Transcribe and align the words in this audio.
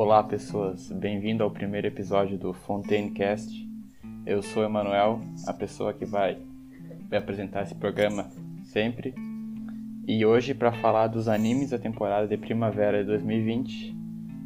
Olá, 0.00 0.22
pessoas. 0.22 0.92
Bem-vindo 0.92 1.42
ao 1.42 1.50
primeiro 1.50 1.88
episódio 1.88 2.38
do 2.38 2.52
Fontaincast. 2.52 3.50
Eu 4.24 4.40
sou 4.40 4.62
Emanuel, 4.62 5.20
a 5.44 5.52
pessoa 5.52 5.92
que 5.92 6.04
vai 6.04 6.38
me 7.10 7.16
apresentar 7.16 7.64
esse 7.64 7.74
programa 7.74 8.30
sempre. 8.62 9.12
E 10.06 10.24
hoje, 10.24 10.54
para 10.54 10.70
falar 10.70 11.08
dos 11.08 11.26
animes 11.26 11.70
da 11.70 11.80
temporada 11.80 12.28
de 12.28 12.36
primavera 12.36 13.00
de 13.00 13.08
2020, 13.08 13.92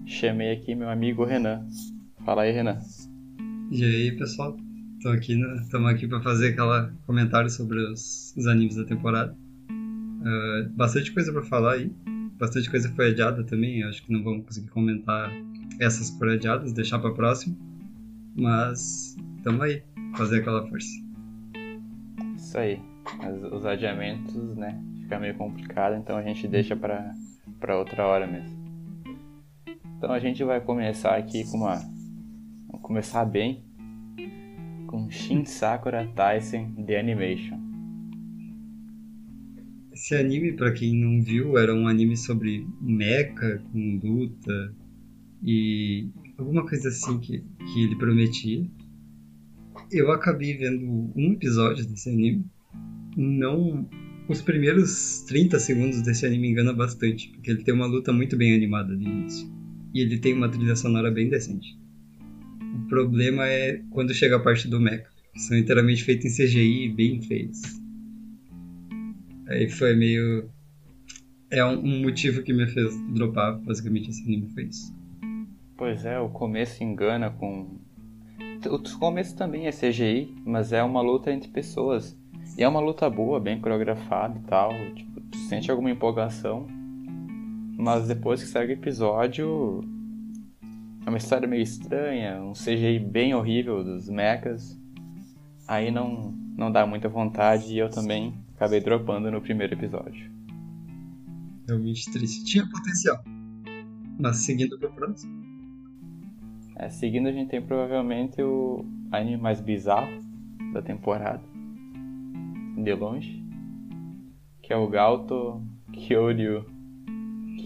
chamei 0.07 0.53
aqui 0.53 0.75
meu 0.75 0.89
amigo 0.89 1.23
Renan. 1.23 1.69
Fala 2.25 2.45
aí, 2.45 2.53
Renan. 2.53 2.79
E 3.71 3.85
aí, 3.85 4.17
pessoal? 4.17 4.57
Estamos 4.97 5.19
aqui, 5.19 5.37
né? 5.37 5.91
aqui 5.91 6.09
para 6.09 6.23
fazer 6.23 6.55
aquele 6.55 6.97
comentário 7.05 7.51
sobre 7.51 7.79
os, 7.79 8.35
os 8.39 8.47
animes 8.47 8.77
da 8.77 8.87
temporada. 8.87 9.37
Uh, 9.71 10.71
bastante 10.75 11.13
coisa 11.13 11.31
para 11.31 11.43
falar 11.43 11.75
aí 11.75 11.93
bastante 12.43 12.69
coisa 12.69 12.93
foi 12.97 13.11
adiada 13.11 13.45
também. 13.45 13.85
Acho 13.85 14.03
que 14.03 14.13
não 14.13 14.25
vamos 14.25 14.45
conseguir 14.45 14.69
comentar 14.71 15.31
essas 15.81 16.11
foram 16.11 16.33
adiadas, 16.33 16.73
deixar 16.73 16.99
para 16.99 17.15
próximo. 17.15 17.57
Mas 18.35 19.17
tamo 19.45 19.63
aí, 19.63 19.85
fazer 20.17 20.41
aquela 20.41 20.67
força. 20.67 20.91
Isso 22.37 22.59
aí. 22.59 22.81
Os 23.53 23.65
adiamentos, 23.65 24.57
né? 24.57 24.83
Fica 25.03 25.21
meio 25.21 25.35
complicado, 25.35 25.95
então 25.95 26.17
a 26.17 26.23
gente 26.23 26.49
deixa 26.49 26.75
para 26.75 27.15
para 27.61 27.79
outra 27.79 28.05
hora 28.05 28.27
mesmo. 28.27 28.61
Então 29.97 30.11
a 30.11 30.19
gente 30.19 30.43
vai 30.43 30.61
começar 30.61 31.17
aqui 31.17 31.49
com 31.49 31.59
uma 31.59 31.77
vamos 32.67 32.83
começar 32.83 33.25
bem 33.25 33.63
com 34.89 35.09
Shin 35.09 35.45
Sakura 35.45 36.09
Taisen 36.17 36.75
The 36.85 36.99
Animation. 36.99 37.62
Esse 39.93 40.15
anime, 40.15 40.53
para 40.53 40.73
quem 40.73 40.95
não 40.95 41.23
viu, 41.23 41.59
era 41.59 41.75
um 41.75 41.87
anime 41.87 42.17
sobre 42.17 42.67
mecha 42.81 43.63
com 43.71 44.01
luta 44.03 44.75
e 45.45 46.09
alguma 46.39 46.67
coisa 46.67 46.89
assim 46.89 47.19
que, 47.19 47.41
que 47.41 47.83
ele 47.83 47.97
prometia. 47.97 48.67
Eu 49.91 50.11
acabei 50.11 50.57
vendo 50.57 51.13
um 51.15 51.33
episódio 51.33 51.87
desse 51.87 52.09
anime. 52.09 52.47
Não. 53.17 53.87
Os 54.29 54.41
primeiros 54.41 55.25
30 55.29 55.59
segundos 55.59 56.01
desse 56.01 56.25
anime 56.25 56.49
engana 56.49 56.73
bastante, 56.73 57.29
porque 57.29 57.51
ele 57.51 57.63
tem 57.63 57.75
uma 57.75 57.87
luta 57.87 58.13
muito 58.13 58.35
bem 58.35 58.55
animada 58.55 58.95
no 58.95 59.03
início. 59.03 59.47
E 59.93 60.01
ele 60.01 60.19
tem 60.19 60.33
uma 60.33 60.49
trilha 60.49 60.75
sonora 60.75 61.11
bem 61.11 61.29
decente. 61.29 61.77
O 62.77 62.89
problema 62.89 63.47
é 63.47 63.83
quando 63.91 64.15
chega 64.15 64.37
a 64.37 64.41
parte 64.41 64.69
do 64.69 64.81
mecha, 64.81 65.05
são 65.37 65.59
inteiramente 65.59 66.03
feitos 66.03 66.25
em 66.25 66.47
CGI 66.47 66.89
bem 66.95 67.21
feios. 67.21 67.82
Aí 69.49 69.69
foi 69.69 69.95
meio. 69.95 70.51
É 71.51 71.65
um, 71.65 72.01
motivo 72.03 72.43
que 72.43 72.53
me 72.53 72.67
fez 72.67 72.91
dropar, 73.13 73.59
basicamente, 73.59 74.11
esse 74.11 74.23
anime 74.23 74.49
foi 74.55 74.65
isso. 74.65 74.95
Pois 75.77 76.05
é, 76.05 76.19
o 76.19 76.29
começo 76.29 76.83
engana 76.83 77.31
com. 77.31 77.79
O 78.67 78.99
começo 78.99 79.37
também 79.37 79.67
é 79.67 79.73
CGI, 79.73 80.35
mas 80.45 80.73
é 80.73 80.83
uma 80.83 81.01
luta 81.01 81.33
entre 81.33 81.51
pessoas. 81.51 82.17
E 82.57 82.63
é 82.63 82.69
uma 82.69 82.81
luta 82.81 83.09
boa, 83.11 83.41
bem 83.41 83.61
coreografada 83.61 84.39
e 84.39 84.43
tal. 84.43 84.71
Tipo, 84.95 85.21
tu 85.21 85.39
sente 85.39 85.71
alguma 85.71 85.91
empolgação. 85.91 86.67
Mas 87.77 88.07
depois 88.07 88.43
que 88.43 88.49
segue 88.49 88.73
o 88.73 88.77
episódio. 88.77 89.81
É 91.05 91.09
uma 91.09 91.19
história 91.19 91.49
meio 91.49 91.63
estranha, 91.63 92.41
um 92.41 92.53
CGI 92.53 93.01
bem 93.01 93.35
horrível 93.35 93.83
dos 93.83 94.09
mechas. 94.09 94.81
Aí 95.67 95.91
não, 95.91 96.33
não 96.57 96.71
dá 96.71 96.87
muita 96.87 97.09
vontade 97.09 97.75
e 97.75 97.79
eu 97.79 97.91
também 97.91 98.35
acabei 98.63 98.81
dropando 98.81 99.29
no 99.29 99.41
primeiro 99.41 99.75
episódio. 99.75 100.31
Realmente 101.67 102.09
triste. 102.13 102.45
Tinha 102.45 102.65
potencial. 102.69 103.21
Mas 104.21 104.37
seguindo 104.37 104.79
pro 104.79 104.93
próximo. 104.93 105.33
É, 106.77 106.89
seguindo 106.89 107.27
a 107.27 107.33
gente 107.33 107.51
tem 107.51 107.61
provavelmente 107.61 108.41
o 108.41 108.85
anime 109.11 109.37
mais 109.37 109.61
bizarro 109.61 110.13
da 110.73 110.81
temporada. 110.81 111.43
De 112.77 112.95
longe. 112.95 113.45
Que 114.63 114.73
é 114.73 114.77
o 114.77 114.89
Galto 114.89 115.61
Kyoryu. 115.93 116.65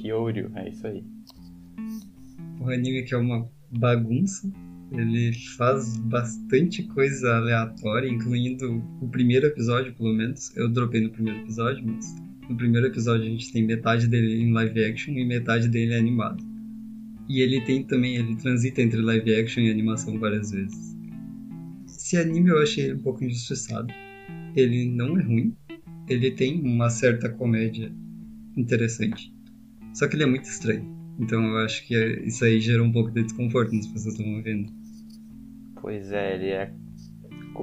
Kyoryu, 0.01 0.51
é 0.55 0.71
isso 0.71 0.87
aí. 0.87 1.05
O 2.59 2.71
anime 2.71 3.03
que 3.03 3.15
é 3.15 3.19
uma 3.19 3.47
bagunça 3.71 4.51
ele 4.93 5.33
faz 5.57 5.97
bastante 5.99 6.83
coisa 6.85 7.37
aleatória, 7.37 8.09
incluindo 8.09 8.83
o 9.01 9.09
primeiro 9.09 9.47
episódio, 9.47 9.95
pelo 9.95 10.15
menos. 10.15 10.55
Eu 10.57 10.69
dropei 10.69 11.01
no 11.01 11.11
primeiro 11.11 11.41
episódio, 11.41 11.85
mas 11.87 12.15
no 12.49 12.57
primeiro 12.57 12.87
episódio 12.87 13.27
a 13.27 13.29
gente 13.29 13.53
tem 13.53 13.65
metade 13.65 14.07
dele 14.07 14.43
em 14.43 14.53
live 14.53 14.85
action 14.85 15.15
e 15.15 15.25
metade 15.25 15.69
dele 15.69 15.95
é 15.95 15.99
animado. 15.99 16.45
E 17.29 17.41
ele 17.41 17.61
tem 17.63 17.83
também, 17.83 18.17
ele 18.17 18.37
transita 18.37 18.81
entre 18.81 19.01
live 19.01 19.35
action 19.35 19.63
e 19.63 19.71
animação 19.71 20.19
várias 20.19 20.53
vezes. 20.53 20.97
Esse 21.87 22.17
anime 22.17 22.51
eu 22.51 22.63
achei 22.63 22.93
um 22.93 22.99
pouco 22.99 23.25
injustiçado. 23.25 23.93
Ele 24.55 24.89
não 24.89 25.19
é 25.19 25.23
ruim, 25.23 25.55
ele 26.09 26.31
tem 26.31 26.61
uma 26.63 26.89
certa 26.89 27.29
comédia 27.29 27.93
interessante. 28.57 29.35
Só 29.93 30.07
que 30.07 30.15
ele 30.15 30.23
é 30.23 30.27
muito 30.27 30.45
estranho. 30.45 30.96
Então 31.19 31.43
eu 31.43 31.65
acho 31.65 31.87
que 31.87 31.95
isso 32.25 32.45
aí 32.45 32.61
gerou 32.61 32.87
um 32.87 32.93
pouco 32.93 33.11
de 33.11 33.23
desconforto 33.23 33.75
nas 33.75 33.87
pessoas 33.87 34.17
que 34.17 34.23
estão 34.23 34.43
vendo. 34.43 34.73
Pois 35.81 36.13
é, 36.13 36.35
ele 36.35 36.51
é. 36.51 36.73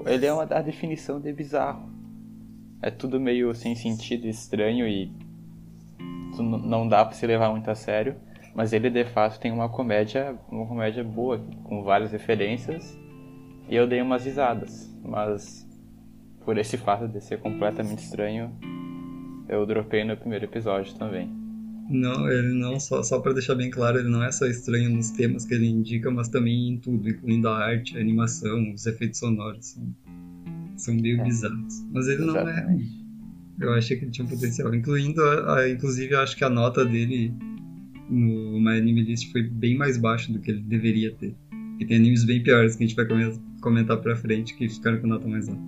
Ele 0.06 0.26
é 0.26 0.34
uma 0.34 0.44
a 0.44 0.62
definição 0.62 1.20
de 1.20 1.32
bizarro. 1.32 1.92
É 2.82 2.90
tudo 2.90 3.20
meio 3.20 3.54
sem 3.54 3.76
sentido, 3.76 4.28
estranho 4.28 4.88
e 4.88 5.12
não 6.38 6.88
dá 6.88 7.06
para 7.06 7.14
se 7.14 7.26
levar 7.28 7.52
muito 7.52 7.70
a 7.70 7.76
sério. 7.76 8.16
Mas 8.56 8.74
ele 8.74 8.90
de 8.90 9.06
fato 9.06 9.40
tem 9.40 9.52
uma 9.52 9.70
comédia, 9.70 10.38
uma 10.50 10.68
comédia 10.68 11.04
boa, 11.04 11.40
com 11.64 11.84
várias 11.84 12.12
referências. 12.12 12.98
E 13.70 13.76
eu 13.76 13.88
dei 13.88 14.02
umas 14.02 14.26
risadas. 14.26 14.92
Mas 15.04 15.68
por 16.44 16.58
esse 16.58 16.78
fato 16.78 17.08
de 17.08 17.22
ser 17.22 17.40
completamente 17.40 18.00
estranho, 18.00 18.52
eu 19.48 19.66
dropei 19.66 20.04
no 20.04 20.18
primeiro 20.18 20.46
episódio 20.46 20.94
também. 20.96 21.43
Não, 21.90 22.30
ele 22.30 22.54
não, 22.54 22.80
só, 22.80 23.04
só 23.04 23.20
para 23.20 23.34
deixar 23.34 23.56
bem 23.56 23.70
claro, 23.70 24.00
ele 24.00 24.10
não 24.10 24.24
é 24.24 24.32
só 24.32 24.46
estranho 24.46 24.90
nos 24.90 25.10
temas 25.12 25.46
que 25.46 25.54
ele 25.54 25.68
indica, 25.68 26.10
mas 26.10 26.30
também 26.30 26.70
em 26.70 26.78
tudo, 26.78 27.10
incluindo 27.10 27.48
a 27.50 27.58
arte, 27.58 27.98
a 27.98 28.02
animação, 28.02 28.74
os 28.74 28.86
efeitos 28.86 29.20
sonoros. 29.20 29.66
São, 29.66 29.96
são 30.78 30.96
meio 30.96 31.20
é. 31.20 31.24
bizarros. 31.24 31.86
Mas 31.92 32.08
ele 32.08 32.26
não 32.26 32.38
é. 32.38 32.78
Eu 33.60 33.74
achei 33.74 33.98
que 33.98 34.06
ele 34.06 34.12
tinha 34.12 34.26
um 34.26 34.30
potencial. 34.30 34.74
Incluindo, 34.74 35.22
a, 35.22 35.60
a, 35.60 35.70
inclusive, 35.70 36.14
eu 36.14 36.22
acho 36.22 36.36
que 36.36 36.44
a 36.44 36.50
nota 36.50 36.86
dele 36.86 37.34
no 38.10 38.60
My 38.60 38.78
Anime 38.78 39.04
List 39.04 39.32
foi 39.32 39.44
bem 39.44 39.78
mais 39.78 39.98
baixa 39.98 40.32
do 40.32 40.40
que 40.40 40.52
ele 40.52 40.62
deveria 40.62 41.14
ter. 41.14 41.36
E 41.80 41.86
tem 41.86 41.98
animes 41.98 42.24
bem 42.24 42.42
piores 42.42 42.76
que 42.76 42.84
a 42.84 42.88
gente 42.88 42.96
vai 42.96 43.06
comentar 43.62 43.98
pra 43.98 44.16
frente 44.16 44.56
que 44.56 44.70
ficaram 44.70 45.00
com 45.00 45.08
nota 45.08 45.28
mais 45.28 45.50
alta. 45.50 45.62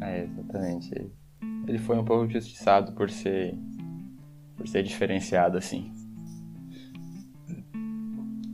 É, 0.00 0.24
exatamente. 0.24 0.90
Ele 1.66 1.78
foi 1.78 1.96
um 1.96 2.04
pouco 2.04 2.26
injustiçado 2.26 2.92
por 2.92 3.08
ser 3.08 3.54
por 4.56 4.66
ser 4.66 4.82
diferenciado 4.82 5.58
assim. 5.58 5.92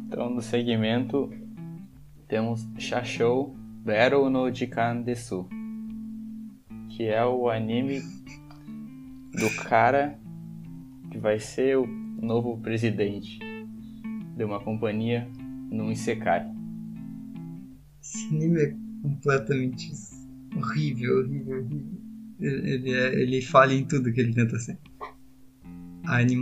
Então, 0.06 0.30
no 0.30 0.40
segmento, 0.40 1.30
temos 2.26 2.66
Shashou 2.78 3.54
Battle 3.84 4.30
no 4.30 4.52
Jikan 4.52 5.02
Desu, 5.02 5.48
que 6.88 7.04
é 7.04 7.24
o 7.24 7.48
anime 7.48 8.00
do 9.32 9.54
cara 9.62 10.18
que 11.10 11.18
vai 11.18 11.38
ser 11.38 11.76
o 11.78 11.86
novo 11.86 12.58
presidente 12.58 13.38
de 14.36 14.44
uma 14.44 14.60
companhia 14.60 15.28
no 15.70 15.92
Isekai. 15.92 16.46
Esse 18.02 18.26
anime 18.28 18.62
é 18.62 18.74
completamente 19.02 19.90
horrível, 20.56 21.20
horrível, 21.20 21.58
horrível. 21.58 21.98
Ele, 22.40 22.70
ele, 22.70 22.92
é, 22.92 23.20
ele 23.20 23.42
falha 23.42 23.74
em 23.74 23.84
tudo 23.84 24.12
que 24.12 24.20
ele 24.20 24.32
tenta 24.32 24.58
ser 24.58 24.78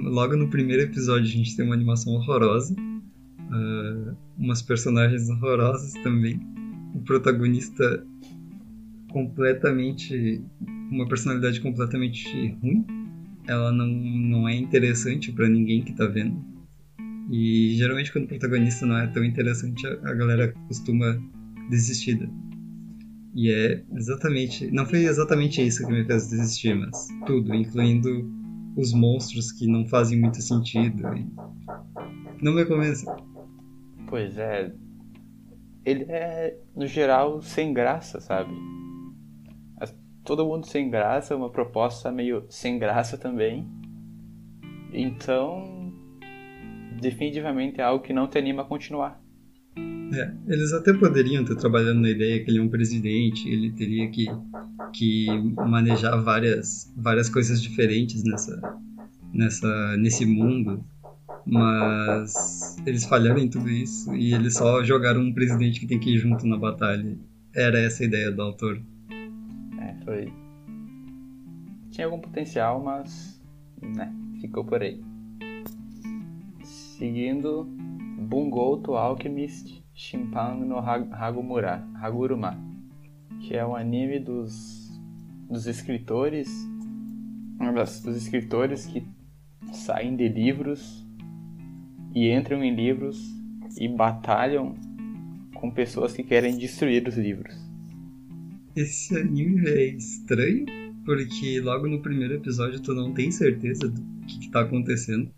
logo 0.04 0.36
no 0.36 0.48
primeiro 0.48 0.82
episódio 0.82 1.24
a 1.24 1.32
gente 1.32 1.56
tem 1.56 1.64
uma 1.64 1.74
animação 1.74 2.12
horrorosa, 2.14 2.74
uh, 2.74 4.16
umas 4.38 4.62
personagens 4.62 5.28
horrorosas 5.28 5.92
também, 6.02 6.40
o 6.94 7.00
protagonista 7.00 8.06
completamente 9.10 10.42
uma 10.90 11.08
personalidade 11.08 11.60
completamente 11.60 12.28
ruim. 12.62 12.84
Ela 13.46 13.72
não, 13.72 13.86
não 13.86 14.48
é 14.48 14.54
interessante 14.54 15.32
para 15.32 15.48
ninguém 15.48 15.82
que 15.82 15.92
tá 15.92 16.06
vendo. 16.06 16.36
E 17.30 17.74
geralmente 17.76 18.12
quando 18.12 18.24
o 18.24 18.28
protagonista 18.28 18.86
não 18.86 18.98
é 18.98 19.06
tão 19.08 19.24
interessante, 19.24 19.86
a, 19.86 19.92
a 20.10 20.14
galera 20.14 20.52
costuma 20.68 21.20
desistir. 21.70 22.28
E 23.34 23.50
é 23.50 23.82
exatamente. 23.94 24.70
Não 24.70 24.86
foi 24.86 25.04
exatamente 25.04 25.64
isso 25.64 25.86
que 25.86 25.92
me 25.92 26.04
fez 26.04 26.28
desistir, 26.28 26.74
mas 26.74 27.08
tudo, 27.26 27.54
incluindo 27.54 28.30
os 28.76 28.92
monstros 28.92 29.50
que 29.50 29.66
não 29.66 29.86
fazem 29.86 30.20
muito 30.20 30.40
sentido. 30.42 31.02
Não 32.42 32.52
me 32.52 32.64
convence. 32.66 33.06
Pois 34.08 34.36
é. 34.36 34.72
Ele 35.84 36.04
é, 36.08 36.58
no 36.74 36.86
geral, 36.86 37.40
sem 37.40 37.72
graça, 37.72 38.20
sabe? 38.20 38.52
Todo 40.24 40.44
mundo 40.44 40.66
sem 40.66 40.90
graça, 40.90 41.36
uma 41.36 41.50
proposta 41.50 42.10
meio 42.10 42.44
sem 42.50 42.80
graça 42.80 43.16
também. 43.16 43.64
Então, 44.92 45.92
definitivamente 47.00 47.80
é 47.80 47.84
algo 47.84 48.02
que 48.02 48.12
não 48.12 48.26
te 48.26 48.36
anima 48.36 48.62
a 48.62 48.64
continuar. 48.64 49.22
É, 50.16 50.32
eles 50.48 50.72
até 50.72 50.92
poderiam 50.94 51.42
estar 51.42 51.54
trabalhando 51.56 52.00
na 52.00 52.10
ideia 52.10 52.42
que 52.42 52.50
ele 52.50 52.58
é 52.58 52.62
um 52.62 52.68
presidente, 52.68 53.48
ele 53.48 53.70
teria 53.72 54.08
que, 54.08 54.26
que 54.92 55.26
manejar 55.56 56.16
várias, 56.22 56.92
várias 56.96 57.28
coisas 57.28 57.60
diferentes 57.60 58.24
nessa, 58.24 58.78
nessa, 59.32 59.96
nesse 59.98 60.24
mundo, 60.24 60.82
mas 61.44 62.76
eles 62.86 63.04
falharam 63.04 63.38
em 63.38 63.48
tudo 63.48 63.68
isso 63.68 64.14
e 64.14 64.32
eles 64.32 64.54
só 64.54 64.82
jogaram 64.82 65.20
um 65.20 65.34
presidente 65.34 65.80
que 65.80 65.86
tem 65.86 66.00
que 66.00 66.14
ir 66.14 66.18
junto 66.18 66.46
na 66.46 66.56
batalha. 66.56 67.16
Era 67.54 67.78
essa 67.78 68.02
a 68.02 68.06
ideia 68.06 68.32
do 68.32 68.42
autor. 68.42 68.80
É, 69.80 69.94
foi. 70.04 70.32
Tinha 71.90 72.06
algum 72.06 72.20
potencial, 72.20 72.82
mas. 72.82 73.40
né, 73.82 74.12
ficou 74.40 74.64
por 74.64 74.82
aí. 74.82 75.00
Seguindo, 76.62 77.64
Bungo 78.18 78.78
to 78.78 78.94
Alchemist 78.94 79.85
Shimpang 79.96 80.62
no 80.62 80.76
Hagumura, 80.78 81.82
Haguruma, 81.94 82.54
que 83.40 83.56
é 83.56 83.66
um 83.66 83.74
anime 83.74 84.20
dos, 84.20 84.90
dos 85.48 85.66
escritores, 85.66 86.46
dos 88.04 88.14
escritores 88.14 88.84
que 88.84 89.02
saem 89.72 90.14
de 90.14 90.28
livros 90.28 91.02
e 92.14 92.30
entram 92.30 92.62
em 92.62 92.74
livros 92.74 93.18
e 93.80 93.88
batalham 93.88 94.74
com 95.54 95.70
pessoas 95.70 96.12
que 96.12 96.22
querem 96.22 96.58
destruir 96.58 97.08
os 97.08 97.16
livros. 97.16 97.56
Esse 98.76 99.16
anime 99.16 99.66
é 99.66 99.86
estranho, 99.86 100.66
porque 101.06 101.58
logo 101.60 101.88
no 101.88 102.02
primeiro 102.02 102.34
episódio 102.34 102.80
tu 102.80 102.92
não 102.92 103.14
tem 103.14 103.30
certeza 103.30 103.88
do 103.88 104.02
que, 104.26 104.40
está 104.40 104.60
acontecendo. 104.60 105.30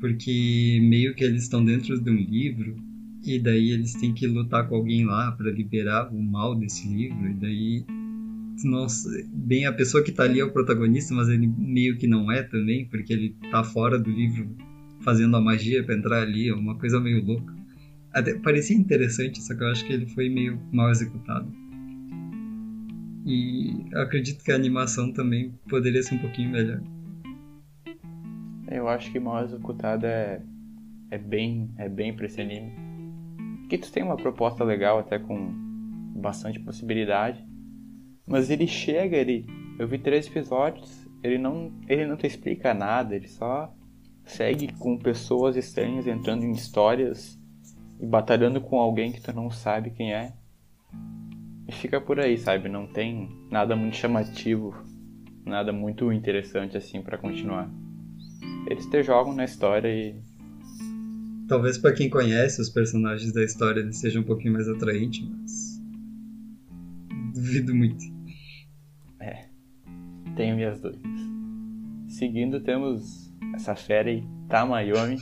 Porque 0.00 0.78
meio 0.82 1.14
que 1.14 1.24
eles 1.24 1.42
estão 1.42 1.62
dentro 1.62 2.00
de 2.00 2.10
um 2.10 2.16
livro 2.16 2.85
e 3.26 3.40
daí 3.40 3.72
eles 3.72 3.92
têm 3.94 4.14
que 4.14 4.26
lutar 4.26 4.68
com 4.68 4.76
alguém 4.76 5.04
lá 5.04 5.32
para 5.32 5.50
liberar 5.50 6.12
o 6.12 6.22
mal 6.22 6.54
desse 6.54 6.86
livro. 6.86 7.28
E 7.28 7.34
daí, 7.34 7.84
nossa, 8.64 9.08
bem 9.28 9.66
a 9.66 9.72
pessoa 9.72 10.02
que 10.02 10.12
tá 10.12 10.22
ali 10.22 10.38
é 10.38 10.44
o 10.44 10.52
protagonista, 10.52 11.12
mas 11.12 11.28
ele 11.28 11.46
meio 11.46 11.98
que 11.98 12.06
não 12.06 12.30
é 12.30 12.42
também, 12.42 12.86
porque 12.86 13.12
ele 13.12 13.36
tá 13.50 13.64
fora 13.64 13.98
do 13.98 14.10
livro 14.10 14.48
fazendo 15.00 15.36
a 15.36 15.40
magia 15.40 15.82
para 15.84 15.96
entrar 15.96 16.22
ali, 16.22 16.48
é 16.48 16.54
uma 16.54 16.78
coisa 16.78 17.00
meio 17.00 17.24
louca. 17.24 17.52
Até 18.12 18.34
parecia 18.34 18.76
interessante, 18.76 19.42
só 19.42 19.54
que 19.54 19.62
eu 19.62 19.68
acho 19.68 19.84
que 19.84 19.92
ele 19.92 20.06
foi 20.06 20.28
meio 20.28 20.60
mal 20.72 20.90
executado. 20.90 21.52
E 23.26 23.84
acredito 23.94 24.44
que 24.44 24.52
a 24.52 24.54
animação 24.54 25.12
também 25.12 25.52
poderia 25.68 26.02
ser 26.02 26.14
um 26.14 26.18
pouquinho 26.18 26.50
melhor. 26.50 26.80
Eu 28.70 28.88
acho 28.88 29.10
que 29.10 29.18
mal 29.18 29.44
executada 29.44 30.06
é, 30.06 30.40
é 31.10 31.18
bem 31.18 31.70
é 31.76 31.88
bem 31.88 32.14
pra 32.14 32.26
esse 32.26 32.40
anime. 32.40 32.85
Que 33.68 33.78
tu 33.78 33.90
tem 33.90 34.02
uma 34.02 34.16
proposta 34.16 34.62
legal, 34.64 34.98
até 34.98 35.18
com 35.18 35.52
bastante 36.16 36.58
possibilidade. 36.60 37.44
Mas 38.26 38.50
ele 38.50 38.66
chega, 38.66 39.16
ele. 39.16 39.46
Eu 39.78 39.86
vi 39.86 39.98
três 39.98 40.26
episódios, 40.26 41.06
ele 41.22 41.38
não. 41.38 41.72
ele 41.88 42.06
não 42.06 42.16
te 42.16 42.26
explica 42.26 42.74
nada, 42.74 43.14
ele 43.14 43.28
só 43.28 43.72
segue 44.24 44.72
com 44.72 44.98
pessoas 44.98 45.56
estranhas 45.56 46.06
entrando 46.06 46.44
em 46.44 46.50
histórias 46.50 47.38
e 48.00 48.06
batalhando 48.06 48.60
com 48.60 48.78
alguém 48.80 49.12
que 49.12 49.20
tu 49.20 49.32
não 49.32 49.50
sabe 49.50 49.90
quem 49.90 50.12
é. 50.12 50.32
E 51.68 51.72
fica 51.72 52.00
por 52.00 52.20
aí, 52.20 52.36
sabe? 52.36 52.68
Não 52.68 52.86
tem 52.86 53.28
nada 53.50 53.74
muito 53.74 53.96
chamativo, 53.96 54.74
nada 55.44 55.72
muito 55.72 56.12
interessante 56.12 56.76
assim 56.76 57.02
para 57.02 57.18
continuar. 57.18 57.70
Eles 58.68 58.86
te 58.86 59.02
jogam 59.02 59.32
na 59.32 59.44
história 59.44 59.88
e 59.88 60.20
Talvez 61.48 61.78
para 61.78 61.92
quem 61.92 62.10
conhece 62.10 62.60
os 62.60 62.68
personagens 62.68 63.32
da 63.32 63.44
história 63.44 63.80
ele 63.80 63.92
seja 63.92 64.18
um 64.18 64.24
pouquinho 64.24 64.54
mais 64.54 64.68
atraente, 64.68 65.24
mas. 65.24 65.80
Duvido 67.32 67.74
muito. 67.74 68.04
É. 69.20 69.46
Tenho 70.34 70.56
minhas 70.56 70.80
dúvidas. 70.80 71.20
Seguindo, 72.08 72.60
temos 72.60 73.32
essa 73.54 73.76
fera 73.76 74.10
aí, 74.10 74.24
Tamayomi, 74.48 75.18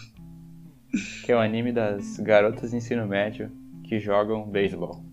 que 1.24 1.32
é 1.32 1.36
o 1.36 1.40
anime 1.40 1.72
das 1.72 2.18
garotas 2.18 2.70
de 2.70 2.76
ensino 2.76 3.06
médio 3.06 3.50
que 3.82 4.00
jogam 4.00 4.48
beisebol. 4.48 5.04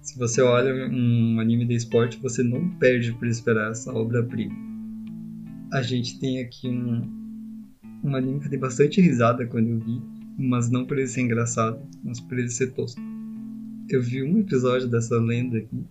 Se 0.00 0.18
você 0.18 0.40
olha 0.40 0.72
um 0.90 1.38
anime 1.40 1.66
de 1.66 1.74
esporte, 1.74 2.18
você 2.18 2.42
não 2.42 2.70
perde 2.78 3.12
por 3.12 3.28
esperar 3.28 3.70
essa 3.70 3.92
obra-prima. 3.92 4.54
A 5.72 5.82
gente 5.82 6.18
tem 6.18 6.40
aqui 6.40 6.66
um, 6.66 7.02
um 8.02 8.16
anime 8.16 8.40
que 8.40 8.46
eu 8.46 8.50
dei 8.50 8.58
bastante 8.58 9.02
risada 9.02 9.46
quando 9.46 9.68
eu 9.68 9.78
vi, 9.78 10.00
mas 10.38 10.70
não 10.70 10.86
por 10.86 10.96
ele 10.96 11.08
ser 11.08 11.22
engraçado, 11.22 11.80
mas 12.04 12.20
por 12.20 12.38
ele 12.38 12.48
ser 12.48 12.68
tosco. 12.72 13.00
Eu 13.90 14.00
vi 14.00 14.22
um 14.22 14.38
episódio 14.38 14.86
dessa 14.86 15.18
lenda 15.18 15.58
aqui 15.58 15.84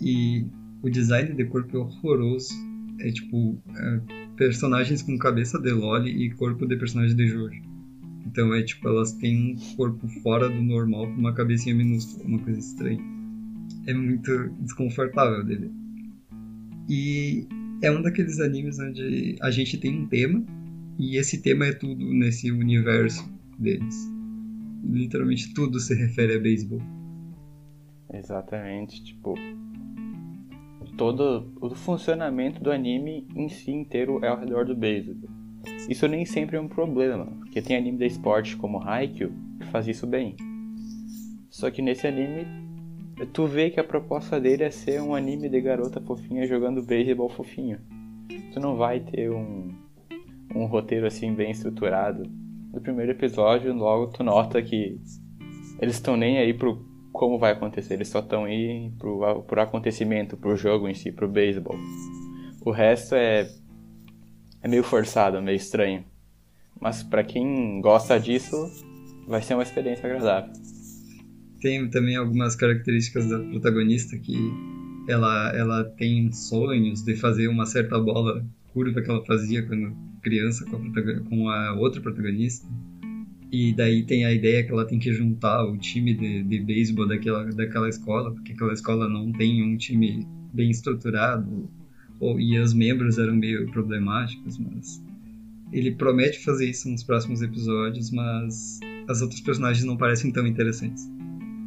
e 0.00 0.46
o 0.82 0.88
design 0.88 1.34
de 1.34 1.44
corpo 1.44 1.76
é 1.76 1.80
horroroso. 1.80 2.54
É 2.98 3.10
tipo 3.10 3.60
é, 3.76 4.00
personagens 4.36 5.02
com 5.02 5.18
cabeça 5.18 5.58
de 5.58 5.70
Loli 5.72 6.24
e 6.24 6.30
corpo 6.30 6.66
de 6.66 6.76
personagem 6.76 7.14
de 7.14 7.26
Jojo. 7.26 7.62
Então 8.26 8.54
é 8.54 8.62
tipo, 8.62 8.88
elas 8.88 9.12
têm 9.12 9.54
um 9.54 9.76
corpo 9.76 10.08
fora 10.22 10.48
do 10.48 10.62
normal 10.62 11.06
com 11.06 11.18
uma 11.18 11.34
cabecinha 11.34 11.74
minúscula, 11.74 12.26
uma 12.26 12.38
coisa 12.38 12.58
estranha. 12.58 13.02
É 13.86 13.92
muito 13.92 14.50
desconfortável 14.60 15.44
dele. 15.44 15.70
E 16.88 17.46
é 17.82 17.90
um 17.90 18.02
daqueles 18.02 18.38
animes 18.40 18.78
onde 18.78 19.36
a 19.40 19.50
gente 19.50 19.78
tem 19.78 19.98
um 19.98 20.06
tema 20.06 20.44
e 20.98 21.16
esse 21.16 21.38
tema 21.42 21.66
é 21.66 21.72
tudo 21.72 22.04
nesse 22.04 22.50
universo 22.50 23.26
deles. 23.60 24.10
Literalmente 24.82 25.52
tudo 25.52 25.78
se 25.78 25.94
refere 25.94 26.36
a 26.36 26.40
beisebol. 26.40 26.80
Exatamente, 28.12 29.02
tipo. 29.04 29.34
Todo 30.96 31.52
o 31.60 31.74
funcionamento 31.74 32.62
do 32.62 32.70
anime 32.70 33.26
em 33.34 33.48
si 33.48 33.70
inteiro 33.70 34.24
é 34.24 34.28
ao 34.28 34.38
redor 34.38 34.64
do 34.64 34.74
beisebol. 34.74 35.30
Isso 35.88 36.06
nem 36.08 36.24
sempre 36.24 36.56
é 36.56 36.60
um 36.60 36.68
problema, 36.68 37.26
porque 37.26 37.62
tem 37.62 37.76
anime 37.76 37.98
de 37.98 38.06
esporte 38.06 38.56
como 38.56 38.82
Haikyuu 38.82 39.32
que 39.58 39.66
faz 39.66 39.86
isso 39.86 40.06
bem. 40.06 40.36
Só 41.50 41.70
que 41.70 41.82
nesse 41.82 42.06
anime, 42.06 42.46
tu 43.32 43.46
vê 43.46 43.70
que 43.70 43.80
a 43.80 43.84
proposta 43.84 44.40
dele 44.40 44.64
é 44.64 44.70
ser 44.70 45.00
um 45.02 45.14
anime 45.14 45.48
de 45.48 45.60
garota 45.60 46.00
fofinha 46.00 46.46
jogando 46.46 46.82
beisebol 46.82 47.28
fofinho. 47.28 47.78
Tu 48.52 48.60
não 48.60 48.76
vai 48.76 49.00
ter 49.00 49.30
um, 49.30 49.74
um 50.54 50.64
roteiro 50.66 51.06
assim 51.06 51.34
bem 51.34 51.50
estruturado 51.50 52.22
no 52.72 52.80
primeiro 52.80 53.12
episódio, 53.12 53.74
logo 53.74 54.08
tu 54.08 54.22
nota 54.22 54.60
que 54.62 55.00
eles 55.80 55.96
estão 55.96 56.16
nem 56.16 56.38
aí 56.38 56.54
pro 56.54 56.88
como 57.12 57.38
vai 57.38 57.52
acontecer, 57.52 57.94
eles 57.94 58.08
só 58.08 58.20
estão 58.20 58.44
aí 58.44 58.92
pro, 58.96 59.42
pro 59.42 59.60
acontecimento, 59.60 60.36
pro 60.36 60.56
jogo 60.56 60.88
em 60.88 60.94
si, 60.94 61.10
pro 61.10 61.28
beisebol. 61.28 61.76
O 62.64 62.70
resto 62.70 63.14
é 63.14 63.50
é 64.62 64.68
meio 64.68 64.84
forçado, 64.84 65.40
meio 65.42 65.56
estranho. 65.56 66.04
Mas 66.80 67.02
para 67.02 67.24
quem 67.24 67.80
gosta 67.80 68.18
disso, 68.20 68.56
vai 69.26 69.42
ser 69.42 69.54
uma 69.54 69.62
experiência 69.62 70.06
agradável. 70.06 70.52
Tem 71.60 71.88
também 71.90 72.16
algumas 72.16 72.54
características 72.54 73.28
da 73.28 73.38
protagonista 73.38 74.16
que 74.18 74.36
ela 75.08 75.54
ela 75.56 75.84
tem 75.84 76.30
sonhos 76.32 77.02
de 77.02 77.16
fazer 77.16 77.48
uma 77.48 77.66
certa 77.66 77.98
bola 77.98 78.44
curva 78.72 79.00
que 79.02 79.10
ela 79.10 79.24
fazia 79.24 79.62
quando 79.66 79.94
criança 80.22 80.64
com 80.66 80.76
a, 80.76 81.20
com 81.28 81.48
a 81.48 81.74
outra 81.74 82.00
protagonista. 82.00 82.68
E 83.52 83.72
daí 83.72 84.04
tem 84.04 84.24
a 84.24 84.32
ideia 84.32 84.64
que 84.64 84.70
ela 84.70 84.86
tem 84.86 84.98
que 84.98 85.12
juntar 85.12 85.64
o 85.64 85.76
time 85.76 86.14
de, 86.14 86.44
de 86.44 86.60
beisebol 86.60 87.08
daquela, 87.08 87.44
daquela 87.46 87.88
escola, 87.88 88.32
porque 88.32 88.52
aquela 88.52 88.72
escola 88.72 89.08
não 89.08 89.32
tem 89.32 89.62
um 89.64 89.76
time 89.76 90.26
bem 90.52 90.70
estruturado, 90.70 91.68
ou, 92.20 92.38
e 92.38 92.58
os 92.58 92.72
membros 92.72 93.18
eram 93.18 93.34
meio 93.34 93.68
problemáticos, 93.72 94.56
mas 94.58 95.02
ele 95.72 95.92
promete 95.92 96.44
fazer 96.44 96.70
isso 96.70 96.88
nos 96.88 97.02
próximos 97.02 97.42
episódios, 97.42 98.10
mas 98.12 98.78
as 99.08 99.20
outras 99.20 99.40
personagens 99.40 99.84
não 99.84 99.96
parecem 99.96 100.30
tão 100.30 100.46
interessantes, 100.46 101.10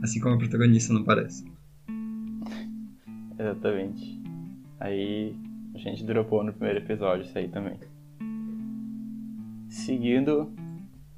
assim 0.01 0.22
como 0.22 0.36
a 0.36 0.38
protagonista 0.38 0.93
não 0.93 1.03
parece. 1.03 1.43
Exatamente. 3.38 4.22
Aí 4.79 5.36
a 5.74 5.77
gente 5.77 6.03
dropou 6.03 6.44
no 6.44 6.53
primeiro 6.53 6.80
episódio 6.80 7.25
isso 7.25 7.38
aí 7.38 7.48
também. 7.48 7.77
Seguindo, 9.70 10.53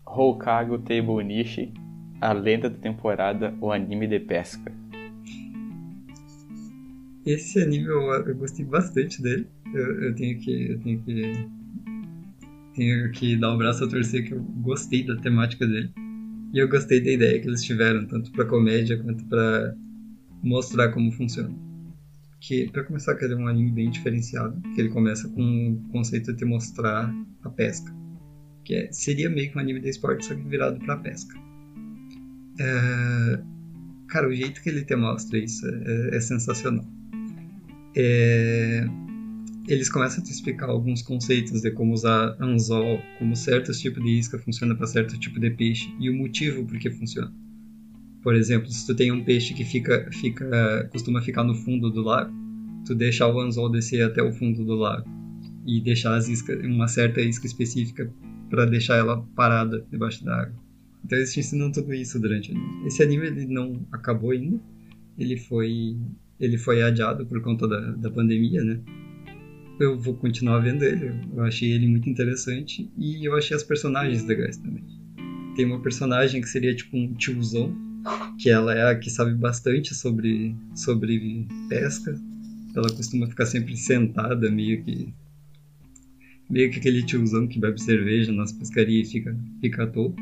Hokago 0.06 0.80
Table 0.80 1.24
Nishi, 1.24 1.74
a 2.22 2.32
lenda 2.32 2.70
da 2.70 2.78
temporada, 2.78 3.54
o 3.60 3.72
anime 3.72 4.08
de 4.08 4.20
pesca. 4.20 4.72
Esse 7.26 7.62
anime 7.62 7.86
eu, 7.86 8.02
eu 8.12 8.36
gostei 8.36 8.66
bastante 8.66 9.22
dele. 9.22 9.48
Eu, 9.74 10.04
eu, 10.04 10.16
tenho 10.16 10.40
que. 10.40 10.72
Eu 10.72 10.80
tenho 10.80 11.02
que. 11.02 11.48
Tenho 12.76 13.12
que 13.12 13.36
dar 13.38 13.54
um 13.54 13.58
braço 13.58 13.84
a 13.84 13.90
torcer 13.90 14.26
que 14.26 14.34
eu 14.34 14.42
gostei 14.62 15.04
da 15.04 15.16
temática 15.18 15.66
dele. 15.66 15.92
E 16.54 16.60
eu 16.60 16.70
gostei 16.70 17.02
da 17.02 17.12
ideia 17.12 17.42
que 17.42 17.48
eles 17.48 17.64
tiveram, 17.64 18.06
tanto 18.06 18.32
para 18.32 18.46
comédia 18.46 19.02
quanto 19.02 19.26
para 19.26 19.76
mostrar 20.44 20.92
como 20.92 21.12
funciona 21.12 21.65
que 22.40 22.70
para 22.72 22.84
começar 22.84 23.16
que 23.16 23.26
é 23.26 23.36
um 23.36 23.48
anime 23.48 23.72
bem 23.72 23.90
diferenciado, 23.90 24.62
que 24.74 24.82
ele 24.82 24.90
começa 24.90 25.28
com 25.30 25.72
o 25.74 25.90
conceito 25.90 26.34
de 26.34 26.46
mostrar 26.46 27.14
a 27.44 27.50
pesca. 27.50 27.94
que 28.64 28.76
é, 28.76 28.92
seria 28.92 29.30
meio 29.30 29.52
que 29.52 29.58
um 29.58 29.62
anime 29.62 29.80
de 29.80 29.90
esporte, 29.90 30.26
só 30.26 30.36
que 30.36 30.42
virado 30.42 30.80
pra 30.80 30.98
pesca. 30.98 31.36
É, 32.60 33.40
cara, 34.08 34.28
o 34.28 34.34
jeito 34.34 34.62
que 34.62 34.70
ele 34.70 34.84
te 34.84 34.96
mostra 34.96 35.38
isso 35.38 35.66
é, 35.68 36.18
é 36.18 36.20
sensacional. 36.20 36.86
É, 37.96 38.86
eles 39.68 39.90
começam 39.90 40.22
a 40.22 40.26
te 40.26 40.32
explicar 40.32 40.70
alguns 40.70 41.02
conceitos 41.02 41.62
de 41.62 41.72
como 41.72 41.94
usar 41.94 42.36
anzol, 42.40 43.02
como 43.18 43.36
certos 43.36 43.80
tipos 43.80 44.04
de 44.04 44.20
isca 44.20 44.38
funciona 44.38 44.76
para 44.76 44.86
certo 44.86 45.18
tipo 45.20 45.40
de 45.40 45.50
peixe 45.50 45.94
e 46.00 46.10
o 46.10 46.14
motivo 46.14 46.66
por 46.66 46.78
que 46.78 46.92
funciona. 46.92 47.34
Por 48.26 48.34
exemplo, 48.34 48.68
se 48.72 48.88
tu 48.88 48.96
tem 48.96 49.12
um 49.12 49.24
peixe 49.24 49.54
que 49.54 49.64
fica, 49.64 50.10
fica, 50.12 50.90
costuma 50.92 51.22
ficar 51.22 51.44
no 51.44 51.54
fundo 51.54 51.92
do 51.92 52.02
lago, 52.02 52.34
tu 52.84 52.96
deixar 52.96 53.28
o 53.28 53.40
anzol 53.40 53.70
descer 53.70 54.02
até 54.02 54.20
o 54.24 54.34
fundo 54.34 54.66
do 54.66 54.74
lago 54.74 55.08
e 55.64 55.80
deixar 55.80 56.16
as 56.16 56.28
iscas, 56.28 56.60
uma 56.66 56.88
certa 56.88 57.22
isca 57.22 57.46
específica 57.46 58.12
para 58.50 58.66
deixar 58.66 58.96
ela 58.96 59.24
parada 59.36 59.86
debaixo 59.92 60.26
da 60.26 60.42
água. 60.42 60.56
Então 61.04 61.20
eles 61.20 61.32
te 61.32 61.40
ensinam 61.40 61.72
tudo 61.72 61.94
isso 61.94 62.20
durante 62.20 62.52
o 62.52 62.56
anime. 62.56 62.88
Esse 62.88 63.04
anime 63.04 63.28
ele 63.28 63.46
não 63.46 63.86
acabou 63.92 64.32
ainda, 64.32 64.60
ele 65.20 65.38
foi 65.38 65.96
ele 66.40 66.58
foi 66.58 66.82
adiado 66.82 67.28
por 67.28 67.40
conta 67.44 67.68
da, 67.68 67.92
da 67.92 68.10
pandemia, 68.10 68.64
né? 68.64 68.80
Eu 69.80 70.00
vou 70.00 70.16
continuar 70.16 70.62
vendo 70.62 70.82
ele, 70.82 71.14
eu 71.32 71.44
achei 71.44 71.74
ele 71.74 71.86
muito 71.86 72.10
interessante 72.10 72.90
e 72.98 73.24
eu 73.24 73.36
achei 73.36 73.56
as 73.56 73.62
personagens 73.62 74.26
legais 74.26 74.58
também. 74.58 74.84
Tem 75.56 75.64
uma 75.64 75.80
personagem 75.80 76.42
que 76.42 76.50
seria 76.50 76.76
tipo 76.76 76.98
um 76.98 77.14
tiozão, 77.14 77.85
que 78.40 78.50
ela 78.50 78.74
é 78.74 78.92
a 78.92 78.96
que 78.96 79.10
sabe 79.10 79.34
bastante 79.34 79.94
sobre, 79.94 80.56
sobre 80.76 81.48
pesca. 81.70 82.20
Ela 82.76 82.90
costuma 82.90 83.28
ficar 83.28 83.46
sempre 83.46 83.76
sentada, 83.78 84.52
meio 84.52 84.84
que 84.84 85.14
meio 86.50 86.70
que 86.70 86.78
aquele 86.78 87.04
tiozão 87.04 87.48
que 87.48 87.60
bebe 87.60 87.82
cerveja 87.82 88.32
nas 88.32 88.52
pescarias 88.52 89.08
e 89.10 89.12
fica, 89.14 89.38
fica 89.62 89.84
à 89.84 89.88
toa. 89.88 90.14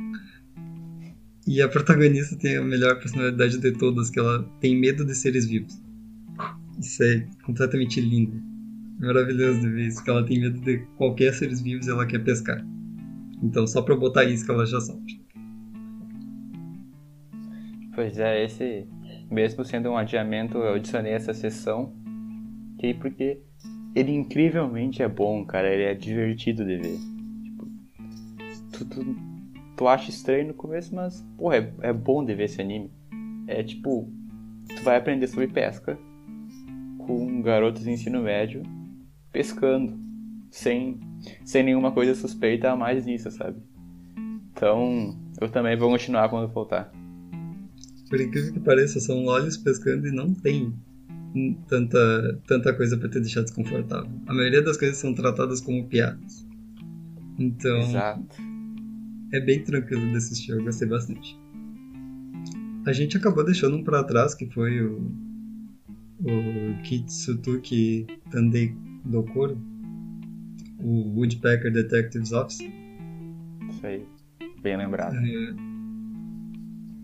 E 1.45 1.61
a 1.61 1.67
protagonista 1.67 2.37
tem 2.37 2.55
a 2.55 2.63
melhor 2.63 2.97
personalidade 2.99 3.57
de 3.57 3.71
todas, 3.73 4.09
que 4.09 4.19
ela 4.19 4.43
tem 4.61 4.79
medo 4.79 5.03
de 5.03 5.13
seres 5.13 5.45
vivos. 5.45 5.77
Isso 6.79 7.03
é 7.03 7.27
completamente 7.43 7.99
lindo. 7.99 8.41
Maravilhoso 8.99 9.59
de 9.59 9.69
ver 9.69 9.87
isso, 9.87 10.01
que 10.01 10.09
ela 10.09 10.25
tem 10.25 10.39
medo 10.39 10.61
de 10.61 10.77
qualquer 10.97 11.33
seres 11.33 11.59
vivos 11.59 11.87
e 11.87 11.89
ela 11.89 12.05
quer 12.05 12.23
pescar. 12.23 12.65
Então 13.41 13.67
só 13.67 13.81
pra 13.81 13.95
botar 13.95 14.23
isso 14.23 14.45
que 14.45 14.51
ela 14.51 14.65
já 14.65 14.79
sofre. 14.79 15.22
Pois 17.95 18.17
é, 18.17 18.43
esse, 18.43 18.87
mesmo 19.29 19.63
sendo 19.63 19.89
um 19.89 19.97
adiamento, 19.97 20.57
eu 20.57 20.73
adicionei 20.73 21.13
essa 21.13 21.33
sessão, 21.33 21.93
que 22.79 22.93
porque 22.93 23.39
ele 23.95 24.11
incrivelmente 24.11 25.03
é 25.03 25.07
bom, 25.07 25.45
cara, 25.45 25.71
ele 25.71 25.83
é 25.83 25.93
divertido 25.93 26.65
de 26.65 26.77
ver. 26.77 26.97
Tipo, 27.43 27.67
tu, 28.71 28.85
tu, 28.85 29.15
tu 29.77 29.87
acha 29.87 30.09
estranho 30.09 30.47
no 30.47 30.53
começo, 30.53 30.93
mas, 30.95 31.21
porra, 31.37 31.57
é, 31.57 31.73
é 31.81 31.93
bom 31.93 32.25
de 32.25 32.33
ver 32.33 32.45
esse 32.45 32.59
anime. 32.59 32.91
É 33.47 33.61
tipo, 33.61 34.11
tu 34.75 34.83
vai 34.83 34.97
aprender 34.97 35.27
sobre 35.27 35.47
pesca 35.47 35.97
com 36.97 37.41
garotos 37.41 37.83
de 37.83 37.91
ensino 37.91 38.21
médio 38.21 38.63
pescando, 39.31 39.99
sem, 40.49 40.99
sem 41.45 41.63
nenhuma 41.63 41.91
coisa 41.91 42.15
suspeita 42.15 42.71
a 42.71 42.75
mais 42.75 43.05
nisso, 43.05 43.29
sabe? 43.29 43.61
Então, 44.51 45.15
eu 45.39 45.49
também 45.49 45.75
vou 45.75 45.89
continuar 45.89 46.29
quando 46.29 46.51
voltar. 46.51 46.91
Por 48.13 48.21
incrível 48.21 48.53
que 48.53 48.59
pareça, 48.59 48.99
são 48.99 49.25
olhos 49.25 49.57
pescando 49.57 50.07
e 50.07 50.11
não 50.11 50.35
tem 50.35 50.71
tanta, 51.67 52.39
tanta 52.45 52.71
coisa 52.71 52.95
para 52.95 53.09
te 53.09 53.19
deixar 53.19 53.41
desconfortável. 53.41 54.07
A 54.27 54.33
maioria 54.35 54.61
das 54.61 54.77
coisas 54.77 54.97
são 54.97 55.15
tratadas 55.15 55.59
como 55.59 55.87
piadas. 55.87 56.47
Então, 57.39 57.79
Exato. 57.79 58.37
é 59.33 59.39
bem 59.39 59.63
tranquilo 59.63 60.11
de 60.11 60.17
assistir, 60.17 60.51
eu 60.51 60.63
gostei 60.63 60.87
bastante. 60.87 61.35
A 62.85 62.93
gente 62.93 63.17
acabou 63.17 63.43
deixando 63.43 63.77
um 63.77 63.83
para 63.83 64.03
trás, 64.03 64.35
que 64.35 64.45
foi 64.45 64.79
o, 64.79 65.11
o 66.19 66.83
Kitsutuki 66.83 68.05
Tandei 68.29 68.75
Dokoro, 69.05 69.59
o 70.77 71.17
Woodpecker 71.17 71.73
Detectives 71.73 72.31
Office. 72.31 72.59
Isso 72.59 73.87
aí, 73.87 74.05
bem 74.61 74.77
lembrado. 74.77 75.15
É, 75.15 75.72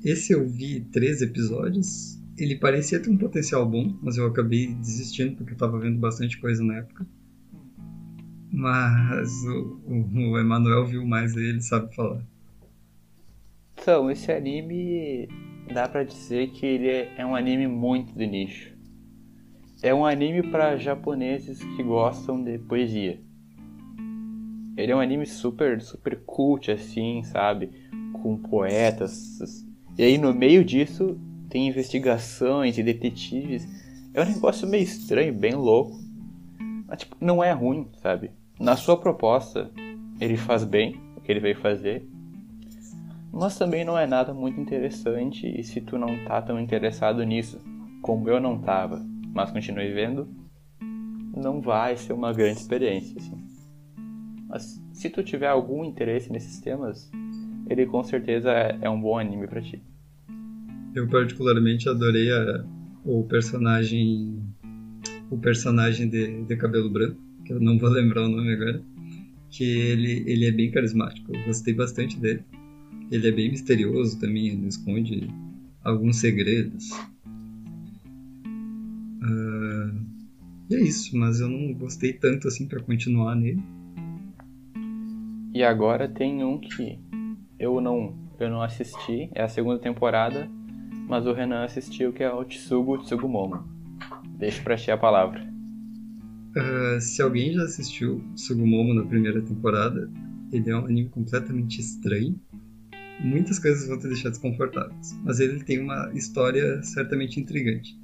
esse 0.04 0.34
eu 0.34 0.48
vi 0.48 0.82
três 0.82 1.22
episódios. 1.22 2.20
Ele 2.38 2.56
parecia 2.58 3.02
ter 3.02 3.10
um 3.10 3.18
potencial 3.18 3.70
bom, 3.70 3.98
mas 4.02 4.18
eu 4.18 4.26
acabei 4.26 4.74
desistindo 4.76 5.36
porque 5.36 5.54
eu 5.54 5.58
tava 5.58 5.78
vendo 5.80 6.00
bastante 6.00 6.40
coisa 6.40 6.64
na 6.64 6.78
época. 6.78 7.06
Mas 8.52 9.30
o, 9.46 9.82
o, 9.86 10.32
o 10.32 10.40
Emanuel 10.40 10.86
viu 10.86 11.06
mais 11.06 11.36
e 11.36 11.40
ele 11.40 11.62
sabe 11.62 11.94
falar. 11.94 12.24
Então, 13.74 14.10
esse 14.10 14.32
anime 14.32 15.28
dá 15.74 15.88
pra 15.88 16.04
dizer 16.04 16.50
que 16.52 16.66
ele 16.66 16.90
é 16.90 17.26
um 17.26 17.36
anime 17.36 17.68
muito 17.68 18.14
de 18.14 18.26
nicho. 18.26 18.74
É 19.82 19.94
um 19.94 20.06
anime 20.06 20.44
para 20.44 20.76
japoneses 20.76 21.64
que 21.64 21.84
gostam 21.84 22.44
de 22.44 22.58
poesia. 22.58 23.22
Ele 24.76 24.92
é 24.92 24.96
um 24.96 25.00
anime 25.00 25.26
super, 25.26 25.82
super 25.82 26.22
cult, 26.26 26.72
assim, 26.72 27.24
sabe? 27.24 27.70
Com 28.14 28.38
poetas. 28.38 29.66
E 30.00 30.04
aí 30.04 30.18
no 30.18 30.34
meio 30.34 30.64
disso 30.64 31.20
tem 31.50 31.68
investigações 31.68 32.78
e 32.78 32.84
detetives. 32.84 33.68
É 34.14 34.22
um 34.22 34.26
negócio 34.26 34.66
meio 34.66 34.82
estranho, 34.82 35.34
bem 35.34 35.54
louco. 35.54 36.00
Mas, 36.88 37.00
tipo, 37.00 37.18
não 37.20 37.44
é 37.44 37.52
ruim, 37.52 37.86
sabe? 38.02 38.32
Na 38.58 38.78
sua 38.78 38.96
proposta, 38.96 39.70
ele 40.22 40.38
faz 40.38 40.64
bem 40.64 40.96
o 41.18 41.20
que 41.20 41.30
ele 41.30 41.42
veio 41.42 41.58
fazer. 41.58 42.08
Mas 43.30 43.58
também 43.58 43.84
não 43.84 43.98
é 43.98 44.08
nada 44.08 44.34
muito 44.34 44.62
interessante 44.62 45.46
e 45.46 45.62
se 45.66 45.82
tu 45.82 45.98
não 45.98 46.24
tá 46.24 46.42
tão 46.42 46.58
interessado 46.62 47.22
nisso, 47.26 47.60
como 48.02 48.30
eu 48.30 48.40
não 48.40 48.58
tava, 48.58 49.06
mas 49.34 49.52
continue 49.52 49.92
vendo, 49.92 50.30
não 51.36 51.60
vai 51.60 51.98
ser 51.98 52.14
uma 52.14 52.32
grande 52.32 52.62
experiência, 52.62 53.18
assim. 53.18 53.38
Mas 54.48 54.82
se 54.94 55.10
tu 55.10 55.22
tiver 55.22 55.50
algum 55.50 55.84
interesse 55.84 56.32
nesses 56.32 56.62
temas, 56.62 57.12
ele 57.70 57.86
com 57.86 58.02
certeza 58.02 58.50
é, 58.54 58.78
é 58.84 58.90
um 58.90 59.00
bom 59.00 59.20
anime 59.20 59.46
para 59.46 59.62
ti. 59.62 59.89
Eu 60.96 61.08
particularmente 61.08 61.88
adorei 61.88 62.32
a, 62.32 62.66
o 63.06 63.24
personagem 63.24 64.40
o 65.30 65.38
personagem 65.38 66.10
de, 66.10 66.44
de 66.44 66.56
cabelo 66.58 66.90
branco, 66.90 67.22
que 67.46 67.54
eu 67.54 67.60
não 67.60 67.78
vou 67.78 67.90
lembrar 67.94 68.26
o 68.26 68.30
nome 68.30 68.54
agora, 68.54 68.82
que 69.50 69.64
ele, 69.64 70.24
ele 70.26 70.46
é 70.46 70.52
bem 70.52 70.72
carismático, 70.72 71.36
eu 71.36 71.44
gostei 71.46 71.74
bastante 71.74 72.20
dele. 72.20 72.44
Ele 73.12 73.28
é 73.28 73.32
bem 73.32 73.50
misterioso 73.50 74.20
também, 74.20 74.50
ele 74.50 74.68
esconde 74.68 75.28
alguns 75.84 76.18
segredos. 76.18 76.92
Uh, 79.22 80.06
e 80.70 80.76
é 80.76 80.82
isso, 80.82 81.18
mas 81.18 81.40
eu 81.40 81.50
não 81.50 81.74
gostei 81.74 82.14
tanto 82.14 82.48
assim 82.48 82.68
para 82.68 82.80
continuar 82.80 83.36
nele. 83.36 83.64
E 85.54 85.64
agora 85.64 86.08
tem 86.08 86.44
um 86.44 86.60
que 86.60 87.00
eu 87.58 87.82
não, 87.82 88.16
eu 88.40 88.52
não 88.52 88.62
assisti, 88.62 89.30
é 89.34 89.42
a 89.42 89.48
segunda 89.48 89.80
temporada, 89.80 90.48
mas 91.10 91.26
o 91.26 91.34
Renan 91.34 91.66
assistiu, 91.66 92.14
que 92.14 92.24
é 92.24 92.32
o 92.32 92.46
Tsugu 92.46 93.00
Tsugumomo. 93.00 93.68
Deixo 94.38 94.64
pra 94.64 94.78
ti 94.78 94.92
a 94.92 94.98
palavra. 94.98 95.42
Uh, 96.56 97.02
se 97.02 97.22
alguém 97.22 97.54
já 97.54 97.64
assistiu 97.64 98.24
Tsugumomo 98.36 98.94
na 98.94 99.06
primeira 99.06 99.42
temporada, 99.42 100.10
ele 100.52 100.70
é 100.70 100.76
um 100.76 100.86
anime 100.86 101.10
completamente 101.10 101.82
estranho. 101.82 102.40
Muitas 103.20 103.60
coisas 103.60 103.88
vão 103.88 104.00
te 104.00 104.08
deixar 104.08 104.30
desconfortáveis, 104.30 105.20
mas 105.26 105.40
ele 105.40 105.62
tem 105.64 105.80
uma 105.80 106.10
história 106.14 106.82
certamente 106.84 107.40
intrigante 107.40 108.00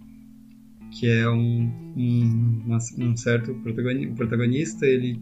que 1.00 1.07
é 1.07 1.29
um, 1.29 1.69
um, 1.97 2.77
um 3.00 3.17
certo 3.17 3.53
protagonista, 3.55 4.13
o 4.13 4.15
protagonista 4.15 4.85
ele 4.85 5.19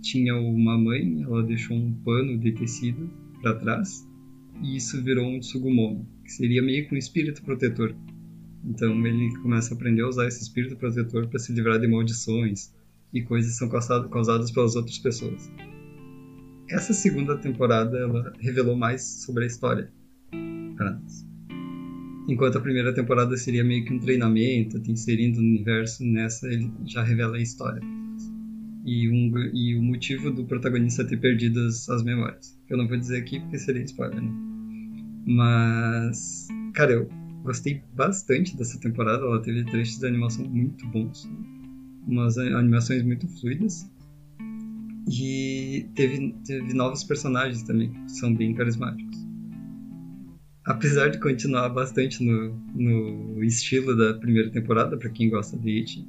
tinha 0.00 0.34
uma 0.34 0.78
mãe, 0.78 1.22
ela 1.22 1.42
deixou 1.42 1.76
um 1.76 1.92
pano 1.92 2.38
de 2.38 2.52
tecido 2.52 3.10
para 3.42 3.54
trás 3.54 4.08
e 4.62 4.76
isso 4.76 5.02
virou 5.02 5.26
um 5.26 5.40
Tsugumomo, 5.40 6.06
que 6.24 6.32
seria 6.32 6.62
meio 6.62 6.88
que 6.88 6.94
um 6.94 6.98
espírito 6.98 7.42
protetor. 7.42 7.94
Então 8.64 9.06
ele 9.06 9.34
começa 9.40 9.72
a 9.72 9.76
aprender 9.76 10.02
a 10.02 10.08
usar 10.08 10.26
esse 10.26 10.42
espírito 10.42 10.76
protetor 10.76 11.28
para 11.28 11.38
se 11.38 11.52
livrar 11.52 11.78
de 11.78 11.86
maldições 11.86 12.72
e 13.12 13.22
coisas 13.22 13.52
que 13.52 13.58
são 13.58 13.68
causadas 14.08 14.50
pelas 14.50 14.76
outras 14.76 14.98
pessoas. 14.98 15.50
Essa 16.68 16.92
segunda 16.92 17.36
temporada 17.36 17.98
ela 17.98 18.32
revelou 18.38 18.76
mais 18.76 19.02
sobre 19.24 19.44
a 19.44 19.46
história 19.46 19.90
para 20.76 20.92
nós. 20.92 21.26
Enquanto 22.28 22.58
a 22.58 22.60
primeira 22.60 22.94
temporada 22.94 23.36
seria 23.36 23.64
meio 23.64 23.84
que 23.84 23.92
um 23.92 23.98
treinamento, 23.98 24.78
te 24.78 24.92
inserindo 24.92 25.40
no 25.40 25.48
universo, 25.48 26.04
nessa 26.04 26.46
ele 26.46 26.70
já 26.86 27.02
revela 27.02 27.36
a 27.36 27.40
história. 27.40 27.80
E, 28.84 29.08
um, 29.10 29.38
e 29.52 29.76
o 29.76 29.82
motivo 29.82 30.30
do 30.30 30.44
protagonista 30.44 31.04
ter 31.04 31.18
perdido 31.18 31.60
as, 31.66 31.88
as 31.88 32.02
memórias. 32.02 32.58
Eu 32.68 32.78
não 32.78 32.88
vou 32.88 32.96
dizer 32.96 33.18
aqui 33.18 33.40
porque 33.40 33.58
seria 33.58 33.82
spoiler, 33.82 34.22
né? 34.22 34.32
Mas, 35.26 36.48
cara, 36.74 36.92
eu 36.92 37.08
gostei 37.42 37.82
bastante 37.94 38.56
dessa 38.56 38.80
temporada. 38.80 39.22
Ela 39.22 39.42
teve 39.42 39.64
trechos 39.64 39.98
de 39.98 40.06
animação 40.06 40.48
muito 40.48 40.86
bons, 40.88 41.28
umas 42.06 42.38
animações 42.38 43.02
muito 43.02 43.28
fluidas. 43.38 43.90
E 45.08 45.88
teve, 45.94 46.34
teve 46.44 46.74
novos 46.74 47.04
personagens 47.04 47.62
também, 47.62 47.92
que 47.92 48.12
são 48.12 48.34
bem 48.34 48.54
carismáticos. 48.54 49.18
Apesar 50.64 51.08
de 51.08 51.18
continuar 51.18 51.68
bastante 51.70 52.22
no, 52.22 52.54
no 52.74 53.42
estilo 53.42 53.96
da 53.96 54.14
primeira 54.14 54.50
temporada, 54.50 54.96
para 54.96 55.10
quem 55.10 55.30
gosta 55.30 55.58
de 55.58 55.78
It, 55.78 56.08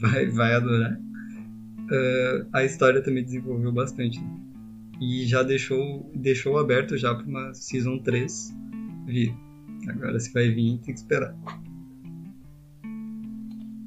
vai, 0.00 0.26
vai 0.26 0.54
adorar. 0.54 1.00
Uh, 1.90 2.46
a 2.52 2.64
história 2.64 3.02
também 3.02 3.24
desenvolveu 3.24 3.72
bastante. 3.72 4.20
Né? 4.20 4.40
E 5.00 5.24
já 5.26 5.42
deixou, 5.42 6.10
deixou 6.14 6.58
aberto 6.58 6.96
já 6.96 7.14
para 7.14 7.24
uma 7.24 7.54
Season 7.54 7.98
3 7.98 8.54
vir. 9.06 9.34
Agora 9.88 10.18
se 10.20 10.32
vai 10.32 10.48
vir, 10.48 10.78
tem 10.78 10.94
que 10.94 11.00
esperar. 11.00 11.34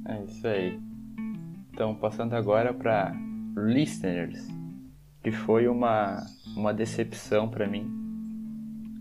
É 0.08 0.24
isso 0.24 0.48
aí. 0.48 0.80
Então, 1.74 1.96
passando 1.96 2.34
agora 2.34 2.74
para 2.74 3.14
Listeners, 3.56 4.48
que 5.22 5.32
foi 5.32 5.68
uma, 5.68 6.26
uma 6.56 6.74
decepção 6.74 7.50
para 7.50 7.68
mim. 7.68 7.88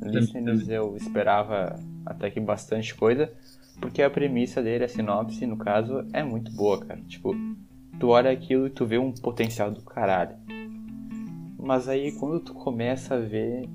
Listeners 0.03 0.69
eu 0.69 0.97
esperava 0.97 1.79
até 2.05 2.31
que 2.31 2.41
bastante 2.41 2.95
coisa, 2.95 3.33
porque 3.81 4.03
a 4.03 4.11
premissa 4.11 4.63
dele, 4.63 4.85
a 4.85 4.89
sinopse, 4.89 5.47
no 5.47 5.57
caso, 5.57 6.07
é 6.13 6.23
muito 6.23 6.51
boa, 6.53 6.85
cara. 6.85 7.01
Tipo, 7.03 7.35
tu 8.01 8.09
olha 8.09 8.31
aquilo 8.31 8.67
e 8.67 8.71
tu 8.71 8.87
vê 8.87 8.99
um 8.99 9.13
potencial 9.13 9.71
do 9.71 9.83
caralho. 9.83 10.35
Mas 11.59 11.87
aí 11.87 12.11
quando 12.13 12.41
tu 12.41 12.55
começa 12.55 13.15
a 13.15 13.21
ver. 13.21 13.69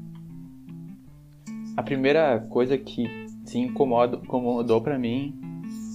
A 1.78 1.84
primeira 1.84 2.40
coisa 2.50 2.78
que 2.78 3.06
se 3.46 3.60
incomoda, 3.60 4.18
incomodou 4.18 4.82
pra 4.82 4.98
mim 4.98 5.40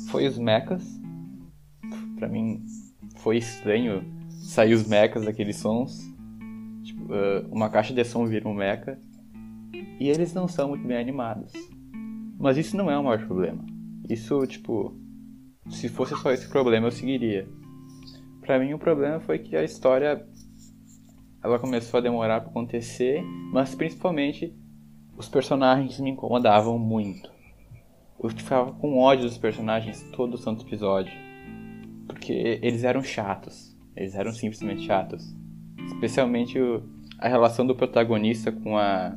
foi 0.08 0.26
os 0.26 0.38
mechas. 0.38 1.00
Pra 2.16 2.28
mim 2.28 2.64
foi 3.16 3.38
estranho 3.38 4.04
sair 4.28 4.75
os 4.75 4.87
mechas 4.87 5.25
daqueles 5.25 5.56
sons. 5.56 6.00
Tipo, 6.84 7.04
uh, 7.04 7.49
uma 7.50 7.68
caixa 7.68 7.92
de 7.92 8.04
som 8.04 8.26
vira 8.26 8.49
um 8.49 8.54
mecha. 8.54 8.99
E 9.99 10.08
eles 10.08 10.32
não 10.32 10.46
são 10.46 10.68
muito 10.68 10.87
bem 10.87 10.99
animados. 10.99 11.52
Mas 12.38 12.56
isso 12.56 12.76
não 12.76 12.90
é 12.90 12.99
o 12.99 13.02
maior 13.02 13.26
problema. 13.26 13.64
Isso, 14.08 14.46
tipo, 14.46 14.94
se 15.68 15.88
fosse 15.88 16.14
só 16.16 16.30
esse 16.30 16.49
problema 16.49 16.87
eu 16.87 16.92
seguiria. 16.92 17.49
Pra 18.50 18.59
mim 18.59 18.75
o 18.75 18.80
problema 18.80 19.21
foi 19.21 19.38
que 19.38 19.54
a 19.54 19.62
história 19.62 20.26
ela 21.40 21.57
começou 21.61 21.99
a 21.99 22.00
demorar 22.00 22.40
para 22.40 22.50
acontecer, 22.50 23.23
mas 23.52 23.76
principalmente 23.76 24.52
os 25.16 25.28
personagens 25.28 26.00
me 26.00 26.11
incomodavam 26.11 26.76
muito. 26.76 27.30
Eu 28.21 28.28
ficava 28.28 28.73
com 28.73 28.99
ódio 28.99 29.26
dos 29.26 29.38
personagens 29.38 30.02
todo 30.11 30.35
o 30.35 30.37
santo 30.37 30.66
episódio. 30.66 31.12
Porque 32.09 32.59
eles 32.61 32.83
eram 32.83 33.04
chatos. 33.04 33.78
Eles 33.95 34.16
eram 34.16 34.33
simplesmente 34.33 34.83
chatos. 34.83 35.33
Especialmente 35.87 36.59
o, 36.59 36.83
a 37.21 37.28
relação 37.28 37.64
do 37.64 37.76
protagonista 37.76 38.50
com 38.50 38.76
a 38.76 39.16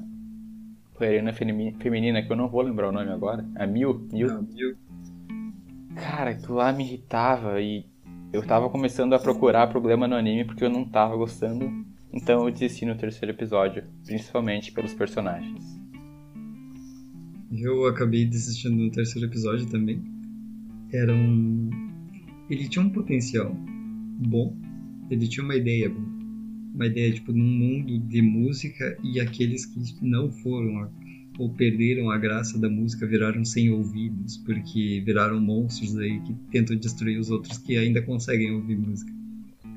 heroína 1.01 1.33
feminina, 1.33 2.21
que 2.21 2.31
eu 2.31 2.37
não 2.37 2.49
vou 2.49 2.61
lembrar 2.61 2.89
o 2.89 2.91
nome 2.91 3.09
agora. 3.09 3.43
A 3.55 3.65
Mil? 3.65 4.07
Mil? 4.13 4.27
Não, 4.27 4.43
Mil. 4.43 4.77
Cara, 5.95 6.29
aquilo 6.29 6.53
lá 6.53 6.71
me 6.71 6.83
irritava 6.83 7.59
e 7.59 7.91
eu 8.33 8.41
tava 8.41 8.67
começando 8.67 9.13
a 9.13 9.19
procurar 9.19 9.67
problema 9.67 10.07
no 10.07 10.15
anime 10.15 10.43
porque 10.43 10.65
eu 10.65 10.69
não 10.69 10.83
tava 10.83 11.15
gostando. 11.15 11.71
Então 12.11 12.47
eu 12.47 12.51
desisti 12.51 12.83
no 12.83 12.97
terceiro 12.97 13.31
episódio, 13.31 13.83
principalmente 14.03 14.71
pelos 14.71 14.93
personagens. 14.95 15.79
Eu 17.51 17.85
acabei 17.85 18.25
desistindo 18.25 18.75
no 18.75 18.89
terceiro 18.89 19.27
episódio 19.27 19.67
também. 19.67 20.03
Era 20.91 21.13
um. 21.13 21.69
Ele 22.49 22.67
tinha 22.67 22.83
um 22.83 22.89
potencial 22.89 23.55
bom, 23.55 24.57
ele 25.11 25.27
tinha 25.27 25.43
uma 25.43 25.55
ideia 25.55 25.87
boa. 25.87 26.13
Uma 26.73 26.87
ideia, 26.87 27.13
tipo, 27.13 27.31
num 27.31 27.45
mundo 27.45 27.99
de 27.99 28.19
música 28.19 28.97
e 29.03 29.19
aqueles 29.19 29.63
que 29.67 29.79
não 30.01 30.31
foram 30.31 30.81
ou 31.37 31.49
perderam 31.49 32.11
a 32.11 32.17
graça 32.17 32.59
da 32.59 32.69
música 32.69 33.07
viraram 33.07 33.43
sem 33.43 33.69
ouvidos, 33.69 34.37
porque 34.37 35.01
viraram 35.05 35.39
monstros 35.39 35.97
aí 35.97 36.19
que 36.21 36.33
tentam 36.51 36.75
destruir 36.75 37.19
os 37.19 37.29
outros 37.29 37.57
que 37.57 37.75
ainda 37.77 38.01
conseguem 38.01 38.51
ouvir 38.51 38.77
música. 38.77 39.11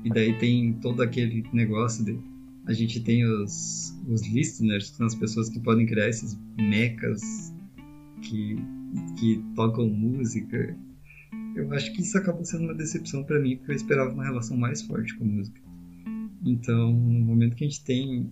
E 0.03 0.09
daí 0.09 0.37
tem 0.37 0.73
todo 0.73 1.01
aquele 1.01 1.43
negócio 1.51 2.05
de. 2.05 2.17
A 2.65 2.73
gente 2.73 2.99
tem 2.99 3.25
os, 3.25 3.95
os 4.07 4.27
listeners, 4.27 4.91
que 4.91 4.97
são 4.97 5.05
as 5.05 5.15
pessoas 5.15 5.49
que 5.49 5.59
podem 5.59 5.85
criar 5.85 6.09
esses 6.09 6.37
mechas 6.57 7.53
que, 8.21 8.57
que 9.17 9.43
tocam 9.55 9.87
música. 9.89 10.77
Eu 11.55 11.73
acho 11.73 11.91
que 11.93 12.01
isso 12.01 12.17
acabou 12.17 12.45
sendo 12.45 12.65
uma 12.65 12.75
decepção 12.75 13.23
para 13.23 13.39
mim, 13.39 13.57
porque 13.57 13.71
eu 13.71 13.75
esperava 13.75 14.13
uma 14.13 14.23
relação 14.23 14.57
mais 14.57 14.81
forte 14.81 15.15
com 15.17 15.25
música. 15.25 15.59
Então, 16.45 16.91
no 16.91 17.19
momento 17.19 17.55
que 17.55 17.63
a 17.63 17.67
gente 17.67 17.83
tem 17.83 18.31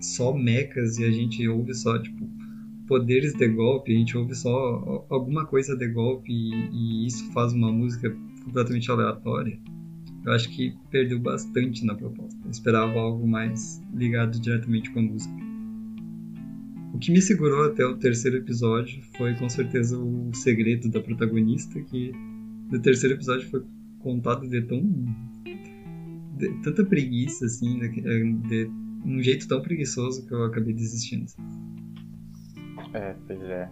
só 0.00 0.32
mechas 0.32 0.98
e 0.98 1.04
a 1.04 1.10
gente 1.10 1.46
ouve 1.48 1.74
só, 1.74 1.98
tipo, 1.98 2.28
poderes 2.86 3.34
de 3.34 3.48
golpe, 3.48 3.94
a 3.94 3.98
gente 3.98 4.16
ouve 4.16 4.34
só 4.34 5.06
alguma 5.08 5.46
coisa 5.46 5.76
de 5.76 5.88
golpe 5.88 6.32
e, 6.32 6.52
e 6.72 7.06
isso 7.06 7.32
faz 7.32 7.52
uma 7.52 7.72
música 7.72 8.14
completamente 8.44 8.90
aleatória 8.90 9.58
eu 10.24 10.32
acho 10.32 10.48
que 10.48 10.74
perdeu 10.90 11.18
bastante 11.18 11.84
na 11.84 11.94
proposta. 11.94 12.38
Eu 12.44 12.50
esperava 12.50 12.98
algo 12.98 13.26
mais 13.26 13.82
ligado 13.92 14.40
diretamente 14.40 14.90
com 14.90 15.00
a 15.00 15.02
música. 15.02 15.34
O 16.94 16.98
que 16.98 17.12
me 17.12 17.20
segurou 17.20 17.64
até 17.64 17.84
o 17.84 17.96
terceiro 17.96 18.38
episódio 18.38 19.02
foi 19.16 19.34
com 19.34 19.48
certeza 19.48 19.98
o 19.98 20.30
segredo 20.32 20.88
da 20.88 21.00
protagonista, 21.00 21.78
que 21.82 22.12
no 22.70 22.80
terceiro 22.80 23.16
episódio 23.16 23.48
foi 23.50 23.62
contado 23.98 24.48
de 24.48 24.62
tão. 24.62 24.80
de 26.38 26.48
tanta 26.62 26.84
preguiça, 26.84 27.44
assim, 27.44 27.78
de, 27.78 28.00
de 28.48 28.70
um 29.04 29.22
jeito 29.22 29.46
tão 29.46 29.60
preguiçoso 29.60 30.26
que 30.26 30.32
eu 30.32 30.44
acabei 30.44 30.72
desistindo. 30.72 31.26
É, 32.94 33.14
pois 33.26 33.42
é. 33.42 33.70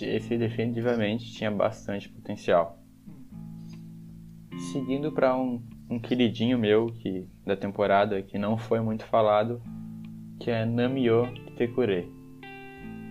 Esse 0.00 0.36
definitivamente 0.36 1.32
tinha 1.32 1.50
bastante 1.50 2.08
potencial. 2.08 2.78
Seguindo 4.72 5.10
para 5.12 5.36
um 5.36 5.62
um 5.90 5.98
queridinho 5.98 6.58
meu 6.58 6.86
que 6.86 7.26
da 7.46 7.56
temporada 7.56 8.22
que 8.22 8.38
não 8.38 8.58
foi 8.58 8.80
muito 8.80 9.04
falado, 9.04 9.62
que 10.38 10.50
é 10.50 10.64
Namio 10.64 11.32
Tekure. 11.56 12.12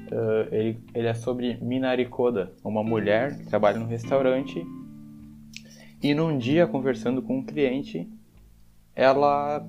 Uh, 0.09 0.53
ele, 0.53 0.79
ele 0.93 1.07
é 1.07 1.13
sobre 1.13 1.57
Minari 1.57 2.05
Koda, 2.05 2.53
uma 2.63 2.81
mulher 2.83 3.37
que 3.37 3.45
trabalha 3.45 3.77
no 3.77 3.87
restaurante 3.87 4.63
e 6.01 6.13
num 6.13 6.37
dia 6.37 6.65
conversando 6.65 7.21
com 7.21 7.39
um 7.39 7.43
cliente, 7.43 8.07
ela 8.95 9.67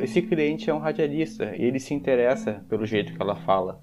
esse 0.00 0.22
cliente 0.22 0.70
é 0.70 0.74
um 0.74 0.78
radialista 0.78 1.54
e 1.56 1.64
ele 1.64 1.80
se 1.80 1.92
interessa 1.92 2.64
pelo 2.68 2.86
jeito 2.86 3.12
que 3.12 3.20
ela 3.20 3.34
fala. 3.34 3.82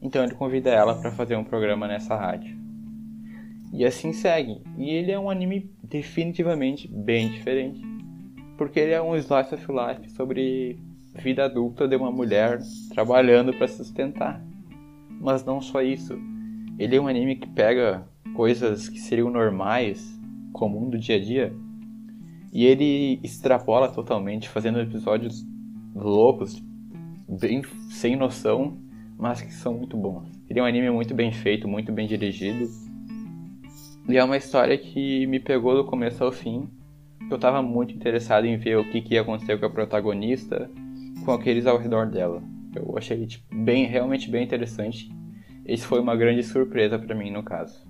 Então 0.00 0.22
ele 0.22 0.34
convida 0.34 0.70
ela 0.70 0.94
para 0.94 1.10
fazer 1.10 1.36
um 1.36 1.44
programa 1.44 1.88
nessa 1.88 2.16
rádio. 2.16 2.56
E 3.72 3.84
assim 3.84 4.12
segue. 4.12 4.62
E 4.76 4.90
ele 4.90 5.10
é 5.10 5.18
um 5.18 5.28
anime 5.28 5.70
definitivamente 5.82 6.88
bem 6.88 7.28
diferente. 7.30 7.80
Porque 8.56 8.80
ele 8.80 8.92
é 8.92 9.02
um 9.02 9.16
slice 9.16 9.54
of 9.54 9.66
life 9.70 10.10
sobre 10.10 10.78
vida 11.14 11.44
adulta 11.44 11.86
de 11.86 11.96
uma 11.96 12.10
mulher 12.10 12.60
trabalhando 12.94 13.52
para 13.52 13.68
sustentar. 13.68 14.42
Mas 15.20 15.44
não 15.44 15.60
só 15.60 15.82
isso. 15.82 16.18
Ele 16.78 16.96
é 16.96 17.00
um 17.00 17.08
anime 17.08 17.36
que 17.36 17.48
pega 17.48 18.06
coisas 18.34 18.88
que 18.88 19.00
seriam 19.00 19.30
normais, 19.30 20.16
comum 20.52 20.88
do 20.88 20.98
dia 20.98 21.16
a 21.16 21.20
dia, 21.20 21.52
e 22.52 22.64
ele 22.64 23.20
extrapola 23.22 23.88
totalmente, 23.88 24.48
fazendo 24.48 24.80
episódios 24.80 25.44
loucos, 25.94 26.62
bem 27.28 27.62
sem 27.90 28.16
noção, 28.16 28.78
mas 29.18 29.42
que 29.42 29.52
são 29.52 29.74
muito 29.74 29.96
bons. 29.96 30.28
Ele 30.48 30.60
é 30.60 30.62
um 30.62 30.66
anime 30.66 30.90
muito 30.90 31.14
bem 31.14 31.32
feito, 31.32 31.66
muito 31.66 31.92
bem 31.92 32.06
dirigido 32.06 32.68
e 34.08 34.16
é 34.16 34.24
uma 34.24 34.38
história 34.38 34.76
que 34.78 35.26
me 35.26 35.38
pegou 35.38 35.76
do 35.76 35.84
começo 35.84 36.24
ao 36.24 36.32
fim. 36.32 36.66
Eu 37.28 37.36
estava 37.36 37.60
muito 37.62 37.92
interessado 37.94 38.46
em 38.46 38.56
ver 38.56 38.78
o 38.78 38.90
que, 38.90 39.02
que 39.02 39.12
ia 39.12 39.20
acontecer 39.20 39.60
com 39.60 39.66
a 39.66 39.70
protagonista, 39.70 40.70
com 41.26 41.32
aqueles 41.32 41.66
ao 41.66 41.76
redor 41.76 42.06
dela. 42.06 42.42
Eu 42.74 42.96
achei 42.96 43.26
tipo, 43.26 43.44
bem, 43.54 43.84
realmente 43.84 44.30
bem 44.30 44.44
interessante. 44.44 45.10
Esse 45.62 45.84
foi 45.84 46.00
uma 46.00 46.16
grande 46.16 46.42
surpresa 46.42 46.98
para 46.98 47.14
mim 47.14 47.30
no 47.30 47.42
caso. 47.42 47.86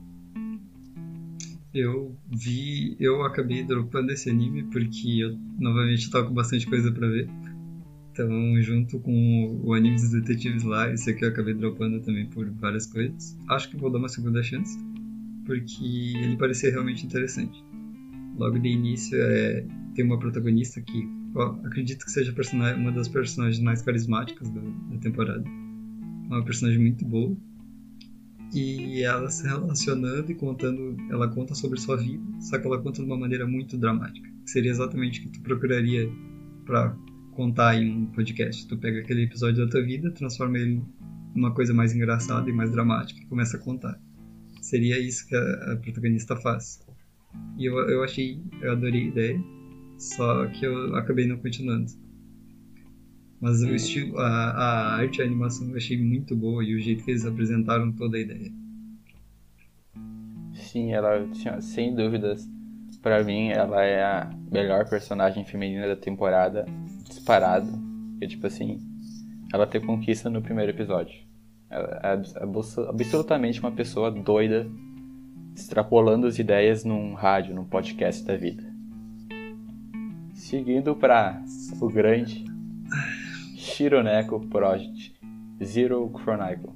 Eu 1.72 2.16
vi, 2.28 2.96
eu 2.98 3.22
acabei 3.22 3.62
dropando 3.62 4.10
esse 4.10 4.28
anime 4.28 4.64
porque 4.64 5.20
eu 5.20 5.38
novamente 5.56 6.00
estava 6.00 6.26
com 6.26 6.34
bastante 6.34 6.66
coisa 6.66 6.90
para 6.90 7.06
ver. 7.06 7.30
Então, 8.18 8.60
junto 8.60 8.98
com 8.98 9.60
o 9.62 9.72
anime 9.74 9.94
dos 9.94 10.10
detetives 10.10 10.64
lá, 10.64 10.92
esse 10.92 11.08
aqui 11.08 11.24
eu 11.24 11.28
acabei 11.28 11.54
dropando 11.54 12.00
também 12.00 12.26
por 12.26 12.50
várias 12.50 12.84
coisas. 12.84 13.38
Acho 13.48 13.70
que 13.70 13.76
vou 13.76 13.92
dar 13.92 13.98
uma 13.98 14.08
segunda 14.08 14.42
chance 14.42 14.76
porque 15.46 16.16
ele 16.16 16.36
parecia 16.36 16.72
realmente 16.72 17.06
interessante. 17.06 17.64
Logo 18.36 18.58
de 18.58 18.70
início 18.70 19.16
é, 19.22 19.64
tem 19.94 20.04
uma 20.04 20.18
protagonista 20.18 20.80
que 20.80 21.08
acredito 21.64 22.04
que 22.04 22.10
seja 22.10 22.34
uma 22.76 22.90
das 22.90 23.06
personagens 23.06 23.62
mais 23.62 23.82
carismáticas 23.82 24.50
da, 24.50 24.60
da 24.62 24.98
temporada. 24.98 25.44
Uma 26.26 26.44
personagem 26.44 26.80
muito 26.80 27.04
boa. 27.04 27.36
E 28.52 29.00
ela 29.02 29.30
se 29.30 29.46
relacionando 29.46 30.32
e 30.32 30.34
contando, 30.34 30.96
ela 31.08 31.28
conta 31.28 31.54
sobre 31.54 31.78
sua 31.78 31.96
vida, 31.96 32.24
só 32.40 32.58
que 32.58 32.66
ela 32.66 32.82
conta 32.82 33.00
de 33.00 33.06
uma 33.06 33.16
maneira 33.16 33.46
muito 33.46 33.78
dramática. 33.78 34.28
Que 34.44 34.50
seria 34.50 34.72
exatamente 34.72 35.20
o 35.20 35.22
que 35.22 35.28
tu 35.28 35.40
procuraria 35.40 36.10
para 36.64 36.96
contar 37.38 37.80
em 37.80 37.88
um 37.88 38.06
podcast. 38.06 38.66
Tu 38.66 38.76
pega 38.76 38.98
aquele 38.98 39.22
episódio 39.22 39.64
da 39.64 39.70
tua 39.70 39.80
vida, 39.80 40.10
transforma 40.10 40.58
ele 40.58 40.82
numa 41.36 41.54
coisa 41.54 41.72
mais 41.72 41.94
engraçada 41.94 42.50
e 42.50 42.52
mais 42.52 42.72
dramática 42.72 43.20
e 43.20 43.26
começa 43.26 43.56
a 43.56 43.60
contar. 43.60 43.96
Seria 44.60 44.98
isso 44.98 45.24
que 45.28 45.36
a, 45.36 45.72
a 45.72 45.76
protagonista 45.76 46.34
faz. 46.34 46.84
E 47.56 47.64
eu, 47.64 47.78
eu 47.88 48.02
achei, 48.02 48.42
eu 48.60 48.72
adorei 48.72 49.02
a 49.02 49.06
ideia, 49.06 49.40
só 49.96 50.46
que 50.46 50.66
eu 50.66 50.96
acabei 50.96 51.28
não 51.28 51.36
continuando. 51.36 51.92
Mas 53.40 53.62
o 53.62 53.72
estilo, 53.72 54.18
a, 54.18 54.26
a 54.26 54.94
arte, 54.96 55.22
a 55.22 55.24
animação 55.24 55.70
eu 55.70 55.76
achei 55.76 55.96
muito 55.96 56.34
boa 56.34 56.64
e 56.64 56.74
o 56.74 56.80
jeito 56.80 57.04
que 57.04 57.12
eles 57.12 57.24
apresentaram 57.24 57.92
toda 57.92 58.16
a 58.16 58.20
ideia. 58.20 58.52
Sim, 60.54 60.92
ela 60.92 61.24
tinha, 61.30 61.60
sem 61.60 61.94
dúvidas, 61.94 62.50
para 63.00 63.22
mim, 63.22 63.50
ela 63.50 63.84
é 63.84 64.02
a 64.02 64.30
melhor 64.50 64.88
personagem 64.88 65.44
feminina 65.44 65.86
da 65.86 65.96
temporada, 65.96 66.66
disparado. 67.18 67.68
E 68.20 68.26
tipo 68.26 68.46
assim, 68.46 68.78
ela 69.52 69.66
te 69.66 69.80
conquista 69.80 70.30
no 70.30 70.40
primeiro 70.40 70.70
episódio. 70.72 71.20
Ela 71.68 72.00
é 72.02 72.88
absolutamente 72.88 73.60
uma 73.60 73.72
pessoa 73.72 74.10
doida, 74.10 74.66
extrapolando 75.54 76.26
as 76.26 76.38
ideias 76.38 76.84
num 76.84 77.14
rádio, 77.14 77.54
num 77.54 77.64
podcast 77.64 78.24
da 78.24 78.36
vida. 78.36 78.64
Seguindo 80.32 80.94
para 80.94 81.42
o 81.80 81.88
grande 81.88 82.44
Shironeko 83.56 84.40
Project 84.46 85.14
Zero 85.62 86.10
Chronicle. 86.22 86.72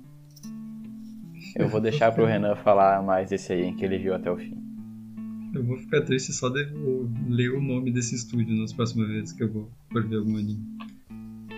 Eu 1.57 1.69
vou 1.69 1.81
deixar 1.81 2.13
pro 2.13 2.27
Renan 2.27 2.57
falar 2.57 3.03
mais 3.03 3.31
desse 3.31 3.53
aí, 3.53 3.73
que 3.75 3.85
ele 3.85 3.99
viu 3.99 4.15
até 4.15 4.31
o 4.31 4.37
fim. 4.37 4.72
Eu 5.55 5.63
vou 5.63 5.77
ficar 5.77 6.01
triste 6.01 6.33
só 6.33 6.49
de 6.49 6.67
ler 7.29 7.53
o 7.53 7.61
nome 7.61 7.93
desse 7.93 8.15
estúdio 8.15 8.57
nas 8.57 8.73
próximas 8.73 9.09
vezes 9.09 9.33
que 9.33 9.43
eu 9.43 9.53
vou 9.53 9.71
por 9.91 10.07
ver 10.09 10.17
algum 10.17 10.39
anime. 10.39 10.65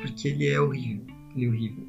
Porque 0.03 0.29
ele 0.29 0.47
é 0.49 0.61
horrível. 0.61 1.07
Ele 1.37 1.45
é 1.45 1.49
horrível. 1.49 1.89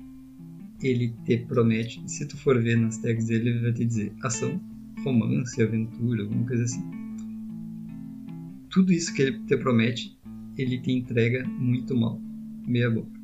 Ele 0.83 1.15
te 1.25 1.37
promete, 1.37 2.03
se 2.05 2.27
tu 2.27 2.37
for 2.37 2.61
ver 2.61 2.77
nas 2.77 2.97
tags 2.97 3.25
dele, 3.25 3.49
ele 3.49 3.61
vai 3.61 3.73
te 3.73 3.85
dizer 3.85 4.13
ação, 4.21 4.61
romance, 5.03 5.61
aventura, 5.61 6.23
alguma 6.23 6.45
coisa 6.45 6.63
assim. 6.63 6.83
Tudo 8.69 8.91
isso 8.91 9.13
que 9.13 9.23
ele 9.23 9.39
te 9.39 9.57
promete, 9.57 10.15
ele 10.57 10.77
te 10.79 10.91
entrega 10.91 11.43
muito 11.47 11.95
mal. 11.95 12.21
Meia 12.67 12.91
boca. 12.91 13.19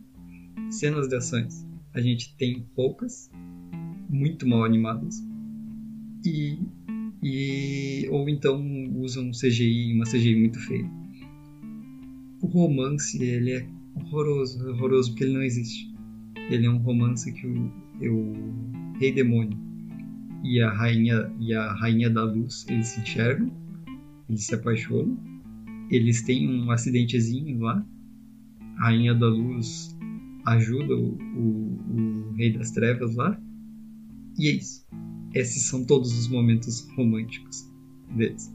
Cenas 0.71 1.07
de 1.07 1.15
ações. 1.15 1.67
A 1.93 2.01
gente 2.01 2.35
tem 2.37 2.65
poucas, 2.75 3.29
muito 4.09 4.47
mal 4.47 4.63
animadas. 4.63 5.21
E 6.25 6.59
e 7.21 8.07
ou 8.10 8.27
então 8.27 8.63
usam 8.95 9.27
um 9.27 9.31
CGI, 9.31 9.93
uma 9.93 10.05
CGI 10.05 10.36
muito 10.36 10.60
feia. 10.60 10.89
O 12.41 12.47
romance 12.47 13.21
ele 13.21 13.51
é 13.51 13.67
horroroso, 13.95 14.67
horroroso 14.67 15.12
porque 15.12 15.25
ele 15.25 15.34
não 15.34 15.43
existe. 15.43 15.93
Ele 16.49 16.65
é 16.65 16.69
um 16.69 16.79
romance 16.79 17.31
que 17.31 17.45
o, 17.45 17.71
o 18.01 18.97
rei 18.99 19.12
demônio 19.12 19.57
e 20.43 20.60
a 20.60 20.71
rainha 20.71 21.31
e 21.39 21.53
a 21.53 21.73
rainha 21.73 22.10
da 22.10 22.23
luz 22.23 22.65
eles 22.67 22.88
se 22.88 23.01
enxergam, 23.01 23.51
eles 24.27 24.45
se 24.45 24.55
apaixonam, 24.55 25.17
eles 25.91 26.23
têm 26.23 26.49
um 26.49 26.71
acidentezinho 26.71 27.60
lá. 27.60 27.86
A 28.77 28.86
rainha 28.86 29.13
da 29.13 29.27
luz 29.27 29.95
ajuda 30.47 30.95
o, 30.95 31.17
o, 31.36 32.29
o 32.29 32.34
rei 32.34 32.51
das 32.51 32.71
trevas 32.71 33.15
lá. 33.15 33.39
E 34.39 34.47
é 34.47 34.51
isso 34.53 34.88
esses 35.33 35.63
são 35.63 35.83
todos 35.83 36.17
os 36.17 36.27
momentos 36.27 36.87
românticos 36.95 37.67
deles. 38.15 38.51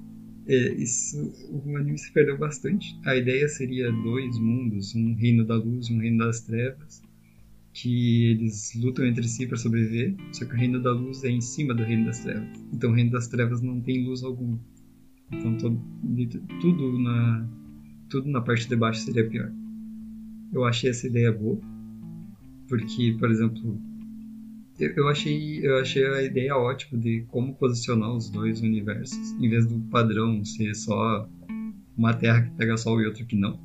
É, 0.49 0.75
isso, 0.75 1.33
o 1.51 1.77
anime 1.77 1.99
se 1.99 2.13
perdeu 2.13 2.39
bastante. 2.39 2.99
A 3.05 3.17
ideia 3.17 3.49
seria 3.49 3.91
dois 3.91 4.39
mundos, 4.39 4.95
um 4.95 5.15
reino 5.15 5.45
da 5.45 5.57
luz 5.57 5.87
e 5.87 5.93
um 5.93 5.99
reino 5.99 6.19
das 6.19 6.41
trevas, 6.41 7.03
que 7.73 8.31
eles 8.31 8.73
lutam 8.77 9.05
entre 9.05 9.27
si 9.27 9.47
para 9.47 9.57
sobreviver. 9.57 10.15
Só 10.33 10.45
que 10.45 10.55
o 10.55 10.57
reino 10.57 10.81
da 10.81 10.93
luz 10.93 11.25
é 11.25 11.31
em 11.31 11.41
cima 11.41 11.75
do 11.75 11.83
reino 11.83 12.07
das 12.07 12.21
trevas. 12.21 12.49
Então 12.73 12.91
o 12.91 12.95
reino 12.95 13.11
das 13.11 13.27
trevas 13.27 13.61
não 13.61 13.81
tem 13.81 14.07
luz 14.07 14.23
alguma. 14.23 14.61
Então 15.33 15.57
todo, 15.57 15.83
tudo 16.61 16.99
na 16.99 17.49
tudo 18.09 18.31
na 18.31 18.41
parte 18.41 18.69
de 18.69 18.77
baixo 18.77 19.01
seria 19.01 19.29
pior. 19.29 19.53
Eu 20.53 20.65
achei 20.65 20.91
essa 20.91 21.09
ideia 21.09 21.33
boa, 21.33 21.61
porque, 22.69 23.17
por 23.19 23.31
exemplo, 23.31 23.81
eu 24.79 25.09
achei, 25.09 25.67
eu 25.67 25.79
achei 25.79 26.07
a 26.07 26.23
ideia 26.23 26.57
ótima 26.57 27.01
de 27.01 27.25
como 27.29 27.55
posicionar 27.55 28.15
os 28.15 28.29
dois 28.29 28.61
universos, 28.61 29.33
em 29.41 29.49
vez 29.49 29.67
do 29.67 29.79
padrão 29.91 30.45
ser 30.45 30.75
só 30.75 31.29
uma 31.97 32.13
terra 32.13 32.43
que 32.43 32.51
pega 32.53 32.77
sol 32.77 33.01
e 33.01 33.07
outra 33.07 33.25
que 33.25 33.37
não. 33.37 33.59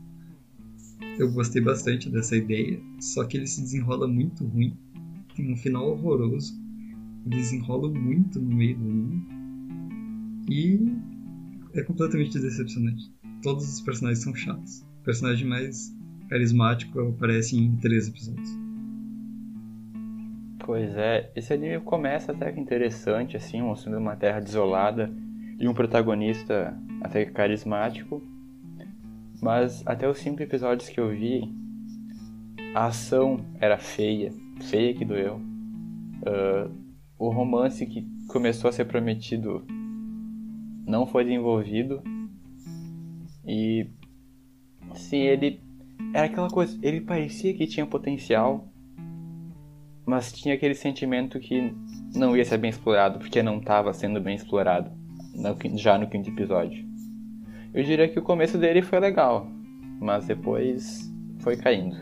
Eu 1.20 1.32
gostei 1.32 1.62
bastante 1.62 2.10
dessa 2.10 2.36
ideia, 2.36 2.80
só 3.00 3.26
que 3.26 3.38
ele 3.38 3.46
se 3.46 3.62
desenrola 3.62 4.08
muito 4.08 4.46
ruim, 4.46 4.78
tem 5.36 5.52
um 5.52 5.58
final 5.58 5.90
horroroso, 5.90 6.54
desenrola 7.26 7.90
muito 7.90 8.40
no 8.40 8.56
meio 8.56 8.78
do 8.78 8.90
anime, 8.90 9.26
e 10.50 10.80
é 11.74 11.84
completamente 11.84 12.40
decepcionante. 12.40 13.12
Todos 13.42 13.68
os 13.72 13.82
personagens 13.82 14.24
são 14.24 14.36
chatos. 14.36 14.82
O 15.02 15.04
personagem 15.04 15.48
mais 15.48 15.94
carismático 16.30 17.00
aparece 17.00 17.58
em 17.58 17.76
três 17.78 18.08
episódios. 18.08 18.61
Pois 20.72 20.96
é, 20.96 21.30
esse 21.36 21.52
anime 21.52 21.82
começa 21.82 22.32
até 22.32 22.50
que 22.50 22.58
interessante, 22.58 23.36
assim, 23.36 23.62
mostrando 23.62 23.98
uma 23.98 24.16
terra 24.16 24.40
desolada 24.40 25.14
e 25.60 25.68
um 25.68 25.74
protagonista 25.74 26.74
até 27.02 27.26
que 27.26 27.32
carismático. 27.32 28.24
Mas 29.42 29.86
até 29.86 30.08
os 30.08 30.18
cinco 30.20 30.42
episódios 30.42 30.88
que 30.88 30.98
eu 30.98 31.10
vi, 31.10 31.42
a 32.74 32.86
ação 32.86 33.46
era 33.60 33.78
feia, 33.78 34.32
feia 34.62 34.94
que 34.94 35.04
doeu. 35.04 35.42
Uh, 36.22 36.74
o 37.20 37.28
romance 37.28 37.86
que 37.86 38.08
começou 38.30 38.70
a 38.70 38.72
ser 38.72 38.86
prometido 38.86 39.66
não 40.88 41.06
foi 41.06 41.26
desenvolvido. 41.26 42.02
E 43.46 43.90
sim, 44.96 45.18
ele 45.18 45.60
era 46.14 46.28
aquela 46.28 46.50
coisa, 46.50 46.80
ele 46.82 47.02
parecia 47.02 47.54
que 47.54 47.68
tinha 47.68 47.86
potencial, 47.86 48.71
mas 50.12 50.34
tinha 50.34 50.56
aquele 50.56 50.76
sentimento 50.76 51.40
que 51.40 51.74
não 52.14 52.36
ia 52.36 52.44
ser 52.44 52.58
bem 52.58 52.70
explorado, 52.70 53.18
porque 53.18 53.42
não 53.42 53.60
estava 53.60 53.94
sendo 53.94 54.20
bem 54.20 54.36
explorado 54.36 54.92
já 55.76 55.98
no 55.98 56.10
quinto 56.10 56.30
episódio. 56.30 56.86
Eu 57.74 57.82
diria 57.82 58.10
que 58.10 58.20
o 58.20 58.22
começo 58.22 58.58
dele 58.58 58.82
foi 58.82 59.00
legal, 59.00 59.50
mas 60.02 60.28
depois 60.28 61.10
foi 61.40 61.56
caindo. 61.56 61.96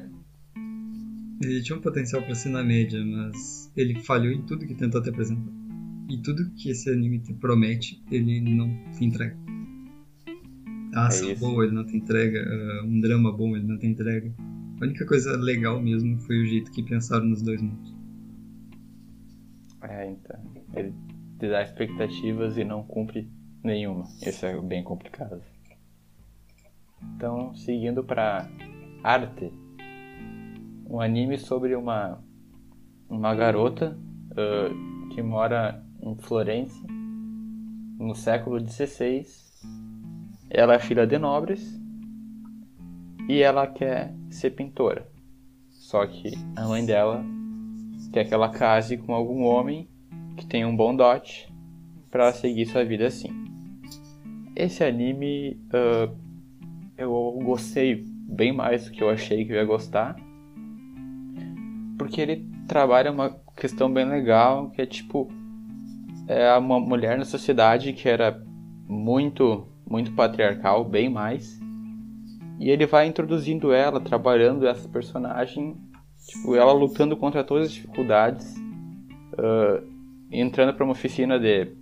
Ele 1.40 1.62
tinha 1.62 1.78
um 1.78 1.82
potencial 1.82 2.24
para 2.24 2.34
ser 2.34 2.50
na 2.50 2.64
média, 2.64 3.00
mas 3.06 3.72
ele 3.78 3.94
falhou 4.00 4.34
em 4.34 4.42
tudo 4.42 4.66
que 4.66 4.74
tentou 4.74 5.04
te 5.04 5.10
apresentar. 5.12 5.54
E 6.10 6.18
tudo 6.18 6.50
que 6.56 6.72
esse 6.72 6.90
anime 6.90 7.20
te 7.20 7.32
promete, 7.36 8.02
ele 8.12 8.42
não 8.42 8.76
te 8.98 9.06
entrega. 9.06 9.38
A 10.96 11.06
ação 11.06 11.30
é 11.30 11.36
boa, 11.36 11.64
ele 11.64 11.76
não 11.76 11.86
te 11.86 11.96
entrega. 11.96 12.40
Uh, 12.40 12.88
um 12.88 13.00
drama 13.00 13.32
bom, 13.32 13.56
ele 13.56 13.68
não 13.68 13.78
te 13.78 13.86
entrega. 13.86 14.34
A 14.82 14.86
única 14.86 15.06
coisa 15.06 15.38
legal 15.38 15.80
mesmo 15.80 16.18
foi 16.22 16.42
o 16.42 16.46
jeito 16.48 16.72
que 16.72 16.82
pensaram 16.82 17.26
nos 17.26 17.44
dois 17.44 17.62
mundos. 17.62 17.99
É, 19.82 20.06
então. 20.08 20.40
Ele 20.74 20.94
te 21.40 21.50
dá 21.50 21.62
expectativas 21.62 22.58
e 22.58 22.64
não 22.64 22.84
cumpre 22.84 23.30
nenhuma. 23.64 24.04
Isso 24.26 24.46
é 24.46 24.60
bem 24.62 24.84
complicado. 24.84 25.42
Então, 27.16 27.54
seguindo 27.56 28.04
para 28.04 28.50
arte, 29.04 29.52
um 30.90 31.00
anime 31.00 31.38
sobre 31.38 31.76
uma 31.76 32.22
uma 33.10 33.34
garota 33.34 33.98
uh, 34.32 35.10
que 35.10 35.22
mora 35.22 35.84
em 36.02 36.16
Florença 36.16 36.86
no 37.98 38.14
século 38.14 38.60
XVI. 38.60 39.26
Ela 40.50 40.76
é 40.76 40.80
filha 40.80 41.06
de 41.08 41.18
nobres 41.18 41.80
e 43.28 43.42
ela 43.42 43.68
quer 43.68 44.14
ser 44.30 44.52
pintora. 44.52 45.08
Só 45.70 46.06
que 46.06 46.32
a 46.56 46.68
mãe 46.68 46.86
dela 46.86 47.24
quer 48.12 48.26
que 48.26 48.34
ela 48.34 48.50
case 48.50 48.98
com 48.98 49.14
algum 49.14 49.44
homem 49.44 49.88
que 50.38 50.46
tenha 50.46 50.68
um 50.68 50.76
bom 50.76 50.96
dote 50.96 51.52
para 52.10 52.32
seguir 52.32 52.66
sua 52.66 52.84
vida 52.84 53.08
assim. 53.08 53.30
Esse 54.56 54.84
anime 54.84 55.60
uh, 55.74 56.16
eu 56.98 57.40
gostei 57.44 58.04
bem 58.06 58.52
mais 58.52 58.86
do 58.86 58.92
que 58.92 59.02
eu 59.02 59.10
achei 59.10 59.46
que 59.46 59.52
eu 59.52 59.58
ia 59.58 59.66
gostar, 59.66 60.16
porque 61.98 62.22
ele 62.22 62.48
trabalha 62.68 63.12
uma 63.12 63.30
questão 63.56 63.92
bem 63.92 64.06
legal 64.06 64.70
que 64.70 64.82
é 64.82 64.86
tipo 64.86 65.30
é 66.28 66.56
uma 66.56 66.80
mulher 66.80 67.18
na 67.18 67.26
sociedade 67.26 67.94
que 67.94 68.08
era 68.08 68.44
muito 68.88 69.68
muito 69.88 70.12
patriarcal, 70.14 70.86
bem 70.86 71.10
mais 71.10 71.60
e 72.60 72.70
ele 72.70 72.86
vai 72.86 73.08
introduzindo 73.08 73.72
ela, 73.72 74.02
trabalhando 74.02 74.68
essa 74.68 74.88
personagem, 74.90 75.78
tipo, 76.28 76.56
ela 76.56 76.72
lutando 76.72 77.16
contra 77.18 77.44
todas 77.44 77.68
as 77.68 77.74
dificuldades, 77.74 78.56
uh, 78.58 79.86
entrando 80.32 80.74
para 80.74 80.84
uma 80.84 80.94
oficina 80.94 81.40
de, 81.40 81.74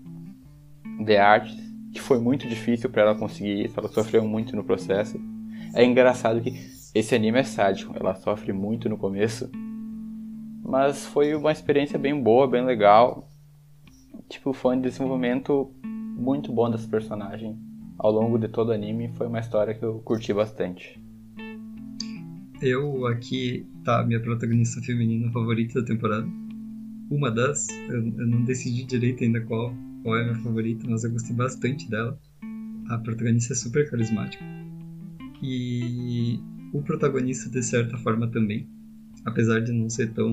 de 1.04 1.17
artes, 1.17 1.56
que 1.93 2.02
foi 2.02 2.19
muito 2.19 2.47
difícil 2.47 2.89
para 2.89 3.02
ela 3.02 3.15
conseguir 3.15 3.65
isso, 3.65 3.80
ela 3.80 3.89
sofreu 3.89 4.23
muito 4.23 4.56
no 4.56 4.63
processo. 4.63 5.19
É 5.73 5.84
engraçado 5.84 6.41
que 6.41 6.52
esse 6.93 7.13
anime 7.13 7.39
é 7.39 7.43
sádico, 7.43 7.93
ela 7.95 8.15
sofre 8.15 8.52
muito 8.52 8.89
no 8.89 8.97
começo. 8.97 9.50
Mas 10.63 11.06
foi 11.06 11.34
uma 11.36 11.52
experiência 11.52 11.97
bem 11.97 12.21
boa, 12.21 12.47
bem 12.47 12.65
legal. 12.65 13.30
Tipo, 14.28 14.52
foi 14.52 14.76
um 14.76 14.82
desenvolvimento 14.82 15.71
muito 15.84 16.52
bom 16.52 16.69
desse 16.69 16.88
personagem 16.88 17.58
ao 17.97 18.12
longo 18.12 18.38
de 18.38 18.47
todo 18.47 18.69
o 18.69 18.73
anime. 18.73 19.10
Foi 19.10 19.28
uma 19.28 19.39
história 19.39 19.73
que 19.73 19.84
eu 19.84 20.00
curti 20.00 20.34
bastante. 20.34 21.00
Eu 22.62 23.06
aqui 23.06 23.65
tá 23.84 24.04
minha 24.04 24.20
protagonista 24.20 24.82
feminina 24.82 25.32
favorita 25.32 25.80
da 25.80 25.86
temporada. 25.86 26.28
Uma 27.10 27.30
das, 27.30 27.67
eu, 27.88 27.96
eu 28.17 28.28
não 28.28 28.43
decidi 28.43 28.84
direito 28.84 29.24
ainda 29.24 29.41
qual, 29.41 29.74
qual 30.02 30.17
é 30.17 30.22
a 30.22 30.32
minha 30.32 30.43
favorita, 30.43 30.88
mas 30.89 31.04
eu 31.04 31.12
gostei 31.12 31.36
bastante 31.36 31.88
dela. 31.89 32.20
A 32.89 32.98
protagonista 32.98 33.54
é 33.54 33.56
super 33.56 33.89
carismática. 33.89 34.43
E 35.41 36.39
o 36.74 36.82
protagonista, 36.82 37.48
de 37.50 37.62
certa 37.62 37.96
forma, 38.00 38.28
também. 38.28 38.67
Apesar 39.24 39.60
de 39.60 39.72
não 39.72 39.89
ser 39.89 40.12
tão, 40.13 40.32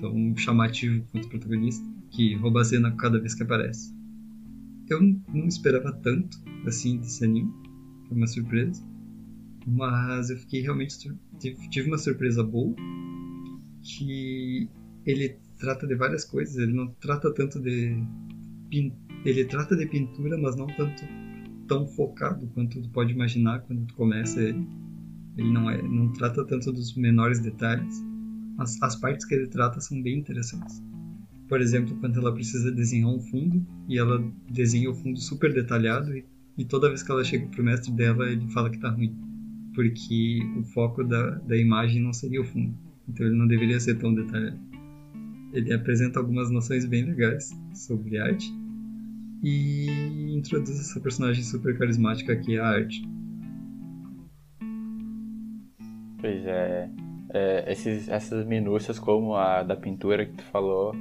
tão 0.00 0.34
chamativo 0.36 1.04
quanto 1.12 1.26
o 1.26 1.28
protagonista, 1.28 1.86
que 2.10 2.34
rouba 2.36 2.62
a 2.62 2.64
cena 2.64 2.90
cada 2.92 3.20
vez 3.20 3.34
que 3.34 3.42
aparece. 3.42 3.94
Eu 4.88 5.00
não 5.02 5.46
esperava 5.46 5.92
tanto, 5.92 6.38
assim, 6.66 6.96
desse 6.96 7.22
anime. 7.22 7.52
Foi 8.08 8.16
uma 8.16 8.26
surpresa. 8.26 8.82
Mas 9.66 10.30
eu 10.30 10.36
fiquei 10.36 10.62
realmente. 10.62 10.96
Tive 11.38 11.88
uma 11.88 11.98
surpresa 11.98 12.42
boa. 12.42 12.74
Que 13.82 14.68
ele 15.06 15.38
trata 15.58 15.86
de 15.86 15.94
várias 15.94 16.24
coisas. 16.24 16.56
Ele 16.56 16.72
não 16.72 16.88
trata 17.00 17.32
tanto 17.32 17.60
de. 17.60 18.02
Ele 19.24 19.44
trata 19.44 19.76
de 19.76 19.86
pintura, 19.86 20.38
mas 20.38 20.56
não 20.56 20.66
tanto 20.66 21.04
tão 21.70 21.86
focado 21.86 22.48
quanto 22.48 22.82
tu 22.82 22.88
pode 22.90 23.12
imaginar 23.12 23.60
quando 23.60 23.86
tu 23.86 23.94
começa 23.94 24.40
ele. 24.42 24.66
Ele 25.36 25.52
não, 25.52 25.70
é, 25.70 25.80
não 25.80 26.12
trata 26.12 26.44
tanto 26.44 26.72
dos 26.72 26.96
menores 26.96 27.38
detalhes. 27.38 28.02
Mas 28.56 28.76
as 28.82 28.96
partes 28.96 29.24
que 29.24 29.34
ele 29.34 29.46
trata 29.46 29.80
são 29.80 30.02
bem 30.02 30.18
interessantes. 30.18 30.82
Por 31.48 31.60
exemplo, 31.60 31.96
quando 32.00 32.18
ela 32.18 32.32
precisa 32.32 32.70
desenhar 32.70 33.10
um 33.10 33.20
fundo 33.20 33.64
e 33.88 33.98
ela 33.98 34.22
desenha 34.50 34.90
o 34.90 34.94
fundo 34.94 35.18
super 35.20 35.52
detalhado 35.52 36.16
e, 36.16 36.24
e 36.58 36.64
toda 36.64 36.88
vez 36.88 37.02
que 37.02 37.10
ela 37.10 37.24
chega 37.24 37.46
pro 37.46 37.64
mestre 37.64 37.92
dela 37.92 38.28
ele 38.28 38.48
fala 38.50 38.68
que 38.68 38.78
tá 38.78 38.90
ruim. 38.90 39.16
Porque 39.80 40.40
o 40.58 40.62
foco 40.62 41.02
da, 41.02 41.36
da 41.36 41.56
imagem 41.56 42.02
não 42.02 42.12
seria 42.12 42.42
o 42.42 42.44
fundo. 42.44 42.76
Então 43.08 43.24
ele 43.26 43.34
não 43.34 43.46
deveria 43.46 43.80
ser 43.80 43.94
tão 43.94 44.14
detalhado. 44.14 44.60
Ele 45.54 45.72
apresenta 45.72 46.18
algumas 46.20 46.50
noções 46.50 46.84
bem 46.84 47.02
legais 47.02 47.58
sobre 47.72 48.18
arte 48.18 48.52
e 49.42 50.34
introduz 50.36 50.78
essa 50.78 51.00
personagem 51.00 51.42
super 51.42 51.78
carismática 51.78 52.36
que 52.36 52.56
é 52.56 52.60
a 52.60 52.66
arte. 52.66 53.02
Pois 56.20 56.44
é, 56.44 56.90
é 57.32 57.72
esses, 57.72 58.06
essas 58.10 58.46
minúcias 58.46 58.98
como 58.98 59.34
a 59.34 59.62
da 59.62 59.76
pintura 59.76 60.26
que 60.26 60.34
tu 60.34 60.44
falou 60.52 60.94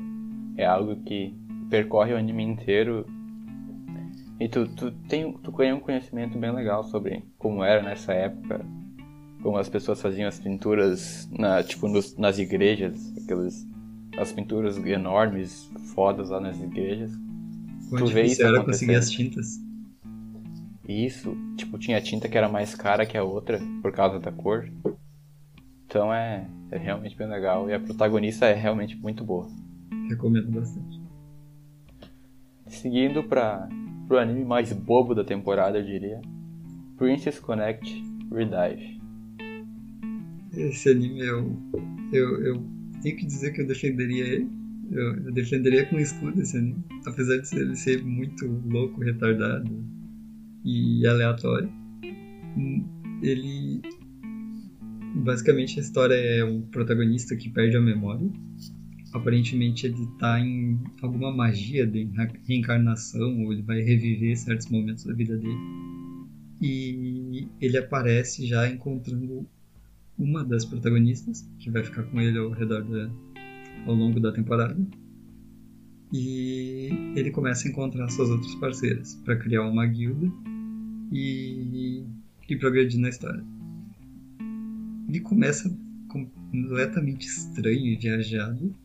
é 0.56 0.66
algo 0.66 0.96
que 1.04 1.36
percorre 1.70 2.14
o 2.14 2.18
anime 2.18 2.44
inteiro 2.44 3.06
e 4.40 4.48
tu, 4.48 4.68
tu, 4.68 4.92
tem, 4.92 5.34
tu 5.34 5.52
ganha 5.52 5.76
um 5.76 5.80
conhecimento 5.80 6.38
bem 6.38 6.52
legal 6.52 6.84
sobre 6.86 7.24
como 7.38 7.64
era 7.64 7.84
nessa 7.84 8.14
época, 8.14 8.66
como 9.44 9.58
as 9.58 9.68
pessoas 9.68 10.02
faziam 10.02 10.28
as 10.28 10.40
pinturas 10.40 11.28
na, 11.32 11.62
tipo 11.62 11.88
nos, 11.88 12.16
nas 12.18 12.40
igrejas, 12.40 13.14
aquelas 13.24 13.68
as 14.18 14.32
pinturas 14.32 14.78
enormes, 14.78 15.70
fodas 15.94 16.30
lá 16.30 16.40
nas 16.40 16.60
igrejas. 16.60 17.12
Quando 17.90 18.06
tu 18.06 18.12
vê 18.12 18.24
isso 18.24 18.44
era 18.44 18.64
conseguir 18.64 18.96
as 18.96 19.10
tintas. 19.10 19.60
Isso, 20.88 21.38
tipo, 21.56 21.78
tinha 21.78 22.02
tinta 22.02 22.28
que 22.28 22.38
era 22.38 22.50
mais 22.50 22.74
cara 22.74 23.06
que 23.06 23.18
a 23.18 23.24
outra 23.24 23.60
por 23.82 23.92
causa 23.92 24.20
da 24.20 24.32
cor. 24.32 24.70
Então 25.86 26.14
é, 26.14 26.48
é 26.72 26.78
realmente 26.78 27.16
bem 27.16 27.28
legal 27.28 27.70
e 27.70 27.74
a 27.74 27.80
protagonista 27.80 28.46
é 28.46 28.54
realmente 28.54 28.96
muito 28.96 29.24
boa. 29.24 29.48
Recomendo 30.10 30.52
bastante. 30.52 31.00
Seguindo 32.68 33.24
para 33.24 33.68
pro 34.10 34.18
anime 34.18 34.44
mais 34.44 34.74
bobo 34.74 35.14
da 35.14 35.24
temporada, 35.24 35.78
eu 35.78 35.86
diria. 35.86 36.20
Princess 36.98 37.40
Connect 37.40 38.04
Redive. 38.32 39.00
Esse 40.52 40.90
anime 40.90 41.22
eu, 41.22 41.56
eu, 42.12 42.42
eu 42.44 42.66
tenho 43.04 43.16
que 43.16 43.26
dizer 43.26 43.54
que 43.54 43.62
eu 43.62 43.68
defenderia 43.68 44.26
ele. 44.26 44.50
Eu, 44.92 45.26
eu 45.26 45.32
defenderia 45.32 45.86
com 45.86 46.00
escudo 46.00 46.42
esse 46.42 46.58
anime. 46.58 46.84
Apesar 47.06 47.38
de 47.38 47.56
ele 47.56 47.76
ser 47.76 48.04
muito 48.04 48.48
louco, 48.68 49.00
retardado 49.00 49.72
e 50.66 51.06
aleatório. 51.06 51.72
Ele 53.22 53.82
Basicamente 55.16 55.80
a 55.80 55.82
história 55.82 56.16
é 56.16 56.44
um 56.44 56.62
protagonista 56.62 57.36
que 57.36 57.50
perde 57.50 57.78
a 57.78 57.82
memória. 57.82 58.28
Aparentemente 59.14 59.86
ele 59.86 60.04
está 60.04 60.40
em 60.40 60.80
alguma 61.02 61.32
magia 61.32 61.86
de 61.86 62.10
reencarnação, 62.48 63.44
ou 63.44 63.54
ele 63.54 63.62
vai 63.62 63.82
reviver 63.82 64.38
certos 64.38 64.68
momentos 64.68 65.04
da 65.04 65.14
vida 65.14 65.38
dele. 65.38 65.58
E 66.62 67.48
ele 67.62 67.78
aparece 67.78 68.46
já 68.46 68.70
encontrando 68.70 69.48
uma 70.18 70.44
das 70.44 70.66
protagonistas, 70.66 71.50
que 71.60 71.70
vai 71.70 71.84
ficar 71.84 72.04
com 72.04 72.20
ele 72.20 72.38
ao 72.38 72.52
redor 72.52 72.84
da, 72.84 73.10
ao 73.86 73.96
longo 73.96 74.20
da 74.20 74.32
temporada. 74.32 74.78
E 76.12 76.90
ele 77.16 77.32
começa 77.32 77.68
a 77.68 77.72
encontrar 77.72 78.10
suas 78.10 78.30
outras 78.30 78.54
parceiras 78.56 79.16
para 79.24 79.38
criar 79.38 79.64
uma 79.64 79.86
guilda 79.86 80.28
e, 81.12 82.04
e 82.50 82.56
progredir 82.58 83.00
na 83.00 83.10
história 83.10 83.44
ele 85.10 85.20
começa 85.22 85.76
completamente 86.08 87.26
estranho 87.26 87.88
e 87.88 87.96
viajado 87.96 88.76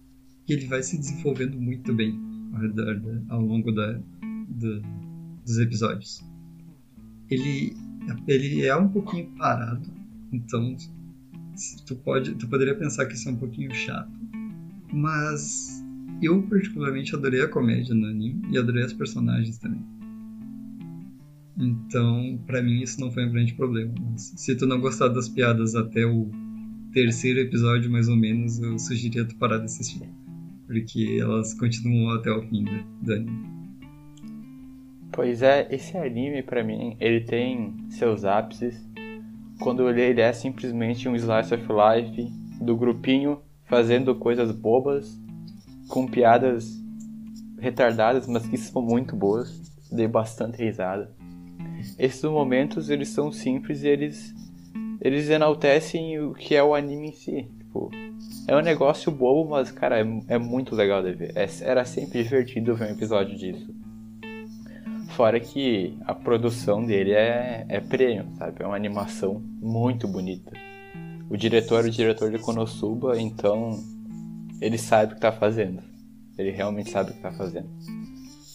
e 0.48 0.52
ele 0.52 0.66
vai 0.66 0.82
se 0.82 0.98
desenvolvendo 0.98 1.60
muito 1.60 1.92
bem 1.94 2.18
ao, 2.52 2.60
redor, 2.60 3.00
ao 3.28 3.40
longo 3.40 3.72
da, 3.72 3.92
da, 3.92 4.80
dos 5.44 5.58
episódios. 5.58 6.24
Ele, 7.30 7.74
ele 8.28 8.66
é 8.66 8.76
um 8.76 8.88
pouquinho 8.88 9.26
parado, 9.36 9.88
então 10.32 10.76
tu, 11.86 11.96
pode, 11.96 12.34
tu 12.34 12.46
poderia 12.48 12.74
pensar 12.74 13.06
que 13.06 13.14
isso 13.14 13.28
é 13.28 13.32
um 13.32 13.36
pouquinho 13.36 13.74
chato, 13.74 14.12
mas 14.92 15.82
eu 16.22 16.42
particularmente 16.42 17.14
adorei 17.14 17.42
a 17.42 17.48
comédia 17.48 17.94
no 17.94 18.06
anime 18.06 18.42
e 18.50 18.58
adorei 18.58 18.84
as 18.84 18.92
personagens 18.92 19.58
também. 19.58 19.82
Então, 21.56 22.38
para 22.46 22.62
mim 22.62 22.82
isso 22.82 23.00
não 23.00 23.10
foi 23.10 23.26
um 23.26 23.32
grande 23.32 23.54
problema. 23.54 23.94
Mas 24.10 24.32
se 24.36 24.54
tu 24.56 24.66
não 24.66 24.80
gostar 24.80 25.08
das 25.08 25.28
piadas 25.28 25.74
até 25.74 26.04
o 26.04 26.30
terceiro 26.92 27.40
episódio, 27.40 27.90
mais 27.90 28.08
ou 28.08 28.16
menos, 28.16 28.58
eu 28.58 28.78
sugeriria 28.78 29.24
tu 29.24 29.36
parar 29.36 29.58
de 29.58 29.64
assistir. 29.64 30.02
Porque 30.80 31.18
elas 31.20 31.54
continuam 31.54 32.14
até 32.16 32.30
o 32.30 32.42
fim 32.42 32.64
do, 33.02 33.12
anime. 33.12 33.54
Pois 35.12 35.42
é, 35.42 35.68
esse 35.70 35.96
anime 35.96 36.42
para 36.42 36.64
mim, 36.64 36.96
ele 37.00 37.20
tem 37.20 37.74
seus 37.90 38.24
ápices. 38.24 38.84
Quando 39.60 39.88
ele, 39.88 40.02
ele 40.02 40.20
é 40.20 40.32
simplesmente 40.32 41.08
um 41.08 41.14
slice 41.14 41.54
of 41.54 41.66
life 41.68 42.28
do 42.60 42.76
grupinho 42.76 43.40
fazendo 43.66 44.14
coisas 44.14 44.50
bobas, 44.50 45.18
com 45.88 46.06
piadas 46.06 46.82
retardadas, 47.58 48.26
mas 48.26 48.46
que 48.46 48.56
são 48.56 48.82
muito 48.82 49.14
boas. 49.14 49.62
Dei 49.92 50.08
bastante 50.08 50.62
risada 50.62 51.14
esses 51.98 52.22
momentos 52.22 52.88
eles 52.88 53.08
são 53.08 53.30
simples 53.30 53.82
e 53.82 53.88
eles 53.88 54.34
eles 55.00 55.28
enaltecem 55.28 56.18
o 56.20 56.32
que 56.32 56.54
é 56.54 56.62
o 56.62 56.74
anime 56.74 57.08
em 57.08 57.12
si. 57.12 57.48
Tipo, 57.74 57.90
é 58.46 58.56
um 58.56 58.60
negócio 58.60 59.10
bobo, 59.10 59.50
mas 59.50 59.72
cara, 59.72 59.98
é, 59.98 60.06
é 60.28 60.38
muito 60.38 60.76
legal 60.76 61.02
de 61.02 61.12
ver. 61.12 61.32
É, 61.36 61.48
era 61.62 61.84
sempre 61.84 62.22
divertido 62.22 62.76
ver 62.76 62.88
um 62.88 62.92
episódio 62.92 63.36
disso. 63.36 63.74
Fora 65.16 65.40
que 65.40 65.96
a 66.04 66.14
produção 66.14 66.84
dele 66.84 67.12
é, 67.12 67.66
é 67.68 67.80
premium, 67.80 68.34
sabe? 68.36 68.62
É 68.62 68.66
uma 68.66 68.76
animação 68.76 69.42
muito 69.60 70.06
bonita. 70.06 70.52
O 71.28 71.36
diretor 71.36 71.84
é 71.84 71.88
o 71.88 71.90
diretor 71.90 72.30
de 72.30 72.38
Konosuba, 72.38 73.20
então 73.20 73.82
ele 74.60 74.78
sabe 74.78 75.12
o 75.12 75.14
que 75.16 75.20
tá 75.20 75.32
fazendo. 75.32 75.82
Ele 76.38 76.50
realmente 76.50 76.90
sabe 76.90 77.10
o 77.10 77.14
que 77.14 77.20
tá 77.20 77.32
fazendo. 77.32 77.68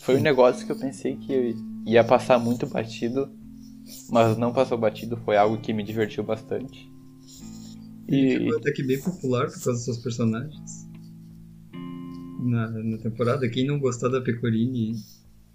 Foi 0.02 0.18
um 0.18 0.22
negócio 0.22 0.66
que 0.66 0.72
eu 0.72 0.80
pensei 0.80 1.18
que 1.18 1.56
ia 1.86 2.04
passar 2.04 2.40
muito 2.40 2.68
batido, 2.68 3.30
mas 4.10 4.38
não 4.38 4.54
passou 4.54 4.78
batido, 4.78 5.18
foi 5.18 5.36
algo 5.36 5.58
que 5.58 5.74
me 5.74 5.84
divertiu 5.84 6.24
bastante. 6.24 6.90
E, 8.12 8.40
ficou 8.40 8.58
até 8.58 8.72
que 8.72 8.84
bem 8.84 9.00
popular 9.02 9.46
por 9.46 9.54
causa 9.54 9.72
dos 9.72 9.86
seus 9.86 9.98
personagens. 10.00 10.88
Na, 12.42 12.70
na 12.70 12.98
temporada, 12.98 13.48
quem 13.50 13.66
não 13.66 13.80
gostar 13.80 14.10
da 14.10 14.22
Pecorini 14.22 14.94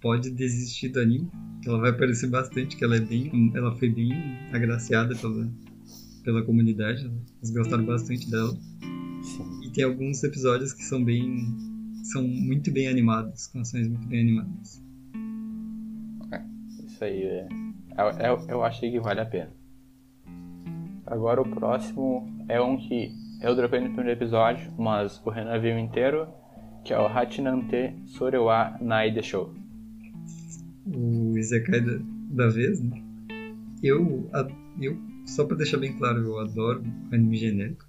pode 0.01 0.29
desistir 0.31 0.89
do 0.89 0.99
anime. 0.99 1.29
Ela 1.65 1.79
vai 1.79 1.89
aparecer 1.89 2.29
bastante, 2.29 2.77
que 2.77 2.83
ela 2.83 2.95
é 2.95 3.01
bem. 3.01 3.51
Ela 3.55 3.75
foi 3.75 3.89
bem 3.89 4.11
agraciada 4.53 5.15
pela, 5.15 5.51
pela 6.23 6.43
comunidade. 6.43 7.11
Eles 7.37 7.51
gostaram 7.51 7.85
bastante 7.85 8.29
dela. 8.29 8.55
Sim. 9.23 9.63
E 9.63 9.71
tem 9.71 9.83
alguns 9.83 10.23
episódios 10.23 10.73
que 10.73 10.83
são 10.83 11.03
bem. 11.03 11.45
são 12.03 12.25
muito 12.25 12.71
bem 12.71 12.87
animados, 12.87 13.47
com 13.47 13.59
ações 13.59 13.87
muito 13.87 14.07
bem 14.07 14.21
animadas 14.21 14.85
isso 16.95 17.03
aí 17.03 17.23
é, 17.23 17.47
é, 17.97 18.27
é, 18.27 18.53
eu 18.53 18.63
achei 18.63 18.89
que 18.89 18.99
vale 18.99 19.19
a 19.19 19.25
pena. 19.25 19.51
Agora 21.05 21.41
o 21.41 21.47
próximo 21.47 22.45
é 22.49 22.59
um 22.59 22.77
que 22.77 23.11
eu 23.41 23.55
dropei 23.55 23.79
no 23.79 23.93
primeiro 23.93 24.11
episódio, 24.11 24.71
mas 24.77 25.21
o 25.23 25.29
Renan 25.29 25.59
viu 25.59 25.77
inteiro, 25.77 26.27
que 26.83 26.93
é 26.93 26.99
o 26.99 27.05
Hachinante 27.05 27.93
Sorewa 28.07 28.75
Naide 28.81 29.21
Show. 29.21 29.53
O 30.85 31.37
Isekai 31.37 31.81
da, 31.81 31.99
da 32.31 32.47
vez, 32.47 32.81
né? 32.81 33.03
Eu, 33.83 34.27
eu, 34.81 34.97
só 35.27 35.45
pra 35.45 35.55
deixar 35.55 35.77
bem 35.77 35.95
claro, 35.95 36.19
eu 36.19 36.39
adoro 36.39 36.83
anime 37.11 37.37
genérico. 37.37 37.85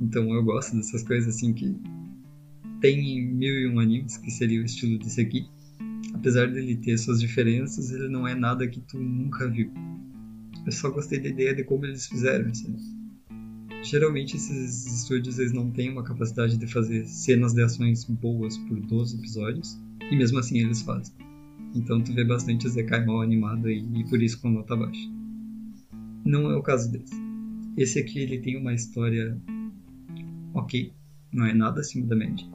Então 0.00 0.34
eu 0.34 0.42
gosto 0.42 0.76
dessas 0.76 1.04
coisas 1.04 1.36
assim 1.36 1.52
que 1.52 1.76
tem 2.80 3.22
mil 3.26 3.60
e 3.60 3.68
um 3.68 3.78
animes, 3.78 4.16
que 4.16 4.30
seria 4.30 4.60
o 4.60 4.64
estilo 4.64 4.98
desse 4.98 5.20
aqui. 5.20 5.46
Apesar 6.14 6.48
dele 6.48 6.74
ter 6.76 6.98
suas 6.98 7.20
diferenças, 7.20 7.92
ele 7.92 8.08
não 8.08 8.26
é 8.26 8.34
nada 8.34 8.66
que 8.66 8.80
tu 8.80 8.98
nunca 8.98 9.46
viu. 9.48 9.70
Eu 10.66 10.72
só 10.72 10.90
gostei 10.90 11.18
da 11.20 11.28
ideia 11.28 11.54
de 11.54 11.64
como 11.64 11.86
eles 11.86 12.06
fizeram, 12.06 12.50
assim. 12.50 12.76
Geralmente 13.82 14.36
esses 14.36 14.86
estúdios 14.86 15.38
eles 15.38 15.52
não 15.52 15.70
têm 15.70 15.90
uma 15.90 16.02
capacidade 16.02 16.58
de 16.58 16.66
fazer 16.66 17.06
cenas 17.06 17.54
de 17.54 17.62
ações 17.62 18.04
boas 18.04 18.58
por 18.58 18.78
12 18.78 19.16
episódios, 19.16 19.78
e 20.10 20.16
mesmo 20.16 20.38
assim 20.38 20.58
eles 20.58 20.82
fazem. 20.82 21.14
Então 21.74 22.00
tu 22.02 22.12
vê 22.12 22.24
bastante 22.24 22.68
Zekai 22.68 23.04
mal 23.06 23.22
animado 23.22 23.70
e 23.70 24.04
por 24.08 24.20
isso 24.22 24.40
com 24.40 24.50
nota 24.50 24.76
baixa. 24.76 25.08
Não 26.24 26.50
é 26.50 26.56
o 26.56 26.62
caso 26.62 26.90
desse. 26.90 27.14
Esse 27.76 27.98
aqui 28.00 28.18
ele 28.18 28.38
tem 28.38 28.56
uma 28.56 28.74
história 28.74 29.40
ok, 30.52 30.92
não 31.32 31.46
é 31.46 31.54
nada 31.54 31.80
acima 31.80 32.06
da 32.06 32.16
média. 32.16 32.46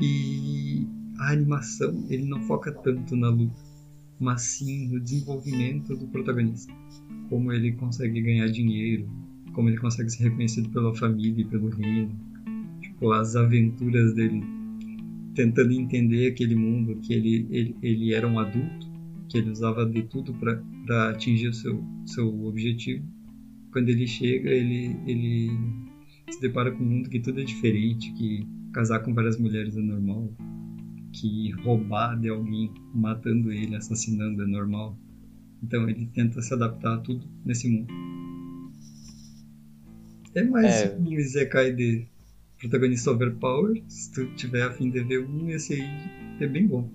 E 0.00 0.86
a 1.18 1.32
animação, 1.32 2.04
ele 2.10 2.24
não 2.24 2.42
foca 2.42 2.72
tanto 2.72 3.16
na 3.16 3.30
luta, 3.30 3.56
mas 4.18 4.42
sim 4.42 4.88
no 4.88 5.00
desenvolvimento 5.00 5.96
do 5.96 6.06
protagonista. 6.08 6.72
Como 7.28 7.52
ele 7.52 7.72
consegue 7.72 8.20
ganhar 8.20 8.46
dinheiro, 8.48 9.08
como 9.52 9.68
ele 9.68 9.78
consegue 9.78 10.10
ser 10.10 10.24
reconhecido 10.24 10.68
pela 10.70 10.94
família 10.94 11.42
e 11.42 11.44
pelo 11.44 11.68
reino. 11.70 12.14
Tipo, 12.80 13.12
as 13.12 13.34
aventuras 13.36 14.14
dele 14.14 14.42
tentando 15.36 15.72
entender 15.72 16.28
aquele 16.28 16.56
mundo, 16.56 16.96
que 16.96 17.12
ele, 17.12 17.46
ele, 17.50 17.76
ele 17.82 18.14
era 18.14 18.26
um 18.26 18.38
adulto, 18.38 18.90
que 19.28 19.38
ele 19.38 19.50
usava 19.50 19.84
de 19.84 20.02
tudo 20.02 20.34
para 20.34 21.10
atingir 21.10 21.48
o 21.48 21.54
seu, 21.54 21.84
seu 22.06 22.44
objetivo. 22.46 23.06
Quando 23.70 23.90
ele 23.90 24.06
chega, 24.06 24.48
ele, 24.48 24.96
ele 25.06 25.50
se 26.30 26.40
depara 26.40 26.72
com 26.72 26.82
um 26.82 26.86
mundo 26.86 27.10
que 27.10 27.20
tudo 27.20 27.40
é 27.40 27.44
diferente, 27.44 28.12
que 28.14 28.46
casar 28.72 29.00
com 29.00 29.12
várias 29.12 29.38
mulheres 29.38 29.76
é 29.76 29.80
normal, 29.80 30.32
que 31.12 31.50
roubar 31.62 32.18
de 32.18 32.28
alguém, 32.28 32.72
matando 32.94 33.52
ele, 33.52 33.76
assassinando 33.76 34.42
é 34.42 34.46
normal. 34.46 34.98
Então 35.62 35.88
ele 35.88 36.06
tenta 36.14 36.40
se 36.42 36.52
adaptar 36.52 36.94
a 36.94 36.98
tudo 36.98 37.26
nesse 37.44 37.68
mundo. 37.68 37.92
É 40.34 40.42
mais 40.42 40.82
é... 40.82 40.96
um 40.96 41.12
Isekai 41.12 41.72
de 41.72 42.06
protagonista 42.58 43.10
overpower. 43.10 43.82
Se 43.88 44.12
tu 44.12 44.26
tiver 44.34 44.62
afim 44.62 44.90
de 44.90 45.02
ver 45.02 45.24
um, 45.24 45.48
esse 45.50 45.74
aí 45.74 45.88
é 46.40 46.46
bem 46.46 46.66
bom. 46.66 46.88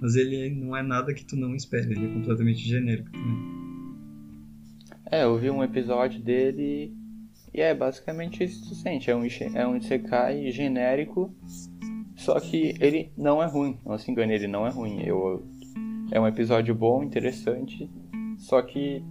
Mas 0.00 0.14
ele 0.14 0.50
não 0.50 0.76
é 0.76 0.82
nada 0.82 1.12
que 1.12 1.24
tu 1.24 1.36
não 1.36 1.54
espere, 1.54 1.92
ele 1.92 2.06
é 2.06 2.12
completamente 2.12 2.60
genérico 2.60 3.10
também. 3.10 3.58
É, 5.10 5.24
eu 5.24 5.38
vi 5.38 5.50
um 5.50 5.62
episódio 5.62 6.20
dele 6.20 6.94
e 7.52 7.60
é 7.60 7.74
basicamente 7.74 8.44
isso 8.44 8.62
que 8.62 8.68
tu 8.68 8.74
sente. 8.74 9.10
É 9.10 9.16
um, 9.16 9.24
é 9.54 9.66
um 9.66 9.76
Isekai 9.76 10.50
genérico, 10.50 11.34
só 12.16 12.38
que 12.38 12.74
ele 12.80 13.10
não 13.16 13.42
é 13.42 13.46
ruim. 13.46 13.78
Não 13.84 13.98
se 13.98 14.10
engane, 14.10 14.34
ele 14.34 14.46
não 14.46 14.66
é 14.66 14.70
ruim. 14.70 15.02
Eu, 15.02 15.44
é 16.12 16.20
um 16.20 16.26
episódio 16.26 16.74
bom, 16.74 17.02
interessante, 17.02 17.90
só 18.38 18.62
que 18.62 19.04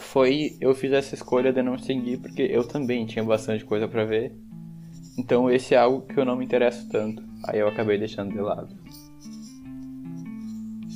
foi 0.00 0.56
eu 0.60 0.74
fiz 0.74 0.92
essa 0.92 1.14
escolha 1.14 1.52
de 1.52 1.62
não 1.62 1.78
seguir 1.78 2.18
porque 2.18 2.42
eu 2.42 2.66
também 2.66 3.06
tinha 3.06 3.24
bastante 3.24 3.64
coisa 3.64 3.88
para 3.88 4.04
ver. 4.04 4.36
Então 5.18 5.50
esse 5.50 5.74
é 5.74 5.78
algo 5.78 6.06
que 6.06 6.18
eu 6.18 6.24
não 6.24 6.36
me 6.36 6.44
interesso 6.44 6.88
tanto. 6.88 7.22
Aí 7.44 7.58
eu 7.58 7.68
acabei 7.68 7.98
deixando 7.98 8.32
de 8.32 8.40
lado. 8.40 8.76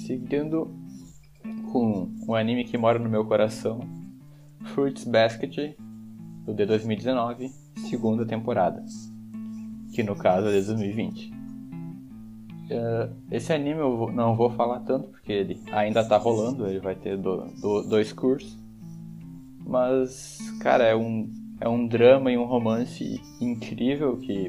Seguindo 0.06 0.70
com 1.72 2.10
um 2.26 2.34
anime 2.34 2.64
que 2.64 2.78
mora 2.78 2.98
no 2.98 3.10
meu 3.10 3.24
coração, 3.24 3.80
Fruits 4.66 5.04
Basket, 5.04 5.76
do 6.44 6.54
de 6.54 6.64
2019, 6.64 7.50
segunda 7.88 8.26
temporada, 8.26 8.84
que 9.94 10.02
no 10.02 10.16
caso 10.16 10.48
é 10.48 10.60
de 10.60 10.66
2020. 10.66 11.37
Uh, 12.70 13.14
esse 13.30 13.52
anime 13.52 13.80
eu 13.80 14.12
não 14.12 14.36
vou 14.36 14.50
falar 14.50 14.80
tanto 14.80 15.08
porque 15.08 15.32
ele 15.32 15.62
ainda 15.72 16.04
tá 16.04 16.18
rolando, 16.18 16.66
ele 16.66 16.80
vai 16.80 16.94
ter 16.94 17.16
do, 17.16 17.46
do, 17.60 17.82
dois 17.82 18.12
cursos. 18.12 18.58
Mas, 19.64 20.38
cara, 20.60 20.84
é 20.84 20.94
um, 20.94 21.30
é 21.60 21.68
um 21.68 21.86
drama 21.86 22.30
e 22.30 22.38
um 22.38 22.44
romance 22.44 23.20
incrível 23.40 24.16
que 24.18 24.48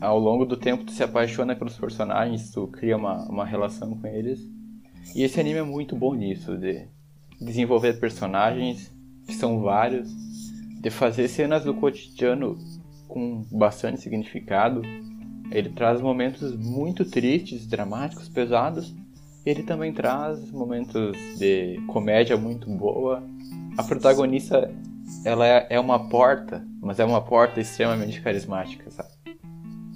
ao 0.00 0.18
longo 0.18 0.44
do 0.44 0.56
tempo 0.56 0.84
tu 0.84 0.92
se 0.92 1.02
apaixona 1.02 1.56
pelos 1.56 1.76
personagens, 1.76 2.50
tu 2.50 2.66
cria 2.68 2.96
uma, 2.96 3.24
uma 3.28 3.44
relação 3.44 3.96
com 3.96 4.06
eles. 4.06 4.40
E 5.14 5.22
esse 5.22 5.40
anime 5.40 5.58
é 5.58 5.62
muito 5.62 5.96
bom 5.96 6.14
nisso, 6.14 6.56
de 6.56 6.86
desenvolver 7.40 7.98
personagens, 7.98 8.92
que 9.26 9.34
são 9.34 9.60
vários, 9.60 10.08
de 10.80 10.90
fazer 10.90 11.28
cenas 11.28 11.64
do 11.64 11.74
cotidiano 11.74 12.56
com 13.06 13.44
bastante 13.50 14.00
significado. 14.00 14.82
Ele 15.50 15.70
traz 15.70 16.00
momentos 16.00 16.54
muito 16.54 17.04
tristes, 17.04 17.66
dramáticos, 17.66 18.28
pesados. 18.28 18.94
Ele 19.46 19.62
também 19.62 19.92
traz 19.92 20.50
momentos 20.50 21.16
de 21.38 21.80
comédia 21.86 22.36
muito 22.36 22.68
boa. 22.68 23.22
A 23.76 23.82
protagonista, 23.82 24.70
ela 25.24 25.46
é, 25.46 25.66
é 25.70 25.80
uma 25.80 26.08
porta, 26.08 26.62
mas 26.80 27.00
é 27.00 27.04
uma 27.04 27.22
porta 27.22 27.60
extremamente 27.60 28.20
carismática, 28.20 28.90
sabe? 28.90 29.08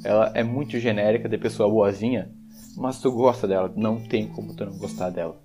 Ela 0.03 0.33
é 0.35 0.43
muito 0.43 0.79
genérica 0.79 1.29
de 1.29 1.37
pessoa 1.37 1.69
boazinha, 1.69 2.31
mas 2.77 3.01
tu 3.01 3.13
gosta 3.13 3.47
dela, 3.47 3.73
não 3.77 4.01
tem 4.01 4.27
como 4.27 4.55
tu 4.55 4.65
não 4.65 4.79
gostar 4.79 5.11
dela. 5.11 5.41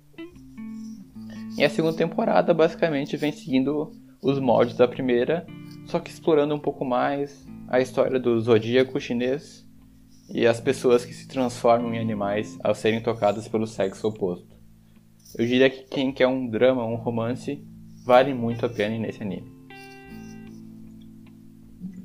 E 1.56 1.64
a 1.64 1.68
segunda 1.68 1.96
temporada 1.96 2.54
basicamente 2.54 3.16
vem 3.16 3.30
seguindo 3.30 3.92
os 4.22 4.38
moldes 4.38 4.76
da 4.76 4.88
primeira, 4.88 5.46
só 5.86 5.98
que 6.00 6.10
explorando 6.10 6.54
um 6.54 6.58
pouco 6.58 6.84
mais 6.84 7.46
a 7.68 7.80
história 7.80 8.18
do 8.18 8.40
zodíaco 8.40 8.98
chinês 8.98 9.67
e 10.28 10.46
as 10.46 10.60
pessoas 10.60 11.04
que 11.04 11.14
se 11.14 11.26
transformam 11.26 11.94
em 11.94 11.98
animais 11.98 12.58
ao 12.62 12.74
serem 12.74 13.02
tocadas 13.02 13.48
pelo 13.48 13.66
sexo 13.66 14.08
oposto. 14.08 14.56
Eu 15.36 15.46
diria 15.46 15.70
que 15.70 15.84
quem 15.84 16.12
quer 16.12 16.26
um 16.26 16.48
drama, 16.48 16.84
um 16.84 16.96
romance, 16.96 17.62
vale 18.04 18.34
muito 18.34 18.64
a 18.64 18.68
pena 18.68 18.98
nesse 18.98 19.22
anime. 19.22 19.58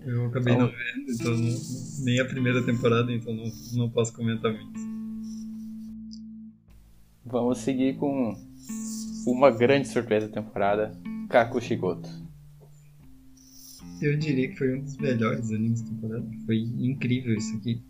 Eu 0.06 0.26
acabei 0.26 0.54
então, 0.54 0.68
não 0.68 0.74
vendo, 0.74 1.12
então 1.12 1.38
não, 1.38 2.06
nem 2.06 2.20
a 2.20 2.26
primeira 2.26 2.62
temporada, 2.62 3.12
então 3.12 3.34
não, 3.34 3.46
não 3.74 3.90
posso 3.90 4.14
comentar 4.14 4.52
muito. 4.52 4.80
Vamos 7.26 7.60
seguir 7.60 7.96
com 7.96 8.36
uma 9.26 9.50
grande 9.50 9.88
surpresa 9.88 10.28
da 10.28 10.34
temporada, 10.42 10.92
Kakushigoto. 11.30 12.10
Eu 14.02 14.18
diria 14.18 14.50
que 14.50 14.58
foi 14.58 14.78
um 14.78 14.82
dos 14.82 14.98
melhores 14.98 15.50
animes 15.52 15.82
da 15.82 15.90
temporada. 15.90 16.28
Foi 16.46 16.58
incrível 16.58 17.34
isso 17.36 17.56
aqui. 17.56 17.82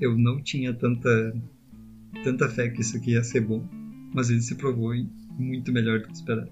Eu 0.00 0.16
não 0.16 0.42
tinha 0.42 0.72
tanta 0.72 1.34
tanta 2.22 2.48
fé 2.48 2.68
que 2.68 2.80
isso 2.80 2.96
aqui 2.96 3.12
ia 3.12 3.24
ser 3.24 3.40
bom, 3.40 3.66
mas 4.14 4.30
ele 4.30 4.40
se 4.40 4.54
provou 4.54 4.92
muito 5.38 5.72
melhor 5.72 6.00
do 6.00 6.08
que 6.08 6.14
esperado. 6.14 6.50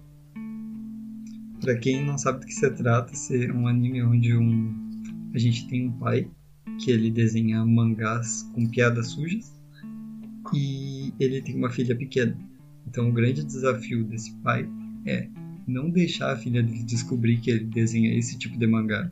Para 1.61 1.77
quem 1.77 2.05
não 2.05 2.19
sabe 2.19 2.41
do 2.41 2.47
que 2.47 2.55
se 2.55 2.69
trata, 2.71 3.13
é 3.31 3.53
um 3.53 3.69
anime 3.69 4.03
onde 4.03 4.37
um 4.37 4.83
a 5.35 5.39
gente 5.39 5.67
tem 5.69 5.89
um 5.89 5.93
pai 5.93 6.29
que 6.79 6.91
ele 6.91 7.11
desenha 7.11 7.65
mangás 7.65 8.43
com 8.55 8.67
piadas 8.67 9.09
sujas 9.13 9.53
e 10.53 11.13
ele 11.19 11.41
tem 11.41 11.57
uma 11.57 11.71
filha 11.71 11.97
pequena. 11.97 12.37
Então 12.87 13.09
o 13.09 13.13
grande 13.13 13.45
desafio 13.45 14.05
desse 14.05 14.33
pai 14.39 14.69
é 15.07 15.29
não 15.67 15.89
deixar 15.89 16.33
a 16.33 16.37
filha 16.37 16.63
descobrir 16.63 17.39
que 17.39 17.51
ele 17.51 17.65
desenha 17.65 18.17
esse 18.17 18.37
tipo 18.37 18.59
de 18.59 18.67
mangá, 18.67 19.11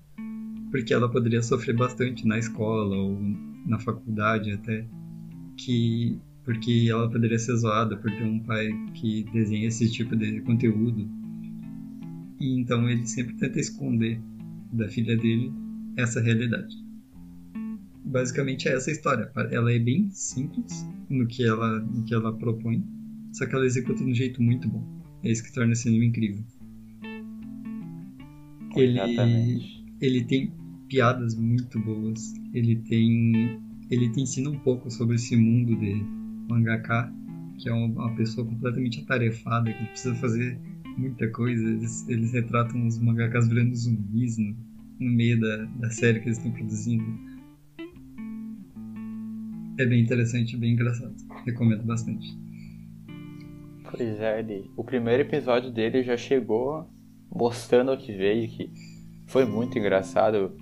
porque 0.70 0.92
ela 0.92 1.08
poderia 1.08 1.42
sofrer 1.42 1.76
bastante 1.76 2.26
na 2.26 2.38
escola 2.38 2.96
ou 2.96 3.18
na 3.66 3.78
faculdade 3.78 4.52
até, 4.52 4.86
que 5.56 6.18
porque 6.44 6.88
ela 6.90 7.08
poderia 7.10 7.38
ser 7.38 7.54
zoada 7.56 7.96
por 7.96 8.10
ter 8.10 8.24
um 8.24 8.40
pai 8.40 8.70
que 8.94 9.24
desenha 9.32 9.68
esse 9.68 9.90
tipo 9.90 10.16
de 10.16 10.40
conteúdo. 10.40 11.08
E 12.40 12.58
então 12.58 12.88
ele 12.88 13.06
sempre 13.06 13.34
tenta 13.34 13.60
esconder 13.60 14.20
da 14.72 14.88
filha 14.88 15.16
dele 15.16 15.52
essa 15.96 16.20
realidade. 16.20 16.74
Basicamente 18.04 18.68
é 18.68 18.72
essa 18.72 18.90
a 18.90 18.92
história. 18.92 19.30
Ela 19.50 19.72
é 19.72 19.78
bem 19.78 20.10
simples 20.10 20.86
no 21.08 21.26
que 21.26 21.44
ela, 21.44 21.80
no 21.80 22.02
que 22.04 22.14
ela 22.14 22.36
propõe, 22.36 22.84
só 23.32 23.46
que 23.46 23.54
ela 23.54 23.66
executa 23.66 24.02
de 24.02 24.10
um 24.10 24.14
jeito 24.14 24.42
muito 24.42 24.68
bom. 24.68 24.84
É 25.22 25.30
isso 25.30 25.44
que 25.44 25.52
torna 25.52 25.72
esse 25.72 25.88
anime 25.88 26.06
incrível. 26.06 26.42
Ele, 28.76 28.98
ele 30.00 30.24
tem 30.24 30.52
piadas 30.90 31.34
muito 31.34 31.78
boas. 31.80 32.34
Ele 32.52 32.76
tem 32.76 33.58
ele 33.90 34.08
te 34.10 34.20
ensina 34.20 34.48
um 34.50 34.58
pouco 34.58 34.90
sobre 34.90 35.16
esse 35.16 35.36
mundo 35.36 35.74
de 35.76 36.04
mangaka, 36.48 37.12
que 37.58 37.68
é 37.68 37.72
uma 37.72 38.14
pessoa 38.14 38.46
completamente 38.46 39.00
atarefada, 39.00 39.72
que 39.72 39.84
precisa 39.86 40.14
fazer 40.16 40.56
muita 40.96 41.28
coisa. 41.30 41.62
Eles, 41.68 42.08
eles 42.08 42.32
retratam 42.32 42.86
os 42.86 42.98
mangakas 42.98 43.48
virando 43.48 43.74
zumbis 43.74 44.38
no, 44.38 44.56
no 45.00 45.10
meio 45.10 45.40
da, 45.40 45.64
da 45.64 45.90
série 45.90 46.20
que 46.20 46.26
eles 46.26 46.38
estão 46.38 46.52
produzindo. 46.52 47.04
É 49.78 49.86
bem 49.86 50.02
interessante, 50.02 50.56
bem 50.56 50.74
engraçado. 50.74 51.14
Recomendo 51.44 51.82
bastante. 51.82 52.38
Pois 53.90 54.20
é, 54.20 54.38
ele, 54.38 54.70
o 54.76 54.84
primeiro 54.84 55.22
episódio 55.22 55.72
dele 55.72 56.04
já 56.04 56.16
chegou 56.16 56.88
mostrando 57.28 57.92
o 57.92 57.98
que 57.98 58.12
veio, 58.12 58.48
que 58.48 58.70
foi 59.26 59.44
muito 59.44 59.76
engraçado. 59.76 60.56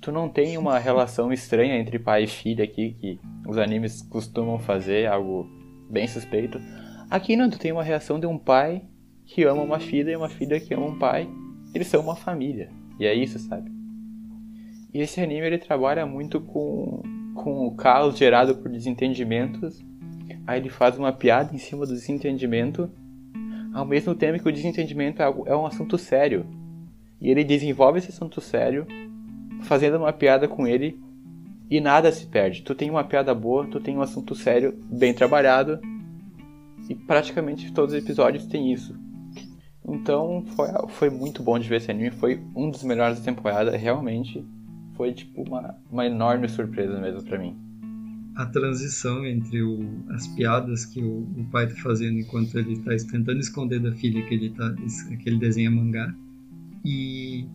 Tu 0.00 0.10
não 0.10 0.28
tem 0.28 0.56
uma 0.56 0.78
relação 0.78 1.32
estranha 1.32 1.76
entre 1.76 1.98
pai 1.98 2.24
e 2.24 2.26
filha 2.26 2.64
aqui, 2.64 2.94
que 2.94 3.20
os 3.46 3.58
animes 3.58 4.00
costumam 4.02 4.58
fazer, 4.58 5.06
algo 5.06 5.46
bem 5.90 6.08
suspeito. 6.08 6.58
Aqui 7.10 7.36
não, 7.36 7.50
tu 7.50 7.58
tem 7.58 7.70
uma 7.70 7.82
reação 7.82 8.18
de 8.18 8.26
um 8.26 8.38
pai 8.38 8.82
que 9.26 9.44
ama 9.44 9.62
uma 9.62 9.78
filha 9.78 10.10
e 10.10 10.16
uma 10.16 10.28
filha 10.28 10.58
que 10.58 10.72
ama 10.72 10.86
um 10.86 10.98
pai. 10.98 11.28
Eles 11.74 11.86
são 11.88 12.00
uma 12.00 12.16
família. 12.16 12.70
E 12.98 13.06
é 13.06 13.14
isso, 13.14 13.38
sabe? 13.38 13.70
E 14.92 15.00
esse 15.00 15.20
anime 15.20 15.46
ele 15.46 15.58
trabalha 15.58 16.06
muito 16.06 16.40
com, 16.40 17.02
com 17.34 17.66
o 17.66 17.76
caos 17.76 18.16
gerado 18.16 18.56
por 18.56 18.70
desentendimentos. 18.70 19.84
Aí 20.46 20.60
ele 20.60 20.68
faz 20.68 20.98
uma 20.98 21.12
piada 21.12 21.54
em 21.54 21.58
cima 21.58 21.86
do 21.86 21.92
desentendimento, 21.92 22.90
ao 23.72 23.84
mesmo 23.84 24.14
tempo 24.14 24.42
que 24.42 24.48
o 24.48 24.52
desentendimento 24.52 25.22
é, 25.22 25.24
algo, 25.24 25.44
é 25.46 25.54
um 25.54 25.66
assunto 25.66 25.96
sério. 25.98 26.46
E 27.20 27.30
ele 27.30 27.44
desenvolve 27.44 27.98
esse 27.98 28.10
assunto 28.10 28.40
sério, 28.40 28.86
fazendo 29.62 29.98
uma 29.98 30.12
piada 30.12 30.48
com 30.48 30.66
ele, 30.66 31.00
e 31.70 31.80
nada 31.80 32.10
se 32.10 32.26
perde. 32.26 32.62
Tu 32.62 32.74
tem 32.74 32.90
uma 32.90 33.04
piada 33.04 33.34
boa, 33.34 33.66
tu 33.66 33.78
tem 33.80 33.96
um 33.96 34.02
assunto 34.02 34.34
sério, 34.34 34.76
bem 34.90 35.14
trabalhado, 35.14 35.78
e 36.88 36.94
praticamente 36.94 37.72
todos 37.72 37.94
os 37.94 38.02
episódios 38.02 38.46
têm 38.46 38.72
isso. 38.72 38.98
Então 39.88 40.44
foi, 40.56 40.68
foi 40.88 41.10
muito 41.10 41.42
bom 41.42 41.58
de 41.58 41.68
ver 41.68 41.76
esse 41.76 41.90
anime, 41.90 42.10
foi 42.10 42.40
um 42.54 42.70
dos 42.70 42.82
melhores 42.82 43.18
da 43.18 43.24
temporada, 43.24 43.76
realmente 43.76 44.44
foi 44.96 45.12
tipo 45.12 45.42
uma, 45.42 45.74
uma 45.90 46.04
enorme 46.04 46.48
surpresa 46.48 46.98
mesmo 47.00 47.22
para 47.22 47.38
mim. 47.38 47.56
A 48.36 48.46
transição 48.46 49.24
entre 49.24 49.62
o, 49.62 50.04
as 50.10 50.26
piadas 50.28 50.84
que 50.84 51.00
o, 51.02 51.20
o 51.20 51.44
pai 51.50 51.66
tá 51.68 51.74
fazendo 51.76 52.18
enquanto 52.18 52.58
ele 52.58 52.78
tá 52.80 52.90
tentando 53.10 53.40
esconder 53.40 53.80
da 53.80 53.92
filha 53.92 54.24
que 54.26 54.34
ele, 54.34 54.50
tá, 54.50 54.74
que 55.22 55.28
ele 55.28 55.38
desenha 55.38 55.70
mangá 55.70 56.14
e 56.84 57.46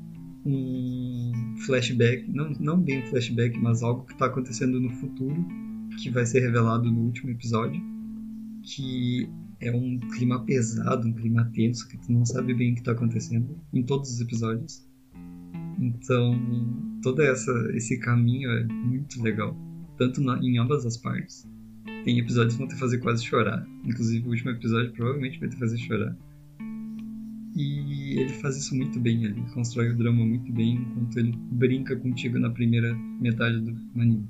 um 0.46 1.56
flashback, 1.66 2.30
não, 2.32 2.52
não 2.60 2.80
bem 2.80 3.04
um 3.04 3.08
flashback, 3.08 3.58
mas 3.58 3.82
algo 3.82 4.06
que 4.06 4.14
está 4.14 4.28
acontecendo 4.28 4.80
no 4.80 4.89
futuro, 4.91 5.43
que 6.02 6.10
vai 6.12 6.26
ser 6.26 6.41
revelado 6.41 6.91
no 6.91 7.02
último 7.02 7.32
episódio, 7.32 7.82
que 8.62 9.28
é 9.60 9.72
um 9.72 9.98
clima 10.16 10.43
pesado, 10.46 11.08
um 11.08 11.14
clima 11.14 11.50
tenso, 11.54 11.88
que 11.88 11.98
tu 11.98 12.12
não 12.12 12.26
sabe 12.26 12.54
bem 12.54 12.72
o 12.72 12.74
que 12.76 12.82
está 12.82 12.91
acontecendo 12.91 13.58
em 13.74 13.82
todos 13.82 14.12
os 14.12 14.22
episódios. 14.22 14.86
Então, 15.80 16.39
todo 17.02 17.22
essa, 17.22 17.52
esse 17.74 17.98
caminho 18.00 18.50
é 18.52 18.64
muito 18.66 19.22
legal, 19.22 19.58
tanto 19.98 20.22
na, 20.22 20.38
em 20.39 20.58
ambas 20.60 20.86
as 20.86 20.98
partes. 20.98 21.48
Tem 22.04 22.20
episódios 22.20 22.54
que 22.54 22.60
vão 22.60 22.68
te 22.68 22.76
fazer 22.76 23.00
quase 23.00 23.26
chorar, 23.26 23.66
inclusive 23.84 24.26
o 24.28 24.30
último 24.30 24.52
episódio 24.52 24.91
provavelmente 24.93 25.39
vai 25.39 25.50
te 25.50 25.58
fazer 25.58 25.78
chorar. 25.78 26.16
E 27.56 28.20
ele 28.20 28.34
faz 28.34 28.58
isso 28.58 28.76
muito 28.76 28.99
bem, 28.99 29.24
ele 29.24 29.41
constrói 29.53 29.89
o 29.89 29.97
drama 29.97 30.26
muito 30.26 30.51
bem 30.51 30.76
enquanto 30.76 31.18
ele 31.18 31.34
brinca 31.51 31.95
contigo 31.95 32.38
na 32.38 32.49
primeira 32.49 32.93
metade 33.22 33.62
do 33.62 33.72
anime. 33.95 34.30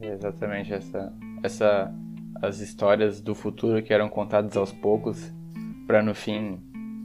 É 0.00 0.14
exatamente 0.14 0.72
essa, 0.72 1.12
essa 1.42 1.94
as 2.40 2.60
histórias 2.60 3.20
do 3.20 3.34
futuro 3.34 3.82
que 3.82 3.92
eram 3.92 4.08
contadas 4.08 4.56
aos 4.56 4.72
poucos 4.72 5.32
para 5.86 6.02
no 6.02 6.14
fim 6.14 6.60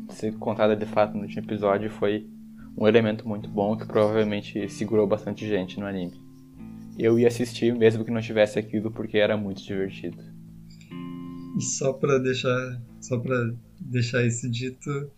ser 0.10 0.34
contada 0.38 0.76
de 0.76 0.86
fato 0.86 1.16
no 1.16 1.24
último 1.24 1.42
episódio 1.42 1.90
foi 1.90 2.28
um 2.78 2.88
elemento 2.88 3.28
muito 3.28 3.50
bom 3.50 3.76
que 3.76 3.86
provavelmente 3.86 4.70
segurou 4.70 5.08
bastante 5.08 5.48
gente 5.48 5.80
no 5.80 5.86
anime. 5.86 6.22
Eu 6.98 7.18
ia 7.18 7.28
assistir 7.28 7.76
mesmo 7.76 8.06
que 8.06 8.12
não 8.12 8.22
tivesse 8.22 8.60
aquilo 8.60 8.92
porque 8.92 9.18
era 9.18 9.36
muito 9.36 9.64
divertido. 9.64 10.33
Só 11.60 11.94
para 11.94 12.18
deixar 12.18 12.82
só 13.04 13.20
para 13.20 13.54
deixar 13.82 14.26
isso 14.26 14.50
dito, 14.50 15.12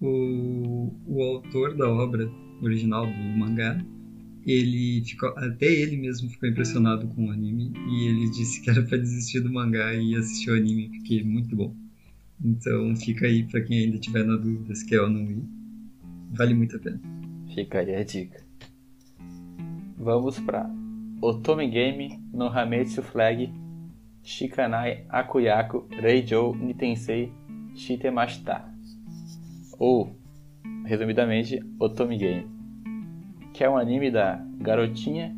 o, 0.00 0.92
o 1.06 1.22
autor 1.22 1.74
da 1.74 1.88
obra 1.88 2.30
original 2.60 3.06
do 3.06 3.38
mangá, 3.38 3.82
ele 4.46 5.02
ficou, 5.04 5.30
até 5.38 5.66
ele 5.66 5.96
mesmo 5.96 6.28
ficou 6.28 6.48
impressionado 6.48 7.08
com 7.08 7.28
o 7.28 7.30
anime 7.30 7.72
e 7.88 8.08
ele 8.08 8.30
disse 8.30 8.60
que 8.60 8.68
era 8.68 8.82
para 8.82 8.98
desistir 8.98 9.40
do 9.40 9.50
mangá 9.50 9.94
e 9.94 10.14
assistir 10.14 10.50
o 10.50 10.56
anime 10.56 10.90
porque 10.90 11.20
é 11.20 11.24
muito 11.24 11.56
bom. 11.56 11.74
Então 12.44 12.94
fica 12.96 13.26
aí 13.26 13.44
para 13.44 13.62
quem 13.62 13.84
ainda 13.84 13.98
tiver 13.98 14.24
na 14.24 14.36
dúvida 14.36 14.74
se 14.74 14.86
quer 14.86 15.00
ou 15.00 15.08
não 15.08 15.30
ir. 15.30 15.42
Vale 16.32 16.52
muito 16.52 16.76
a 16.76 16.78
pena. 16.78 17.00
Fica 17.54 17.78
aí 17.78 17.94
a 17.94 18.04
dica. 18.04 18.44
Vamos 19.96 20.38
para 20.40 20.68
Otome 21.22 21.70
Game 21.70 22.20
no 22.34 22.48
Hametsu 22.48 23.02
Flag 23.02 23.50
Shikanai 24.24 25.04
Akuyaku 25.10 25.86
Reijou 25.90 26.56
Nitensei 26.56 27.30
Shitemashita. 27.74 28.64
Ou, 29.78 30.16
resumidamente, 30.84 31.60
Otome 31.78 32.16
Game. 32.16 32.46
Que 33.52 33.62
é 33.62 33.70
um 33.70 33.76
anime 33.76 34.10
da 34.10 34.40
garotinha 34.58 35.34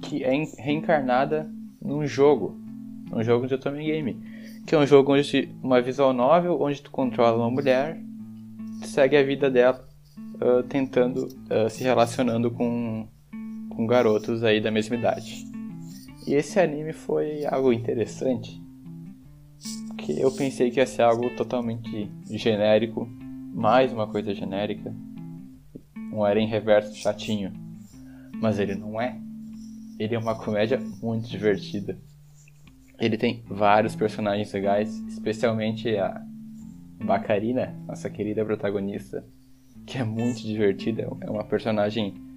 que 0.00 0.22
é 0.22 0.30
reencarnada 0.58 1.50
num 1.82 2.06
jogo. 2.06 2.56
Um 3.12 3.22
jogo 3.22 3.46
de 3.46 3.54
Otome 3.54 3.84
Game. 3.84 4.16
Que 4.66 4.74
é 4.74 4.78
um 4.78 4.86
jogo 4.86 5.14
onde 5.14 5.50
uma 5.62 5.80
visual 5.80 6.12
novel 6.12 6.60
onde 6.60 6.80
tu 6.80 6.90
controla 6.90 7.36
uma 7.36 7.50
mulher, 7.50 7.98
segue 8.84 9.16
a 9.16 9.22
vida 9.22 9.50
dela 9.50 9.84
uh, 10.40 10.62
tentando 10.62 11.26
uh, 11.26 11.68
se 11.68 11.82
relacionando 11.82 12.50
com, 12.50 13.08
com 13.70 13.86
garotos 13.86 14.44
aí 14.44 14.60
da 14.60 14.70
mesma 14.70 14.96
idade. 14.96 15.57
E 16.28 16.34
esse 16.34 16.60
anime 16.60 16.92
foi 16.92 17.46
algo 17.46 17.72
interessante, 17.72 18.62
que 19.96 20.20
eu 20.20 20.30
pensei 20.30 20.70
que 20.70 20.78
ia 20.78 20.84
ser 20.84 21.00
algo 21.00 21.34
totalmente 21.34 22.06
genérico, 22.26 23.08
mais 23.54 23.94
uma 23.94 24.06
coisa 24.06 24.34
genérica, 24.34 24.94
um 26.12 26.26
em 26.26 26.46
reverso 26.46 26.94
chatinho, 26.94 27.50
mas 28.34 28.58
ele 28.58 28.74
não 28.74 29.00
é. 29.00 29.18
Ele 29.98 30.16
é 30.16 30.18
uma 30.18 30.34
comédia 30.34 30.78
muito 31.02 31.26
divertida. 31.30 31.98
Ele 33.00 33.16
tem 33.16 33.42
vários 33.48 33.96
personagens 33.96 34.52
legais, 34.52 34.98
especialmente 35.08 35.96
a 35.96 36.22
Bacarina, 37.02 37.74
nossa 37.86 38.10
querida 38.10 38.44
protagonista, 38.44 39.24
que 39.86 39.96
é 39.96 40.04
muito 40.04 40.42
divertida, 40.42 41.08
é 41.22 41.30
uma 41.30 41.44
personagem 41.44 42.27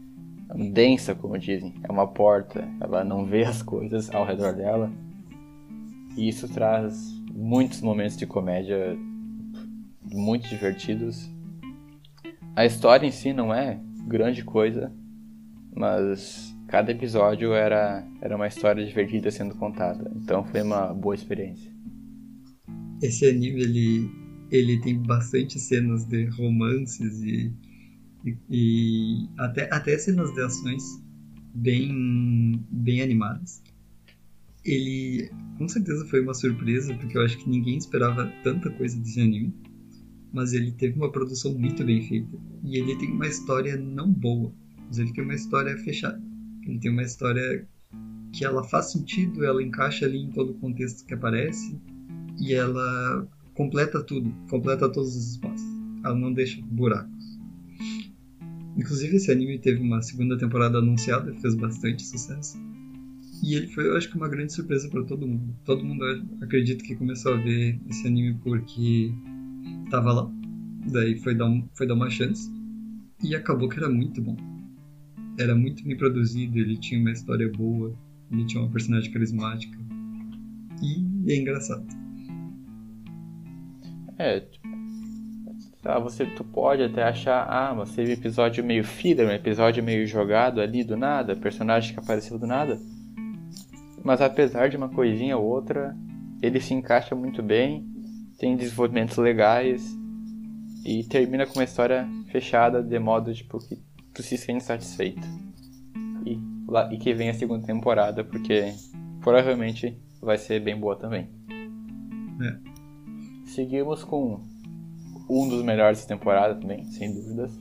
densa, 0.56 1.16
como 1.16 1.38
dizem. 1.38 1.74
É 1.84 1.92
uma 1.92 2.08
porta, 2.08 2.68
ela 2.80 3.04
não 3.04 3.26
vê 3.26 3.44
as 3.44 3.62
coisas 3.62 4.14
ao 4.14 4.26
redor 4.26 4.54
dela. 4.54 4.92
E 6.18 6.28
isso 6.28 6.48
traz 6.50 7.12
muitos 7.34 7.82
momentos 7.82 8.18
de 8.18 8.26
comédia 8.26 8.98
muito 10.04 10.48
divertidos. 10.50 11.30
A 12.56 12.66
história 12.66 13.08
em 13.08 13.12
si 13.12 13.32
não 13.32 13.54
é 13.54 13.80
grande 14.08 14.44
coisa, 14.44 14.92
mas 15.74 16.54
cada 16.68 16.92
episódio 16.92 17.54
era, 17.54 18.06
era 18.22 18.36
uma 18.36 18.48
história 18.48 18.86
divertida 18.86 19.32
sendo 19.32 19.56
contada. 19.56 20.12
Então 20.16 20.44
foi 20.44 20.62
uma 20.62 20.94
boa 20.94 21.16
experiência. 21.16 21.72
Esse 23.02 23.28
anime 23.28 23.62
ele, 23.62 24.12
ele 24.52 24.80
tem 24.82 24.98
bastante 25.02 25.60
cenas 25.60 26.06
de 26.06 26.26
romances 26.26 27.22
e 27.22 27.54
e, 28.50 29.28
até, 29.38 29.74
até 29.74 29.98
cenas 29.98 30.34
de 30.34 30.42
ações 30.42 30.84
bem, 31.54 32.64
bem 32.70 33.02
animadas. 33.02 33.62
Ele 34.64 35.30
com 35.58 35.68
certeza 35.68 36.06
foi 36.06 36.22
uma 36.22 36.34
surpresa, 36.34 36.94
porque 36.96 37.18
eu 37.18 37.22
acho 37.24 37.38
que 37.38 37.50
ninguém 37.50 37.78
esperava 37.78 38.32
tanta 38.44 38.70
coisa 38.72 38.98
desse 38.98 39.20
anime. 39.20 39.54
Mas 40.34 40.54
ele 40.54 40.72
teve 40.72 40.98
uma 40.98 41.12
produção 41.12 41.54
muito 41.54 41.84
bem 41.84 42.02
feita. 42.08 42.38
E 42.64 42.78
ele 42.78 42.96
tem 42.96 43.12
uma 43.12 43.28
história 43.28 43.76
não 43.76 44.12
boa, 44.12 44.54
mas 44.88 44.98
ele 44.98 45.12
tem 45.14 45.24
uma 45.24 45.36
história 45.36 45.78
fechada. 45.80 46.22
Ele 46.66 46.80
tem 46.80 46.92
uma 46.92 47.04
história 47.04 47.68
que 48.32 48.46
ela 48.46 48.64
faz 48.64 48.92
sentido, 48.92 49.44
ela 49.44 49.62
encaixa 49.62 50.06
ali 50.06 50.20
em 50.20 50.30
todo 50.30 50.52
o 50.52 50.56
contexto 50.56 51.06
que 51.06 51.14
aparece 51.14 51.78
e 52.40 52.54
ela 52.54 53.28
completa 53.54 54.02
tudo, 54.02 54.34
completa 54.50 54.90
todos 54.90 55.16
os 55.16 55.32
espaços. 55.32 55.68
Ela 56.04 56.16
não 56.16 56.34
deixa 56.34 56.62
buraco. 56.64 57.21
Inclusive, 58.82 59.18
esse 59.18 59.32
anime 59.32 59.60
teve 59.60 59.80
uma 59.80 60.02
segunda 60.02 60.36
temporada 60.40 60.80
anunciada, 60.80 61.32
fez 61.36 61.54
bastante 61.54 62.02
sucesso. 62.04 62.58
E 63.44 63.54
ele 63.54 63.68
foi, 63.68 63.88
eu 63.88 63.96
acho 63.96 64.10
que, 64.10 64.18
uma 64.18 64.28
grande 64.28 64.52
surpresa 64.54 64.90
para 64.90 65.04
todo 65.04 65.28
mundo. 65.28 65.56
Todo 65.64 65.86
mundo 65.86 66.04
acredita 66.42 66.84
que 66.84 66.96
começou 66.96 67.36
a 67.36 67.38
ver 67.38 67.80
esse 67.88 68.08
anime 68.08 68.40
porque 68.44 69.14
tava 69.92 70.12
lá. 70.12 70.32
Daí 70.92 71.16
foi 71.20 71.36
dar, 71.36 71.48
um, 71.48 71.70
foi 71.76 71.86
dar 71.86 71.94
uma 71.94 72.10
chance. 72.10 72.52
E 73.24 73.36
acabou 73.36 73.70
que 73.70 73.78
era 73.78 73.88
muito 73.88 74.20
bom. 74.20 74.36
Era 75.40 75.54
muito 75.54 75.84
bem 75.84 75.96
produzido, 75.96 76.58
ele 76.58 76.76
tinha 76.76 77.00
uma 77.00 77.12
história 77.12 77.52
boa, 77.52 77.96
ele 78.32 78.46
tinha 78.46 78.64
uma 78.64 78.72
personagem 78.72 79.12
carismática. 79.12 79.78
E 80.82 81.32
é 81.32 81.38
engraçado. 81.38 81.86
É, 84.18 84.40
tipo, 84.40 84.71
tá, 85.82 85.98
você 85.98 86.26
tu 86.26 86.44
pode 86.44 86.84
até 86.84 87.04
achar, 87.04 87.46
ah, 87.50 87.74
mas 87.74 87.96
teve 87.96 88.14
episódio 88.14 88.64
meio 88.64 88.84
filler, 88.84 89.28
um 89.28 89.32
episódio 89.32 89.84
meio 89.84 90.06
jogado 90.06 90.62
ali 90.62 90.84
do 90.84 90.96
nada, 90.96 91.36
personagem 91.36 91.94
que 91.94 92.00
apareceu 92.00 92.38
do 92.38 92.46
nada. 92.46 92.80
Mas 94.04 94.22
apesar 94.22 94.70
de 94.70 94.78
uma 94.78 94.90
coisinha 94.90 95.38
ou 95.38 95.46
outra, 95.46 95.96
ele 96.42 96.60
se 96.60 96.74
encaixa 96.74 97.16
muito 97.16 97.42
bem, 97.42 97.86
tem 98.38 98.56
desenvolvimentos 98.56 99.18
legais 99.18 99.96
e 100.86 101.04
termina 101.04 101.46
com 101.46 101.54
uma 101.54 101.64
história 101.64 102.08
fechada 102.32 102.82
de 102.82 102.98
modo 102.98 103.34
tipo 103.34 103.60
que 103.60 103.78
tu 104.14 104.24
se 104.24 104.38
sente 104.38 104.64
satisfeito. 104.64 105.28
E, 106.26 106.40
lá, 106.68 106.92
e 106.94 106.98
que 106.98 107.14
vem 107.14 107.30
a 107.30 107.34
segunda 107.34 107.66
temporada, 107.66 108.24
porque 108.24 108.74
provavelmente 109.22 109.98
vai 110.22 110.38
ser 110.38 110.60
bem 110.60 110.80
boa 110.80 110.96
também. 110.96 111.30
É. 112.42 112.72
Seguimos 113.46 114.04
com 114.04 114.42
um 115.32 115.48
dos 115.48 115.64
melhores 115.64 116.02
da 116.02 116.08
temporada 116.08 116.60
também, 116.60 116.84
sem 116.92 117.14
dúvidas. 117.14 117.58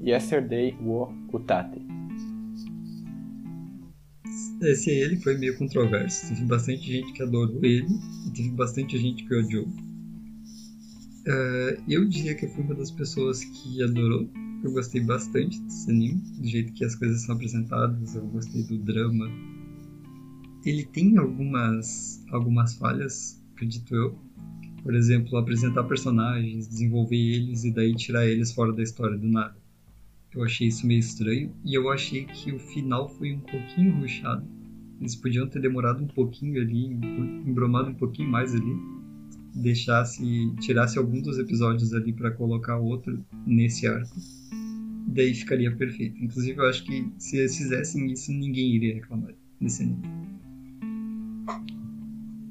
Yesterday 0.00 0.76
wo 0.80 1.12
Utate. 1.32 1.84
Esse 4.62 4.90
aí 4.90 4.98
ele 4.98 5.16
foi 5.16 5.36
meio 5.36 5.58
controverso. 5.58 6.28
Teve 6.28 6.44
bastante 6.44 6.92
gente 6.92 7.12
que 7.12 7.22
adorou 7.22 7.58
ele 7.64 7.88
e 8.26 8.30
teve 8.30 8.50
bastante 8.50 8.96
gente 8.96 9.24
que 9.24 9.34
odiou. 9.34 9.66
Uh, 11.26 11.82
eu 11.88 12.08
diria 12.08 12.36
que 12.36 12.46
eu 12.46 12.50
fui 12.50 12.62
uma 12.62 12.74
das 12.76 12.92
pessoas 12.92 13.44
que 13.44 13.82
adorou. 13.82 14.28
Eu 14.62 14.70
gostei 14.70 15.00
bastante 15.00 15.60
desse 15.60 15.90
anime, 15.90 16.22
do 16.38 16.46
jeito 16.46 16.72
que 16.72 16.84
as 16.84 16.94
coisas 16.94 17.22
são 17.22 17.34
apresentadas. 17.34 18.14
Eu 18.14 18.24
gostei 18.28 18.62
do 18.62 18.78
drama. 18.78 19.26
Ele 20.64 20.84
tem 20.84 21.18
algumas, 21.18 22.24
algumas 22.30 22.74
falhas, 22.74 23.42
acredito 23.54 23.92
eu. 23.92 24.16
Por 24.82 24.94
exemplo, 24.94 25.36
apresentar 25.36 25.84
personagens, 25.84 26.66
desenvolver 26.66 27.16
eles 27.16 27.64
e 27.64 27.70
daí 27.70 27.94
tirar 27.94 28.26
eles 28.26 28.52
fora 28.52 28.72
da 28.72 28.82
história 28.82 29.16
do 29.16 29.28
nada. 29.28 29.56
Eu 30.34 30.42
achei 30.42 30.68
isso 30.68 30.86
meio 30.86 31.00
estranho 31.00 31.52
e 31.64 31.74
eu 31.74 31.90
achei 31.90 32.24
que 32.24 32.52
o 32.52 32.58
final 32.58 33.08
foi 33.08 33.32
um 33.32 33.40
pouquinho 33.40 34.00
ruchado. 34.00 34.44
Eles 35.00 35.14
podiam 35.14 35.46
ter 35.46 35.60
demorado 35.60 36.02
um 36.02 36.06
pouquinho 36.06 36.60
ali, 36.60 36.86
embromado 37.46 37.90
um 37.90 37.94
pouquinho 37.94 38.30
mais 38.30 38.54
ali 38.54 38.92
deixasse, 39.54 40.54
tirasse 40.60 40.98
algum 40.98 41.20
dos 41.20 41.38
episódios 41.38 41.92
ali 41.92 42.12
para 42.12 42.30
colocar 42.30 42.78
outro 42.78 43.24
nesse 43.46 43.86
arco, 43.86 44.14
daí 45.06 45.34
ficaria 45.34 45.74
perfeito. 45.74 46.22
Inclusive, 46.22 46.58
eu 46.58 46.68
acho 46.68 46.84
que 46.84 47.06
se 47.18 47.36
eles 47.36 47.56
fizessem 47.56 48.10
isso, 48.10 48.32
ninguém 48.32 48.74
iria 48.74 48.94
reclamar 48.94 49.34
desse 49.60 49.82
anime. 49.82 50.02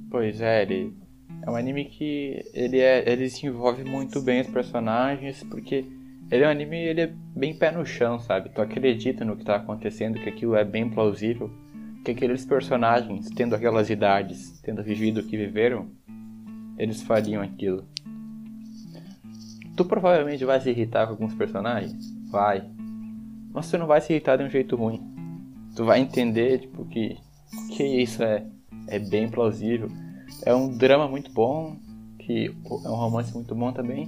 Pois 0.10 0.42
é, 0.42 0.64
ele 0.64 0.94
é 1.44 1.50
um 1.50 1.56
anime 1.56 1.86
que 1.86 2.44
ele 2.54 2.80
é, 2.80 3.10
ele 3.10 3.24
desenvolve 3.24 3.84
muito 3.84 4.22
bem 4.22 4.42
os 4.42 4.48
personagens, 4.48 5.44
porque 5.44 5.86
ele 6.32 6.44
é 6.44 6.48
um 6.48 6.52
anime, 6.52 6.78
ele 6.78 7.02
é 7.02 7.14
bem 7.36 7.54
pé 7.54 7.72
no 7.72 7.86
chão, 7.86 8.20
sabe? 8.20 8.50
Tu 8.50 8.62
acredita 8.62 9.26
no 9.26 9.36
que 9.36 9.44
tá 9.44 9.56
acontecendo, 9.56 10.20
que 10.20 10.30
aquilo 10.30 10.56
é 10.56 10.64
bem 10.64 10.90
plausível, 10.90 11.52
que 12.06 12.12
aqueles 12.12 12.46
personagens, 12.46 13.30
tendo 13.36 13.56
aquelas 13.56 13.90
idades, 13.90 14.60
tendo 14.62 14.84
vivido 14.84 15.20
o 15.20 15.24
que 15.24 15.36
viveram, 15.36 15.90
eles 16.78 17.02
fariam 17.02 17.42
aquilo. 17.42 17.86
Tu 19.76 19.86
provavelmente 19.86 20.46
vai 20.46 20.60
se 20.60 20.70
irritar 20.70 21.06
com 21.06 21.14
alguns 21.14 21.34
personagens? 21.34 22.14
Vai. 22.30 22.64
Mas 23.54 23.70
tu 23.70 23.78
não 23.78 23.88
vai 23.88 24.00
se 24.00 24.14
irritar 24.14 24.38
de 24.38 24.44
um 24.44 24.50
jeito 24.50 24.76
ruim. 24.76 25.02
Tu 25.76 25.84
vai 25.84 26.00
entender, 26.00 26.60
tipo, 26.60 26.86
que, 26.86 27.18
que 27.76 27.84
isso 27.84 28.24
é, 28.24 28.46
é 28.88 29.00
bem 29.00 29.30
plausível. 29.30 29.90
É 30.44 30.54
um 30.54 30.76
drama 30.76 31.08
muito 31.08 31.32
bom, 31.32 31.78
que 32.20 32.48
é 32.84 32.90
um 32.90 32.96
romance 32.96 33.34
muito 33.34 33.54
bom 33.54 33.72
também. 33.72 34.08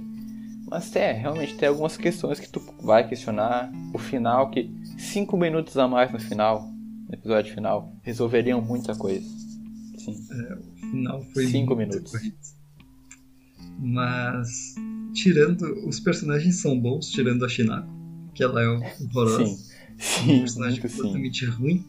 Mas 0.66 0.94
é, 0.96 1.12
realmente 1.12 1.54
tem 1.56 1.68
algumas 1.68 1.96
questões 1.96 2.40
que 2.40 2.48
tu 2.48 2.60
vai 2.82 3.06
questionar. 3.06 3.70
O 3.92 3.98
final, 3.98 4.50
que 4.50 4.70
cinco 4.98 5.36
minutos 5.36 5.76
a 5.76 5.86
mais 5.86 6.10
no 6.10 6.18
final, 6.18 6.68
no 7.08 7.14
episódio 7.14 7.54
final, 7.54 7.92
resolveriam 8.02 8.60
muita 8.60 8.94
coisa. 8.94 9.28
Sim. 9.98 10.16
É, 10.30 10.54
o 10.54 10.90
final 10.90 11.22
foi 11.32 11.46
cinco 11.46 11.76
minutos. 11.76 12.10
Coisa. 12.10 12.32
Mas, 13.78 14.74
tirando. 15.12 15.62
Os 15.86 16.00
personagens 16.00 16.60
são 16.60 16.78
bons, 16.78 17.10
tirando 17.10 17.44
a 17.44 17.48
Shinako, 17.48 17.88
que 18.34 18.42
ela 18.42 18.62
é 18.62 18.68
horrorosa. 18.68 19.46
Sim, 19.46 19.58
sim. 19.98 20.34
Um 20.34 20.38
personagem 20.40 20.80
completamente 20.80 21.44
sim. 21.44 21.50
ruim. 21.50 21.84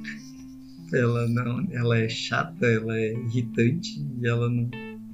Ela 0.93 1.27
não. 1.27 1.67
Ela 1.71 1.97
é 1.97 2.09
chata, 2.09 2.65
ela 2.65 2.97
é 2.97 3.13
irritante 3.13 4.05
e 4.21 4.27
ela 4.27 4.49
não. 4.49 4.69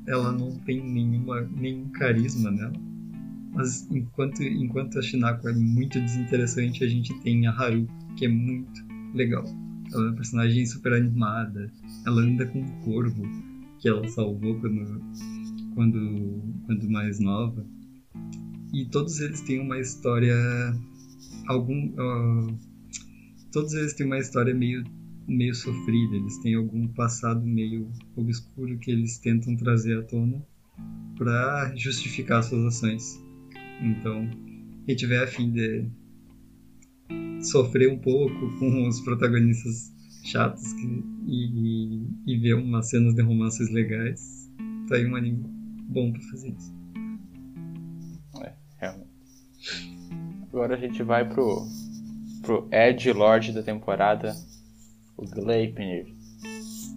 Ela 0.07 0.31
não 0.31 0.51
tem 0.59 0.83
nenhuma, 0.83 1.41
nenhum 1.41 1.89
carisma 1.89 2.51
nela. 2.51 2.73
Mas 3.53 3.87
enquanto, 3.91 4.41
enquanto 4.41 4.97
a 4.97 5.01
Shinako 5.01 5.49
é 5.49 5.53
muito 5.53 5.99
desinteressante, 5.99 6.83
a 6.83 6.87
gente 6.87 7.13
tem 7.21 7.45
a 7.47 7.51
Haru, 7.51 7.87
que 8.17 8.25
é 8.25 8.29
muito 8.29 8.81
legal. 9.13 9.43
Ela 9.93 10.05
é 10.05 10.07
uma 10.07 10.15
personagem 10.15 10.65
super 10.65 10.93
animada. 10.93 11.71
Ela 12.05 12.21
anda 12.21 12.45
com 12.47 12.59
um 12.59 12.81
corvo 12.81 13.23
que 13.79 13.89
ela 13.89 14.07
salvou 14.07 14.59
quando 14.59 15.01
quando, 15.73 16.41
quando 16.65 16.89
mais 16.89 17.19
nova. 17.19 17.65
E 18.73 18.85
todos 18.85 19.19
eles 19.19 19.41
têm 19.41 19.59
uma 19.59 19.79
história. 19.79 20.35
Algum. 21.47 21.87
Uh, 21.89 22.57
todos 23.51 23.73
eles 23.73 23.93
têm 23.93 24.05
uma 24.05 24.19
história 24.19 24.53
meio, 24.53 24.83
meio 25.31 25.55
sofrida, 25.55 26.15
eles 26.15 26.37
têm 26.39 26.55
algum 26.55 26.87
passado 26.87 27.41
meio 27.45 27.89
obscuro 28.15 28.77
que 28.77 28.91
eles 28.91 29.17
tentam 29.17 29.55
trazer 29.55 29.99
à 29.99 30.03
tona 30.03 30.41
para 31.17 31.73
justificar 31.75 32.43
suas 32.43 32.65
ações. 32.65 33.19
Então, 33.81 34.29
quem 34.85 34.95
tiver 34.95 35.23
a 35.23 35.27
fim 35.27 35.51
de 35.51 35.85
sofrer 37.41 37.91
um 37.91 37.97
pouco 37.97 38.59
com 38.59 38.87
os 38.87 38.99
protagonistas 39.01 39.91
chatos 40.23 40.73
que, 40.73 41.03
e, 41.27 42.05
e 42.27 42.37
ver 42.37 42.53
umas 42.55 42.89
cenas 42.89 43.13
de 43.13 43.21
romances 43.21 43.69
legais, 43.71 44.49
tá 44.87 44.95
aí 44.95 45.05
um 45.05 45.15
anime 45.15 45.43
bom 45.89 46.11
para 46.11 46.21
fazer 46.23 46.49
isso. 46.49 46.73
É, 48.43 48.53
realmente. 48.77 49.09
Agora 50.51 50.75
a 50.75 50.77
gente 50.77 51.01
vai 51.01 51.27
pro, 51.27 51.65
pro 52.41 52.67
Edge 52.71 53.11
Lord 53.11 53.51
da 53.53 53.63
temporada, 53.63 54.35
o 55.17 55.25
Gleipnir. 55.25 56.15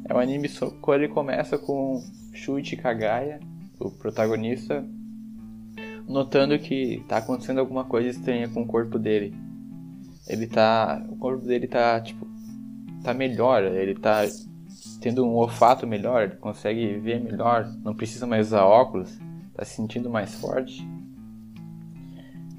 É 0.09 0.15
um 0.15 0.19
anime 0.19 0.49
que 0.49 0.91
ele 0.91 1.09
começa 1.09 1.57
com 1.57 2.03
Shuichi 2.33 2.77
Kagaya, 2.77 3.41
o 3.79 3.91
protagonista, 3.91 4.85
notando 6.07 6.59
que 6.59 7.03
tá 7.09 7.19
acontecendo 7.19 7.59
alguma 7.59 7.85
coisa 7.85 8.11
estranha 8.11 8.49
com 8.49 8.63
o 8.63 8.67
corpo 8.67 8.99
dele. 8.99 9.35
Ele 10.29 10.47
tá. 10.47 11.05
O 11.09 11.17
corpo 11.17 11.47
dele 11.47 11.67
tá, 11.67 12.01
tipo. 12.01 12.27
tá 13.03 13.15
melhor, 13.15 13.63
ele 13.63 13.95
tá 13.95 14.23
tendo 15.01 15.25
um 15.25 15.35
olfato 15.35 15.87
melhor, 15.87 16.37
consegue 16.37 16.99
ver 16.99 17.21
melhor, 17.21 17.71
não 17.85 17.95
precisa 17.95 18.27
mais 18.27 18.49
usar 18.49 18.65
óculos, 18.65 19.19
está 19.51 19.65
se 19.65 19.77
sentindo 19.77 20.09
mais 20.09 20.35
forte. 20.35 20.87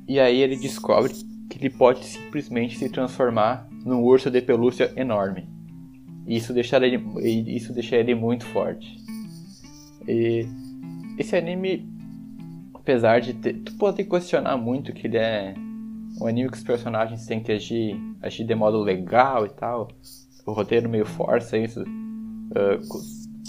E 0.08 0.20
aí 0.20 0.42
ele 0.42 0.56
descobre 0.56 1.12
que 1.50 1.58
ele 1.58 1.70
pode 1.70 2.06
simplesmente 2.06 2.78
se 2.78 2.90
transformar 2.90 3.68
num 3.86 4.02
urso 4.04 4.32
de 4.32 4.42
pelúcia 4.42 4.92
enorme. 4.96 5.48
Isso 6.28 6.52
deixa 6.52 6.78
ele, 6.78 6.98
isso 7.56 7.72
deixa 7.72 7.96
ele 7.96 8.16
muito 8.16 8.46
forte. 8.48 8.98
E 10.08 10.46
esse 11.18 11.36
anime, 11.36 11.88
apesar 12.74 13.22
de 13.22 13.34
ter, 13.36 13.54
tu 13.54 13.74
pode 13.78 14.04
questionar 14.04 14.58
muito 14.58 14.92
que 14.92 15.08
ele 15.08 15.18
é 15.18 15.54
um 16.20 16.26
anime 16.26 16.50
que 16.50 16.58
os 16.58 16.64
personagens 16.64 17.26
têm 17.26 17.42
que 17.42 17.52
agir, 17.52 17.96
agir 18.22 18.44
de 18.44 18.56
modo 18.56 18.80
legal 18.80 19.46
e 19.46 19.50
tal. 19.50 19.88
O 20.46 20.52
roteiro 20.52 20.90
meio 20.90 21.06
força 21.06 21.58
isso 21.58 21.84
Uh, 22.52 22.80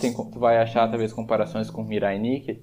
tem, 0.00 0.12
tu 0.12 0.38
vai 0.38 0.58
achar 0.58 0.88
talvez 0.88 1.12
comparações 1.12 1.70
com 1.70 1.82
Mirai 1.82 2.18
Nikki. 2.18 2.62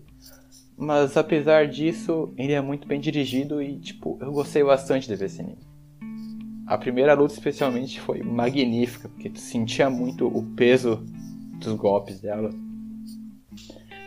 Mas 0.75 1.15
apesar 1.15 1.67
disso, 1.67 2.33
ele 2.37 2.53
é 2.53 2.61
muito 2.61 2.87
bem 2.87 2.99
dirigido 2.99 3.61
e 3.61 3.79
tipo, 3.79 4.17
eu 4.19 4.31
gostei 4.31 4.63
bastante 4.63 5.07
de 5.07 5.15
ver 5.15 5.25
esse 5.25 5.41
anime. 5.41 5.72
A 6.65 6.77
primeira 6.77 7.13
luta 7.13 7.33
especialmente 7.33 7.99
foi 7.99 8.23
magnífica, 8.23 9.09
porque 9.09 9.29
tu 9.29 9.39
sentia 9.39 9.89
muito 9.89 10.27
o 10.27 10.43
peso 10.55 11.03
dos 11.59 11.73
golpes 11.75 12.21
dela. 12.21 12.49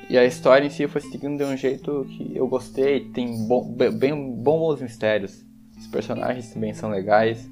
E 0.09 0.17
a 0.17 0.25
história 0.25 0.67
em 0.67 0.71
si 0.71 0.87
foi 0.87 1.01
seguindo 1.01 1.37
de 1.37 1.45
um 1.45 1.57
jeito 1.57 2.07
que 2.09 2.35
eu 2.35 2.47
gostei, 2.49 3.11
tem 3.11 3.47
bom, 3.47 3.75
bem 3.99 4.43
bons 4.43 4.81
mistérios. 4.81 5.45
Os 5.77 5.87
personagens 5.89 6.53
também 6.53 6.73
são 6.73 6.91
legais. 6.91 7.51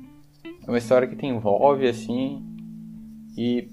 É 0.67 0.71
uma 0.71 0.79
história 0.79 1.07
que 1.07 1.17
te 1.17 1.27
envolve 1.27 1.87
assim. 1.87 2.43
E 3.37 3.69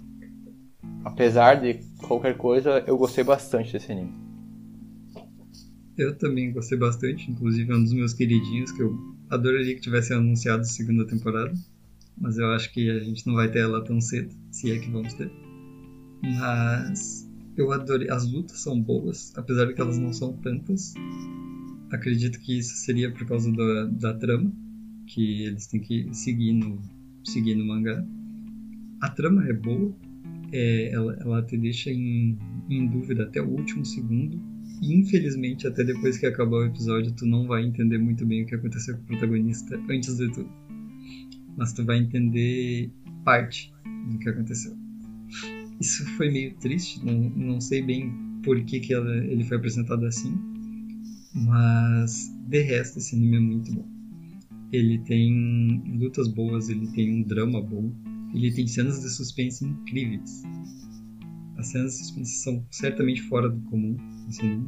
apesar 1.06 1.62
de 1.62 1.76
qualquer 2.08 2.36
coisa, 2.36 2.84
eu 2.86 2.98
gostei 2.98 3.24
bastante 3.24 3.72
desse 3.72 3.92
anime. 3.92 4.14
Eu 5.98 6.18
também 6.18 6.52
gostei 6.52 6.78
bastante, 6.78 7.30
inclusive 7.30 7.72
é 7.72 7.76
um 7.76 7.84
dos 7.84 7.94
meus 7.94 8.14
queridinhos 8.14 8.72
que 8.72 8.82
eu 8.82 9.11
adoraria 9.32 9.74
que 9.74 9.82
tivesse 9.82 10.14
anunciado 10.14 10.62
a 10.62 10.66
segunda 10.66 11.08
temporada, 11.08 11.54
mas 12.18 12.38
eu 12.38 12.48
acho 12.52 12.72
que 12.74 12.90
a 12.90 13.00
gente 13.00 13.26
não 13.26 13.34
vai 13.34 13.50
ter 13.50 13.60
ela 13.60 13.84
tão 13.84 14.00
cedo, 14.02 14.36
se 14.52 14.72
é 14.72 14.78
que 14.78 14.92
vamos 14.92 15.14
ter. 15.14 15.32
Mas 16.22 17.28
eu 17.58 17.72
adorei. 17.72 18.10
As 18.10 18.30
lutas 18.30 18.60
são 18.60 18.80
boas, 18.80 19.34
apesar 19.36 19.66
de 19.66 19.74
que 19.74 19.82
elas 19.82 19.98
não 19.98 20.14
são 20.14 20.34
tantas. 20.34 20.94
Acredito 21.92 22.40
que 22.40 22.60
isso 22.60 22.76
seria 22.76 23.12
por 23.12 23.26
causa 23.26 23.52
da, 23.52 23.86
da 23.86 24.14
trama, 24.14 24.52
que 25.08 25.44
eles 25.44 25.68
têm 25.68 25.80
que 25.80 26.14
seguir 26.14 26.54
no, 26.54 26.80
seguir 27.24 27.56
no 27.56 27.66
mangá. 27.66 28.06
A 29.02 29.10
trama 29.10 29.48
é 29.48 29.54
boa, 29.54 29.94
é, 30.52 30.92
ela, 30.92 31.18
ela 31.20 31.42
te 31.42 31.58
deixa 31.58 31.90
em, 31.90 32.38
em 32.70 32.88
dúvida 32.88 33.24
até 33.24 33.42
o 33.42 33.50
último 33.50 33.86
segundo. 33.86 34.40
Infelizmente, 34.82 35.68
até 35.68 35.84
depois 35.84 36.18
que 36.18 36.26
acabar 36.26 36.58
o 36.58 36.66
episódio, 36.66 37.12
tu 37.12 37.26
não 37.26 37.46
vai 37.46 37.64
entender 37.64 38.00
muito 38.00 38.26
bem 38.26 38.44
o 38.44 38.46
que 38.48 38.56
aconteceu 38.56 38.98
com 38.98 39.04
o 39.04 39.06
protagonista 39.06 39.80
antes 39.90 40.18
de 40.18 40.32
tudo. 40.32 40.50
Mas 41.56 41.72
tu 41.74 41.86
vai 41.86 42.00
entender 42.00 42.90
parte 43.24 43.72
do 44.10 44.18
que 44.18 44.30
aconteceu. 44.30 44.76
Isso 45.80 46.06
foi 46.18 46.32
meio 46.32 46.56
triste, 46.56 47.04
não, 47.06 47.30
não 47.30 47.62
sei 47.62 47.82
bem 47.82 48.12
por 48.44 48.60
que, 48.64 48.80
que 48.80 48.94
ela, 48.94 49.18
ele 49.18 49.44
foi 49.44 49.58
apresentado 49.58 50.06
assim, 50.06 50.36
mas 51.34 52.32
de 52.48 52.62
resto 52.62 52.98
esse 52.98 53.16
anime 53.16 53.38
é 53.38 53.40
muito 53.40 53.74
bom. 53.74 53.88
Ele 54.72 55.00
tem 55.00 55.84
lutas 56.00 56.28
boas, 56.28 56.70
ele 56.70 56.88
tem 56.92 57.22
um 57.22 57.24
drama 57.24 57.62
bom, 57.62 57.94
ele 58.34 58.52
tem 58.52 58.68
cenas 58.68 59.02
de 59.02 59.10
suspense 59.10 59.66
incríveis. 59.66 60.44
As 61.58 61.68
cenas 61.68 61.94
de 61.94 61.98
suspense 62.00 62.32
são 62.42 62.66
certamente 62.72 63.22
fora 63.24 63.50
do 63.50 63.62
comum, 63.70 63.96
assim, 64.28 64.66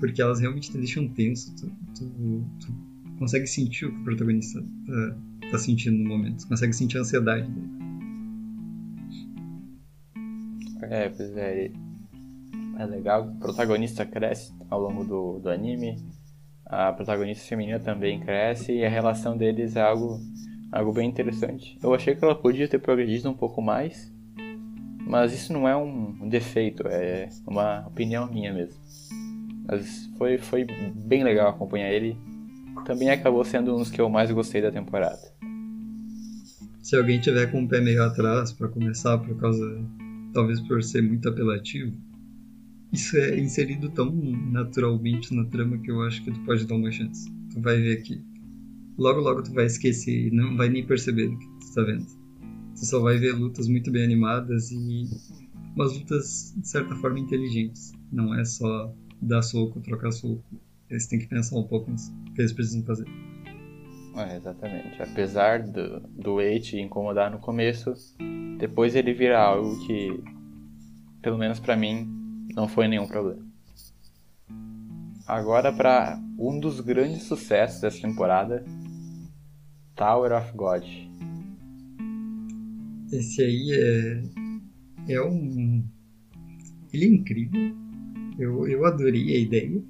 porque 0.00 0.20
elas 0.20 0.40
realmente 0.40 0.70
te 0.70 0.78
deixam 0.78 1.08
tenso. 1.08 1.54
Tu, 1.56 1.70
tu, 1.96 2.44
tu 2.60 2.74
consegue 3.18 3.46
sentir 3.46 3.86
o 3.86 3.92
que 3.92 4.00
o 4.00 4.04
protagonista 4.04 4.60
tá, 4.60 5.50
tá 5.50 5.58
sentindo 5.58 5.96
no 5.98 6.08
momento, 6.08 6.40
tu 6.40 6.48
consegue 6.48 6.72
sentir 6.72 6.98
a 6.98 7.00
ansiedade 7.00 7.50
dele. 7.50 7.84
É, 10.90 11.08
pois 11.08 11.36
é. 11.36 11.70
É 12.76 12.86
legal, 12.86 13.28
o 13.28 13.38
protagonista 13.38 14.04
cresce 14.04 14.52
ao 14.68 14.80
longo 14.80 15.04
do, 15.04 15.38
do 15.38 15.48
anime, 15.48 15.96
a 16.66 16.92
protagonista 16.92 17.46
feminina 17.46 17.78
também 17.78 18.20
cresce 18.20 18.72
e 18.72 18.84
a 18.84 18.88
relação 18.88 19.36
deles 19.36 19.76
é 19.76 19.82
algo, 19.82 20.18
algo 20.72 20.92
bem 20.92 21.08
interessante. 21.08 21.78
Eu 21.82 21.94
achei 21.94 22.14
que 22.14 22.24
ela 22.24 22.34
podia 22.34 22.66
ter 22.66 22.78
progredido 22.78 23.30
um 23.30 23.34
pouco 23.34 23.62
mais, 23.62 24.12
mas 25.06 25.32
isso 25.32 25.52
não 25.52 25.68
é 25.68 25.76
um 25.76 26.28
defeito, 26.28 26.86
é 26.88 27.28
uma 27.46 27.86
opinião 27.86 28.30
minha 28.30 28.52
mesmo. 28.52 28.80
Mas 29.66 30.10
foi, 30.18 30.38
foi 30.38 30.66
bem 30.94 31.24
legal 31.24 31.48
acompanhar 31.48 31.90
ele. 31.90 32.16
Também 32.84 33.10
acabou 33.10 33.44
sendo 33.44 33.74
um 33.74 33.78
dos 33.78 33.90
que 33.90 34.00
eu 34.00 34.08
mais 34.08 34.30
gostei 34.30 34.60
da 34.60 34.70
temporada. 34.70 35.32
Se 36.82 36.96
alguém 36.96 37.18
tiver 37.18 37.50
com 37.50 37.62
o 37.62 37.68
pé 37.68 37.80
meio 37.80 38.02
atrás 38.02 38.52
para 38.52 38.68
começar 38.68 39.16
por 39.18 39.38
causa 39.40 39.64
talvez 40.34 40.60
por 40.60 40.82
ser 40.82 41.02
muito 41.02 41.28
apelativo, 41.28 41.96
isso 42.92 43.16
é 43.16 43.38
inserido 43.38 43.88
tão 43.90 44.12
naturalmente 44.52 45.34
na 45.34 45.44
trama 45.46 45.78
que 45.78 45.90
eu 45.90 46.02
acho 46.02 46.22
que 46.22 46.30
tu 46.30 46.40
pode 46.40 46.66
dar 46.66 46.74
uma 46.74 46.90
chance. 46.90 47.30
Tu 47.52 47.60
vai 47.60 47.80
ver 47.80 48.02
que 48.02 48.22
logo 48.98 49.20
logo 49.20 49.42
tu 49.42 49.52
vai 49.52 49.66
esquecer 49.66 50.26
e 50.26 50.30
não 50.30 50.56
vai 50.56 50.68
nem 50.68 50.86
perceber 50.86 51.26
o 51.26 51.38
que 51.38 51.46
tu 51.46 51.74
tá 51.74 51.82
vendo. 51.82 52.23
Tu 52.74 52.86
só 52.86 53.00
vai 53.00 53.18
ver 53.18 53.32
lutas 53.32 53.68
muito 53.68 53.90
bem 53.90 54.04
animadas 54.04 54.70
e 54.70 55.08
umas 55.74 55.96
lutas 55.96 56.52
de 56.56 56.68
certa 56.68 56.94
forma 56.96 57.18
inteligentes. 57.18 57.92
Não 58.12 58.34
é 58.34 58.44
só 58.44 58.92
dar 59.20 59.42
soco, 59.42 59.80
trocar 59.80 60.12
soco. 60.12 60.42
Eles 60.90 61.06
têm 61.06 61.18
que 61.18 61.26
pensar 61.26 61.56
um 61.56 61.62
pouco 61.64 61.90
nisso, 61.90 62.12
o 62.28 62.34
que 62.34 62.40
eles 62.40 62.52
precisam 62.52 62.82
fazer. 62.82 63.06
É, 64.16 64.36
exatamente. 64.36 65.02
Apesar 65.02 65.62
do, 65.62 66.00
do 66.00 66.40
Eight 66.40 66.76
incomodar 66.76 67.30
no 67.30 67.38
começo, 67.38 67.94
depois 68.58 68.94
ele 68.94 69.12
vira 69.12 69.40
algo 69.40 69.84
que, 69.86 70.22
pelo 71.20 71.36
menos 71.36 71.58
para 71.58 71.76
mim, 71.76 72.08
não 72.54 72.68
foi 72.68 72.86
nenhum 72.86 73.06
problema. 73.06 73.44
Agora 75.26 75.72
para 75.72 76.20
um 76.38 76.60
dos 76.60 76.80
grandes 76.80 77.24
sucessos 77.24 77.80
dessa 77.80 78.00
temporada, 78.00 78.64
Tower 79.96 80.32
of 80.32 80.52
God. 80.54 80.84
Esse 83.14 83.42
aí 83.42 83.72
é 83.72 84.22
é 85.08 85.22
um 85.22 85.84
ele 86.92 87.04
é 87.04 87.08
incrível. 87.08 87.74
Eu, 88.38 88.66
eu 88.68 88.84
adorei 88.84 89.34
a 89.34 89.38
ideia. 89.38 89.82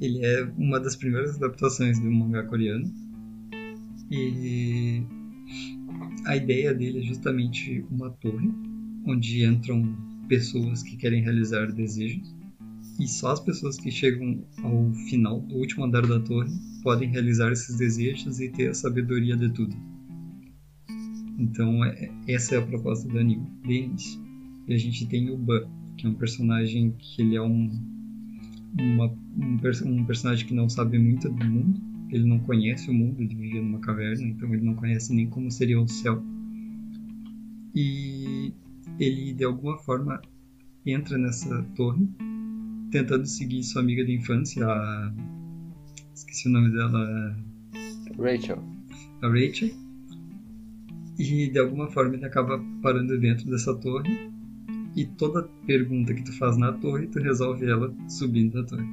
Ele 0.00 0.24
é 0.24 0.42
uma 0.56 0.80
das 0.80 0.96
primeiras 0.96 1.36
adaptações 1.36 1.98
do 1.98 2.10
mangá 2.10 2.42
coreano. 2.44 2.92
E 4.10 5.02
a 6.24 6.36
ideia 6.36 6.74
dele 6.74 6.98
é 6.98 7.02
justamente 7.02 7.84
uma 7.90 8.10
torre 8.10 8.50
onde 9.06 9.44
entram 9.44 9.96
pessoas 10.28 10.82
que 10.82 10.96
querem 10.96 11.22
realizar 11.22 11.66
desejos 11.72 12.34
e 13.00 13.08
só 13.08 13.32
as 13.32 13.40
pessoas 13.40 13.76
que 13.76 13.90
chegam 13.90 14.44
ao 14.62 14.92
final 15.08 15.40
do 15.40 15.56
último 15.56 15.84
andar 15.84 16.06
da 16.06 16.20
torre 16.20 16.50
podem 16.82 17.08
realizar 17.08 17.50
esses 17.50 17.76
desejos 17.76 18.40
e 18.40 18.48
ter 18.48 18.68
a 18.68 18.74
sabedoria 18.74 19.36
de 19.36 19.50
tudo. 19.50 19.74
Então 21.42 21.84
é, 21.84 22.08
essa 22.28 22.54
é 22.54 22.58
a 22.58 22.62
proposta 22.62 23.08
do 23.08 23.18
anime, 23.18 23.46
de 23.64 23.72
início. 23.72 24.22
E 24.68 24.74
a 24.74 24.78
gente 24.78 25.06
tem 25.06 25.28
o 25.28 25.36
Ban, 25.36 25.68
que 25.96 26.06
é 26.06 26.08
um 26.08 26.14
personagem 26.14 26.94
que 26.96 27.20
ele 27.20 27.34
é 27.34 27.42
um, 27.42 27.68
uma, 28.78 29.06
um, 29.08 29.58
um 29.84 30.04
personagem 30.04 30.46
que 30.46 30.54
não 30.54 30.68
sabe 30.68 30.98
muito 30.98 31.28
do 31.28 31.44
mundo, 31.44 31.80
ele 32.10 32.24
não 32.24 32.38
conhece 32.38 32.88
o 32.88 32.94
mundo, 32.94 33.20
ele 33.20 33.34
vive 33.34 33.60
numa 33.60 33.80
caverna, 33.80 34.22
então 34.22 34.54
ele 34.54 34.64
não 34.64 34.74
conhece 34.74 35.12
nem 35.12 35.28
como 35.28 35.50
seria 35.50 35.80
o 35.80 35.88
céu. 35.88 36.22
E 37.74 38.52
ele, 39.00 39.32
de 39.32 39.44
alguma 39.44 39.78
forma, 39.78 40.22
entra 40.86 41.18
nessa 41.18 41.62
torre, 41.74 42.06
tentando 42.92 43.26
seguir 43.26 43.64
sua 43.64 43.82
amiga 43.82 44.04
de 44.04 44.14
infância, 44.14 44.64
a... 44.64 45.12
esqueci 46.14 46.48
o 46.48 46.52
nome 46.52 46.70
dela. 46.70 47.36
Rachel. 48.16 48.62
A 49.22 49.28
Rachel. 49.28 49.81
E 51.18 51.48
de 51.50 51.58
alguma 51.58 51.90
forma 51.90 52.14
ele 52.14 52.24
acaba 52.24 52.62
parando 52.82 53.18
dentro 53.18 53.50
dessa 53.50 53.74
torre. 53.74 54.30
E 54.94 55.06
toda 55.06 55.48
pergunta 55.66 56.12
que 56.12 56.22
tu 56.22 56.32
faz 56.38 56.56
na 56.56 56.72
torre, 56.72 57.06
tu 57.06 57.18
resolve 57.18 57.64
ela 57.66 57.94
subindo 58.08 58.54
da 58.54 58.68
torre. 58.68 58.86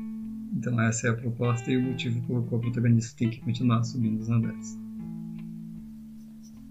Então 0.54 0.80
essa 0.82 1.08
é 1.08 1.10
a 1.12 1.14
proposta 1.14 1.72
e 1.72 1.78
o 1.78 1.82
motivo 1.82 2.22
pelo 2.26 2.44
qual 2.44 2.60
o 2.60 2.64
protagonista 2.64 3.18
tem 3.18 3.30
que 3.30 3.42
continuar 3.42 3.84
subindo 3.84 4.20
os 4.20 4.30
andares. 4.30 4.78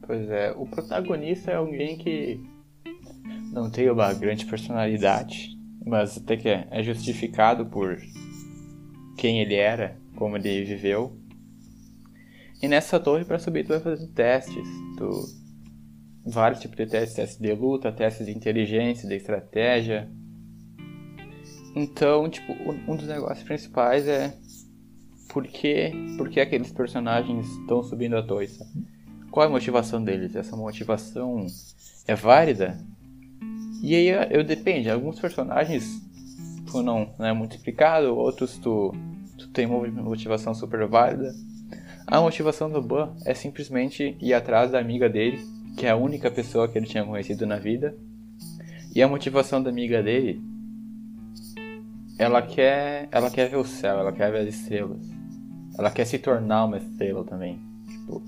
Pois 0.02 0.28
é, 0.30 0.52
o 0.56 0.66
protagonista 0.66 1.50
é 1.50 1.56
alguém 1.56 1.98
que 1.98 2.40
não 3.52 3.70
tem 3.70 3.90
uma 3.90 4.12
grande 4.14 4.46
personalidade, 4.46 5.58
mas 5.84 6.16
até 6.16 6.36
que 6.36 6.48
é 6.48 6.82
justificado 6.82 7.66
por 7.66 7.98
quem 9.16 9.40
ele 9.40 9.54
era, 9.54 9.98
como 10.16 10.36
ele 10.36 10.64
viveu. 10.64 11.16
E 12.60 12.68
nessa 12.68 12.98
torre 12.98 13.24
para 13.24 13.38
subir 13.38 13.64
tu 13.64 13.68
vai 13.68 13.80
fazendo 13.80 14.12
testes, 14.12 14.68
tu 14.96 15.10
vários 16.26 16.60
tipos 16.60 16.76
de 16.76 16.86
testes, 16.86 17.14
testes 17.14 17.38
de 17.38 17.52
luta, 17.54 17.92
testes 17.92 18.26
de 18.26 18.32
inteligência, 18.32 19.08
de 19.08 19.14
estratégia, 19.14 20.10
então, 21.74 22.28
tipo, 22.28 22.52
um 22.88 22.96
dos 22.96 23.06
negócios 23.06 23.46
principais 23.46 24.08
é 24.08 24.34
por 25.28 25.46
que, 25.46 25.92
por 26.16 26.28
que 26.28 26.40
aqueles 26.40 26.72
personagens 26.72 27.46
estão 27.46 27.82
subindo 27.84 28.16
a 28.16 28.22
torre, 28.22 28.48
Qual 29.30 29.44
é 29.44 29.46
a 29.46 29.52
motivação 29.52 30.02
deles? 30.02 30.34
Essa 30.34 30.56
motivação 30.56 31.46
é 32.06 32.14
válida? 32.14 32.78
E 33.80 33.94
aí 33.94 34.08
eu 34.30 34.42
depende, 34.42 34.90
alguns 34.90 35.20
personagens 35.20 36.02
tu 36.66 36.82
não, 36.82 37.14
não 37.16 37.26
é 37.26 37.32
muito 37.32 37.54
explicado, 37.54 38.16
outros 38.16 38.58
tu, 38.58 38.92
tu 39.38 39.48
tem 39.50 39.66
uma 39.66 39.86
motivação 40.02 40.52
super 40.54 40.84
válida. 40.88 41.32
A 42.10 42.22
motivação 42.22 42.70
do 42.70 42.80
Ban 42.80 43.14
é 43.26 43.34
simplesmente 43.34 44.16
ir 44.18 44.32
atrás 44.32 44.70
da 44.70 44.78
amiga 44.78 45.10
dele, 45.10 45.38
que 45.76 45.84
é 45.84 45.90
a 45.90 45.96
única 45.96 46.30
pessoa 46.30 46.66
que 46.66 46.78
ele 46.78 46.86
tinha 46.86 47.04
conhecido 47.04 47.46
na 47.46 47.58
vida. 47.58 47.94
E 48.94 49.02
a 49.02 49.06
motivação 49.06 49.62
da 49.62 49.68
amiga 49.68 50.02
dele 50.02 50.40
ela 52.18 52.40
quer, 52.40 53.08
ela 53.12 53.30
quer 53.30 53.50
ver 53.50 53.58
o 53.58 53.64
céu, 53.64 53.98
ela 53.98 54.10
quer 54.10 54.32
ver 54.32 54.48
as 54.48 54.54
estrelas. 54.54 55.06
Ela 55.78 55.90
quer 55.90 56.06
se 56.06 56.18
tornar 56.18 56.64
uma 56.64 56.78
estrela 56.78 57.22
também. 57.24 57.60
Tipo, 57.86 58.22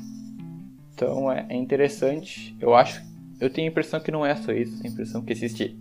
então 0.93 1.33
é, 1.33 1.47
é 1.49 1.57
interessante. 1.57 2.55
Eu 2.61 2.75
acho, 2.75 3.03
eu 3.41 3.49
tenho 3.49 3.67
a 3.67 3.71
impressão 3.71 3.99
que 3.99 4.13
não 4.13 4.27
é 4.27 4.37
só 4.37 4.53
isso. 4.53 4.77
Tenho 4.77 4.91
a 4.91 4.93
impressão 4.93 5.23
que 5.23 5.33
existe 5.33 5.75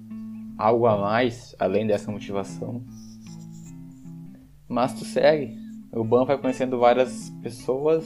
algo 0.57 0.87
a 0.87 0.97
mais 0.97 1.53
além 1.59 1.85
dessa 1.85 2.09
motivação. 2.09 2.81
Mas 4.69 4.93
tu 4.93 5.03
segue. 5.03 5.68
O 5.91 6.03
Ban 6.03 6.25
vai 6.25 6.37
conhecendo 6.37 6.77
várias 6.77 7.29
pessoas, 7.41 8.05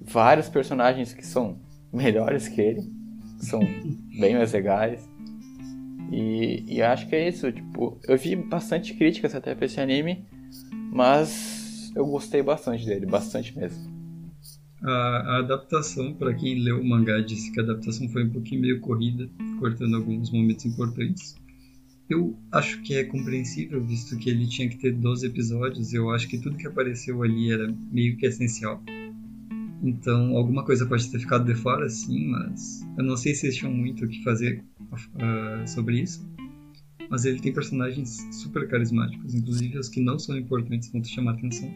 vários 0.00 0.48
personagens 0.48 1.12
que 1.12 1.26
são 1.26 1.58
melhores 1.92 2.48
que 2.48 2.60
ele, 2.60 2.82
que 3.38 3.46
são 3.46 3.60
bem 4.18 4.34
mais 4.34 4.52
legais. 4.52 5.08
E, 6.12 6.64
e 6.68 6.82
acho 6.82 7.08
que 7.08 7.16
é 7.16 7.28
isso, 7.28 7.50
tipo, 7.50 7.98
eu 8.06 8.16
vi 8.16 8.36
bastante 8.36 8.94
críticas 8.94 9.34
até 9.34 9.54
pra 9.54 9.66
esse 9.66 9.80
anime, 9.80 10.24
mas 10.92 11.92
eu 11.96 12.06
gostei 12.06 12.42
bastante 12.42 12.84
dele, 12.84 13.06
bastante 13.06 13.56
mesmo. 13.58 13.96
A, 14.82 14.90
a 14.90 15.38
adaptação, 15.38 16.14
para 16.14 16.34
quem 16.34 16.60
leu 16.60 16.80
o 16.80 16.84
mangá, 16.84 17.18
disse 17.20 17.50
que 17.50 17.58
a 17.58 17.62
adaptação 17.62 18.08
foi 18.10 18.24
um 18.24 18.30
pouquinho 18.30 18.60
meio 18.60 18.80
corrida, 18.80 19.28
cortando 19.58 19.96
alguns 19.96 20.30
momentos 20.30 20.64
importantes. 20.66 21.34
Eu 22.08 22.38
acho 22.52 22.80
que 22.82 22.94
é 22.94 23.04
compreensível, 23.04 23.82
visto 23.84 24.16
que 24.16 24.30
ele 24.30 24.46
tinha 24.46 24.68
que 24.68 24.76
ter 24.76 24.92
12 24.92 25.26
episódios. 25.26 25.92
Eu 25.92 26.10
acho 26.10 26.28
que 26.28 26.38
tudo 26.38 26.56
que 26.56 26.66
apareceu 26.66 27.22
ali 27.22 27.50
era 27.50 27.74
meio 27.90 28.16
que 28.16 28.26
essencial. 28.26 28.82
Então, 29.82 30.36
alguma 30.36 30.64
coisa 30.64 30.86
pode 30.86 31.10
ter 31.10 31.18
ficado 31.18 31.44
de 31.44 31.54
fora, 31.54 31.88
sim, 31.88 32.28
mas 32.28 32.86
eu 32.96 33.04
não 33.04 33.16
sei 33.16 33.34
se 33.34 33.46
eles 33.46 33.56
tinham 33.56 33.72
muito 33.72 34.04
o 34.04 34.08
que 34.08 34.22
fazer 34.22 34.64
uh, 34.90 35.68
sobre 35.68 36.00
isso. 36.00 36.26
Mas 37.10 37.24
ele 37.24 37.40
tem 37.40 37.52
personagens 37.52 38.26
super 38.32 38.68
carismáticos, 38.68 39.34
inclusive 39.34 39.78
os 39.78 39.88
que 39.88 40.00
não 40.00 40.18
são 40.18 40.36
importantes 40.36 40.90
vão 40.90 41.00
te 41.00 41.08
chamar 41.08 41.32
atenção. 41.32 41.72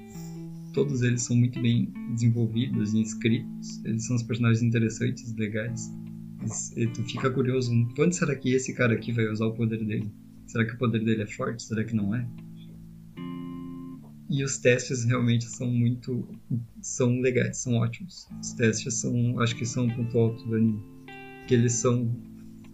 Todos 0.72 1.02
eles 1.02 1.22
são 1.22 1.36
muito 1.36 1.60
bem 1.60 1.92
desenvolvidos 2.14 2.94
e 2.94 3.02
escritos. 3.02 3.84
Eles 3.84 4.06
são 4.06 4.16
os 4.16 4.22
personagens 4.22 4.62
interessantes, 4.62 5.34
legais. 5.34 5.90
E 6.76 6.86
tu 6.86 7.02
fica 7.04 7.30
curioso, 7.30 7.70
quando 7.94 8.12
será 8.12 8.34
que 8.34 8.54
esse 8.54 8.72
cara 8.74 8.94
aqui 8.94 9.12
vai 9.12 9.26
usar 9.28 9.46
o 9.46 9.52
poder 9.52 9.84
dele? 9.84 10.10
Será 10.46 10.64
que 10.64 10.72
o 10.72 10.78
poder 10.78 11.04
dele 11.04 11.22
é 11.22 11.26
forte? 11.26 11.62
Será 11.62 11.84
que 11.84 11.94
não 11.94 12.14
é? 12.14 12.26
E 14.28 14.44
os 14.44 14.58
testes 14.58 15.04
realmente 15.04 15.44
são 15.44 15.70
muito. 15.70 16.26
são 16.80 17.20
legais, 17.20 17.58
são 17.58 17.74
ótimos. 17.74 18.28
Os 18.40 18.52
testes 18.52 18.94
são. 18.94 19.40
acho 19.40 19.56
que 19.56 19.66
são 19.66 19.84
um 19.86 19.90
ponto 19.90 20.18
alto 20.18 20.44
do 20.46 20.54
anime. 20.54 20.82
Que 21.46 21.54
eles 21.54 21.74
são 21.74 22.10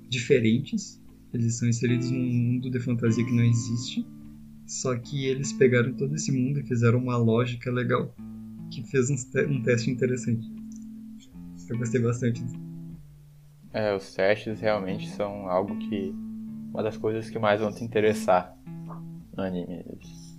diferentes, 0.09 1.03
eles 1.33 1.55
são 1.57 1.69
inseridos 1.69 2.11
num 2.11 2.19
mundo 2.19 2.71
de 2.71 2.79
fantasia 2.79 3.25
que 3.25 3.33
não 3.33 3.45
existe. 3.45 4.07
Só 4.67 4.97
que 4.97 5.27
eles 5.27 5.53
pegaram 5.53 5.95
todo 5.95 6.15
esse 6.15 6.31
mundo 6.31 6.61
e 6.61 6.67
fizeram 6.67 6.99
uma 6.99 7.17
lógica 7.17 7.71
legal. 7.71 8.15
Que 8.71 8.83
fez 8.91 9.09
um, 9.09 9.17
te 9.17 9.45
um 9.47 9.63
teste 9.63 9.91
interessante. 9.91 10.47
Eu 11.71 11.79
gostei 11.79 12.01
bastante. 12.01 12.45
É, 13.77 13.95
os 13.95 14.15
testes 14.15 14.59
realmente 14.59 15.07
são 15.11 15.51
algo 15.51 15.77
que. 15.77 16.15
Uma 16.73 16.83
das 16.83 16.97
coisas 16.97 17.29
que 17.29 17.39
mais 17.39 17.61
vão 17.61 17.71
te 17.71 17.85
interessar 17.85 18.57
no 19.37 19.43
anime. 19.43 19.85
Eles, 19.87 20.39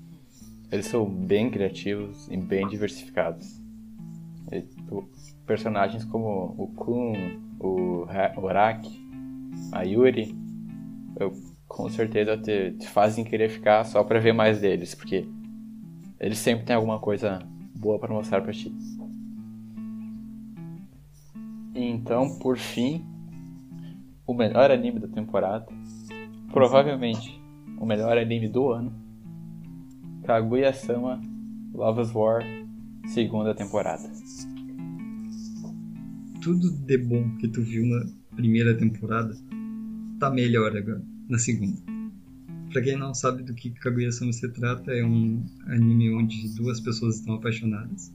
eles 0.71 0.85
são 0.87 1.05
bem 1.07 1.51
criativos 1.51 2.27
e 2.29 2.35
bem 2.35 2.67
diversificados. 2.67 3.61
E, 4.51 4.61
tipo, 4.61 5.07
personagens 5.45 6.03
como 6.03 6.55
o 6.57 6.67
Kun, 6.75 7.13
o 7.59 8.07
Oraki, 8.37 9.07
a 9.71 9.83
Yuri, 9.83 10.35
eu, 11.19 11.31
com 11.67 11.89
certeza 11.89 12.35
te, 12.37 12.71
te 12.71 12.87
fazem 12.87 13.23
querer 13.23 13.49
ficar 13.49 13.83
só 13.83 14.03
pra 14.03 14.19
ver 14.19 14.33
mais 14.33 14.59
deles, 14.59 14.95
porque 14.95 15.27
eles 16.19 16.39
sempre 16.39 16.65
têm 16.65 16.75
alguma 16.75 16.97
coisa 16.97 17.39
boa 17.75 17.99
para 17.99 18.11
mostrar 18.11 18.41
pra 18.41 18.51
ti. 18.51 18.75
Então, 21.75 22.39
por 22.39 22.57
fim, 22.57 23.05
o 24.27 24.33
melhor 24.33 24.69
anime 24.69 24.99
da 24.99 25.07
temporada, 25.07 25.65
provavelmente 26.51 27.41
o 27.79 27.85
melhor 27.85 28.17
anime 28.17 28.49
do 28.49 28.71
ano, 28.71 28.93
Kaguya-sama 30.25 31.21
Love's 31.73 32.13
War, 32.13 32.43
segunda 33.07 33.55
temporada. 33.55 34.11
Tudo 36.41 36.69
de 36.69 36.97
bom 36.97 37.37
que 37.37 37.47
tu 37.47 37.61
viu 37.61 37.85
na 37.85 38.05
primeira 38.35 38.77
temporada 38.77 39.33
tá 40.19 40.29
melhor 40.29 40.75
agora, 40.75 41.01
na 41.29 41.39
segunda. 41.39 41.81
Pra 42.73 42.81
quem 42.81 42.97
não 42.97 43.13
sabe 43.13 43.43
do 43.43 43.53
que 43.53 43.71
Kaguya-sama 43.71 44.33
se 44.33 44.49
trata, 44.49 44.91
é 44.91 45.05
um 45.05 45.41
anime 45.67 46.13
onde 46.13 46.53
duas 46.55 46.81
pessoas 46.81 47.19
estão 47.19 47.35
apaixonadas. 47.35 48.13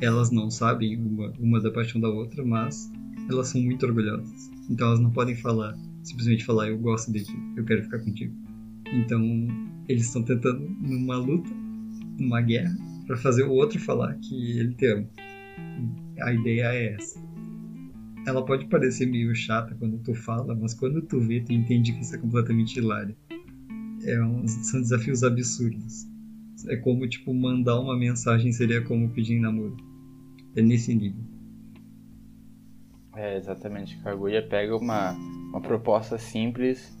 Elas 0.00 0.30
não 0.30 0.50
sabem 0.50 0.96
uma, 0.96 1.32
uma 1.38 1.60
da 1.60 1.70
paixão 1.70 2.00
da 2.00 2.08
outra, 2.08 2.44
mas 2.44 2.90
elas 3.30 3.48
são 3.48 3.60
muito 3.60 3.86
orgulhosas. 3.86 4.50
Então 4.68 4.88
elas 4.88 5.00
não 5.00 5.10
podem 5.10 5.34
falar, 5.34 5.74
simplesmente 6.02 6.44
falar 6.44 6.68
eu 6.68 6.78
gosto 6.78 7.12
de 7.12 7.24
ti, 7.24 7.36
eu 7.56 7.64
quero 7.64 7.82
ficar 7.84 7.98
contigo. 8.00 8.34
Então 8.92 9.22
eles 9.88 10.06
estão 10.06 10.22
tentando 10.22 10.68
numa 10.80 11.16
luta, 11.16 11.50
numa 12.18 12.40
guerra, 12.40 12.76
para 13.06 13.16
fazer 13.16 13.44
o 13.44 13.52
outro 13.52 13.78
falar 13.78 14.14
que 14.14 14.58
ele 14.58 14.74
te 14.74 14.86
ama. 14.86 15.08
A 16.20 16.32
ideia 16.32 16.72
é 16.72 16.94
essa. 16.94 17.20
Ela 18.26 18.44
pode 18.44 18.66
parecer 18.66 19.06
meio 19.06 19.34
chata 19.34 19.74
quando 19.76 19.98
tu 19.98 20.12
fala, 20.12 20.54
mas 20.54 20.74
quando 20.74 21.00
tu 21.02 21.20
vê, 21.20 21.40
tu 21.40 21.52
entende 21.52 21.92
que 21.92 22.00
isso 22.00 22.14
é 22.14 22.18
completamente 22.18 22.76
hilário. 22.76 23.16
É 24.04 24.20
um, 24.22 24.46
são 24.48 24.80
desafios 24.80 25.22
absurdos. 25.22 26.06
É 26.68 26.76
como, 26.76 27.06
tipo, 27.08 27.32
mandar 27.34 27.78
uma 27.78 27.96
mensagem 27.96 28.52
seria 28.52 28.82
como 28.82 29.10
pedir 29.10 29.38
namoro. 29.38 29.76
É 30.54 30.62
nesse 30.62 30.94
nível. 30.94 31.22
É, 33.14 33.36
exatamente. 33.36 33.96
Kaguya 33.98 34.42
pega 34.42 34.76
uma, 34.76 35.12
uma 35.12 35.60
proposta 35.60 36.18
simples 36.18 36.96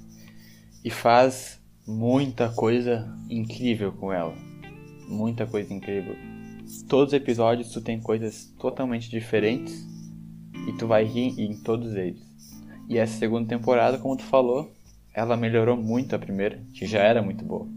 e 0.84 0.90
faz 0.90 1.60
muita 1.86 2.48
coisa 2.48 3.14
incrível 3.30 3.92
com 3.92 4.12
ela. 4.12 4.34
Muita 5.08 5.46
coisa 5.46 5.72
incrível. 5.72 6.14
Todos 6.88 7.12
os 7.12 7.16
episódios 7.16 7.70
tu 7.70 7.80
tem 7.80 8.00
coisas 8.00 8.52
totalmente 8.58 9.08
diferentes 9.08 9.86
e 10.66 10.72
tu 10.72 10.86
vai 10.86 11.04
rir 11.04 11.38
em 11.38 11.56
todos 11.62 11.94
eles. 11.94 12.26
E 12.88 12.98
essa 12.98 13.18
segunda 13.18 13.48
temporada, 13.48 13.98
como 13.98 14.16
tu 14.16 14.24
falou, 14.24 14.72
ela 15.14 15.36
melhorou 15.36 15.76
muito 15.76 16.14
a 16.14 16.18
primeira, 16.18 16.60
que 16.72 16.86
já 16.86 17.00
era 17.00 17.22
muito 17.22 17.44
boa. 17.44 17.68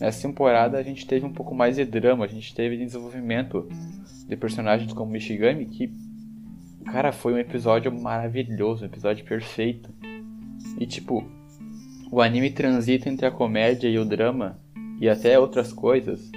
Nessa 0.00 0.28
temporada 0.28 0.78
a 0.78 0.82
gente 0.82 1.06
teve 1.06 1.26
um 1.26 1.32
pouco 1.32 1.54
mais 1.54 1.76
de 1.76 1.84
drama, 1.84 2.24
a 2.24 2.28
gente 2.28 2.54
teve 2.54 2.76
desenvolvimento 2.76 3.68
de 4.26 4.36
personagens 4.36 4.92
como 4.92 5.10
Michigami 5.10 5.66
que 5.66 5.90
Cara, 6.90 7.12
foi 7.12 7.34
um 7.34 7.38
episódio 7.38 7.92
maravilhoso, 7.92 8.82
um 8.82 8.86
episódio 8.86 9.24
perfeito. 9.24 9.92
E 10.80 10.86
tipo, 10.86 11.22
o 12.10 12.22
anime 12.22 12.50
transita 12.50 13.10
entre 13.10 13.26
a 13.26 13.30
comédia 13.30 13.88
e 13.88 13.98
o 13.98 14.06
drama 14.06 14.58
e 14.98 15.06
até 15.08 15.38
outras 15.38 15.70
coisas 15.70 16.30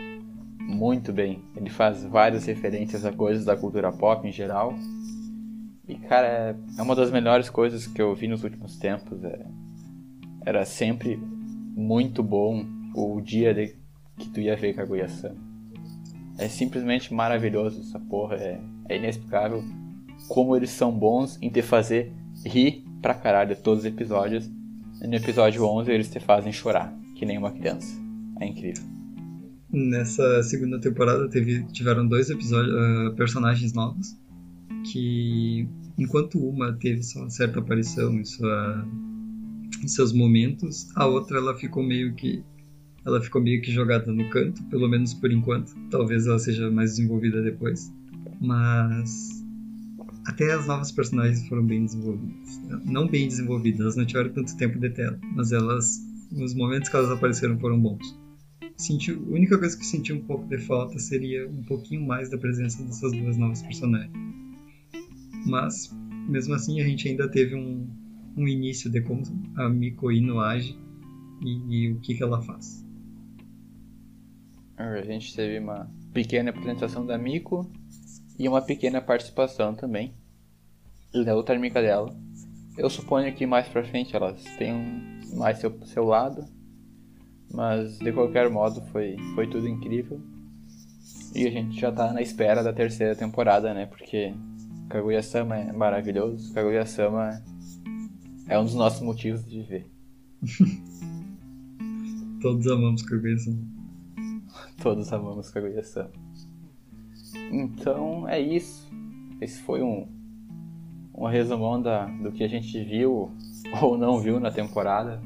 muito 0.60 1.14
bem. 1.14 1.42
Ele 1.56 1.70
faz 1.70 2.04
várias 2.04 2.46
referências 2.46 3.06
a 3.06 3.14
coisas 3.14 3.46
da 3.46 3.56
cultura 3.56 3.94
pop 3.94 4.28
em 4.28 4.32
geral. 4.32 4.76
E 5.88 5.96
cara, 5.96 6.28
é, 6.78 6.82
uma 6.82 6.96
das 6.96 7.12
melhores 7.12 7.50
coisas 7.50 7.88
que 7.88 8.02
eu 8.02 8.14
vi 8.14 8.28
nos 8.28 8.44
últimos 8.44 8.78
tempos. 8.78 9.24
É... 9.24 9.46
Era 10.46 10.66
sempre 10.66 11.18
muito 11.76 12.22
bom 12.22 12.66
o 12.94 13.22
dia 13.22 13.54
de... 13.54 13.76
que 14.18 14.30
tu 14.30 14.40
ia 14.40 14.56
ver 14.56 14.74
Kaguya-sama. 14.74 15.36
É 16.38 16.48
simplesmente 16.48 17.14
maravilhoso 17.14 17.82
essa 17.82 18.00
porra, 18.00 18.36
é, 18.36 18.60
é 18.90 18.98
inexplicável 18.98 19.64
como 20.28 20.56
eles 20.56 20.70
são 20.70 20.92
bons 20.92 21.38
em 21.42 21.50
te 21.50 21.62
fazer 21.62 22.12
rir 22.46 22.84
pra 23.02 23.14
caralho 23.14 23.56
todos 23.56 23.80
os 23.80 23.86
episódios. 23.86 24.50
E 25.02 25.08
no 25.08 25.16
episódio 25.16 25.66
11 25.66 25.92
eles 25.92 26.10
te 26.10 26.20
fazem 26.20 26.52
chorar, 26.52 26.96
que 27.16 27.26
nem 27.26 27.38
uma 27.38 27.52
criança. 27.52 28.00
É 28.40 28.48
incrível. 28.48 28.84
Nessa 29.72 30.44
segunda 30.44 30.80
temporada 30.80 31.30
teve, 31.30 31.64
tiveram 31.72 32.08
dois 32.08 32.30
episódios, 32.30 32.74
uh, 32.74 33.16
personagens 33.16 33.74
novos 33.74 34.20
que 34.92 35.68
enquanto 35.98 36.40
uma 36.40 36.74
teve 36.74 37.04
sua 37.04 37.30
certa 37.30 37.60
aparição 37.60 38.14
em, 38.14 38.26
sua, 38.26 38.86
em 39.84 39.88
seus 39.88 40.12
momentos, 40.12 40.90
a 40.96 41.06
outra 41.06 41.38
ela 41.38 41.56
ficou 41.56 41.84
meio 41.84 42.14
que 42.16 42.44
ela 43.06 43.22
ficou 43.22 43.42
meio 43.42 43.62
que 43.62 43.72
jogada 43.72 44.12
no 44.12 44.30
canto, 44.30 44.64
pelo 44.66 44.88
menos 44.88 45.14
por 45.14 45.32
enquanto. 45.32 45.76
Talvez 45.90 46.28
ela 46.28 46.40
seja 46.40 46.70
mais 46.70 46.92
desenvolvida 46.92 47.42
depois. 47.42 47.92
Mas 48.40 49.42
até 50.26 50.54
as 50.54 50.68
novas 50.68 50.92
personagens 50.92 51.48
foram 51.48 51.66
bem 51.66 51.86
desenvolvidas. 51.86 52.62
Não 52.86 53.08
bem 53.08 53.28
desenvolvidas, 53.28 53.82
elas 53.82 53.96
não 53.96 54.06
tiveram 54.06 54.32
tanto 54.32 54.56
tempo 54.56 54.80
de 54.80 54.90
tela, 54.90 55.20
mas 55.36 55.52
elas, 55.52 56.00
nos 56.32 56.54
momentos 56.54 56.90
que 56.90 56.96
elas 56.96 57.10
apareceram, 57.10 57.60
foram 57.60 57.80
bons. 57.80 58.20
Senti, 58.78 59.12
a 59.12 59.18
única 59.18 59.58
coisa 59.58 59.78
que 59.78 59.86
senti 59.86 60.14
um 60.14 60.22
pouco 60.22 60.48
de 60.48 60.58
falta 60.60 60.98
seria 61.00 61.48
um 61.48 61.64
pouquinho 61.64 62.06
mais 62.06 62.30
da 62.30 62.38
presença 62.38 62.84
dessas 62.84 63.12
duas 63.12 63.38
novas 63.38 63.62
personagens. 63.62 64.12
Mas, 65.46 65.96
mesmo 66.30 66.54
assim, 66.54 66.82
a 66.82 66.84
gente 66.84 67.08
ainda 67.08 67.28
teve 67.28 67.56
um, 67.56 67.88
um 68.38 68.48
início 68.48 68.90
de 68.90 69.02
como 69.02 69.24
a 69.56 69.70
Miko 69.70 70.12
Ino 70.12 70.40
age 70.40 70.78
e, 71.44 71.88
e 71.88 71.92
o 71.92 72.00
que, 72.00 72.16
que 72.16 72.24
ela 72.24 72.42
faz. 72.42 72.81
A 74.82 75.04
gente 75.04 75.36
teve 75.36 75.60
uma 75.60 75.90
pequena 76.14 76.50
apresentação 76.50 77.06
da 77.06 77.18
Miko 77.18 77.70
e 78.38 78.48
uma 78.48 78.62
pequena 78.62 79.02
participação 79.02 79.76
também 79.76 80.14
da 81.14 81.36
outra 81.36 81.56
amiga 81.56 81.82
dela. 81.82 82.16
Eu 82.78 82.90
suponho 82.90 83.34
que 83.36 83.46
mais 83.46 83.68
pra 83.68 83.84
frente 83.84 84.16
elas 84.16 84.44
tenham 84.58 84.82
mais 85.36 85.60
seu, 85.60 85.78
seu 85.86 86.06
lado, 86.06 86.46
mas 87.54 88.00
de 88.00 88.12
qualquer 88.12 88.50
modo 88.50 88.82
foi, 88.92 89.18
foi 89.36 89.48
tudo 89.48 89.68
incrível. 89.68 90.20
E 91.36 91.48
a 91.48 91.52
gente 91.52 91.80
já 91.80 91.92
tá 91.92 92.12
na 92.12 92.22
espera 92.22 92.64
da 92.64 92.74
terceira 92.74 93.16
temporada, 93.16 93.74
né? 93.74 93.86
Porque 93.86 94.34
Kaguya-sama 94.90 95.58
é 95.58 95.72
maravilhoso, 95.72 96.54
Kaguya-sama 96.54 97.42
é 98.48 98.60
um 98.60 98.66
dos 98.66 98.76
nossos 98.76 99.02
motivos 99.02 99.46
de 99.46 99.62
viver. 99.62 99.90
Todos 102.42 102.68
amamos 102.68 103.02
Kaguya-sama. 103.04 103.81
Todos 104.82 105.14
amamos 105.14 105.52
Kaguya-sama. 105.52 106.10
Então 107.52 108.28
é 108.28 108.40
isso. 108.40 108.90
Esse 109.40 109.62
foi 109.62 109.84
um, 109.84 110.08
um 111.14 111.28
resumão 111.28 111.80
da, 111.80 112.06
do 112.06 112.32
que 112.32 112.44
a 112.44 112.48
gente 112.48 112.84
viu 112.84 113.32
ou 113.82 113.98
não 113.98 114.20
viu 114.20 114.40
na 114.40 114.50
temporada. 114.50 115.22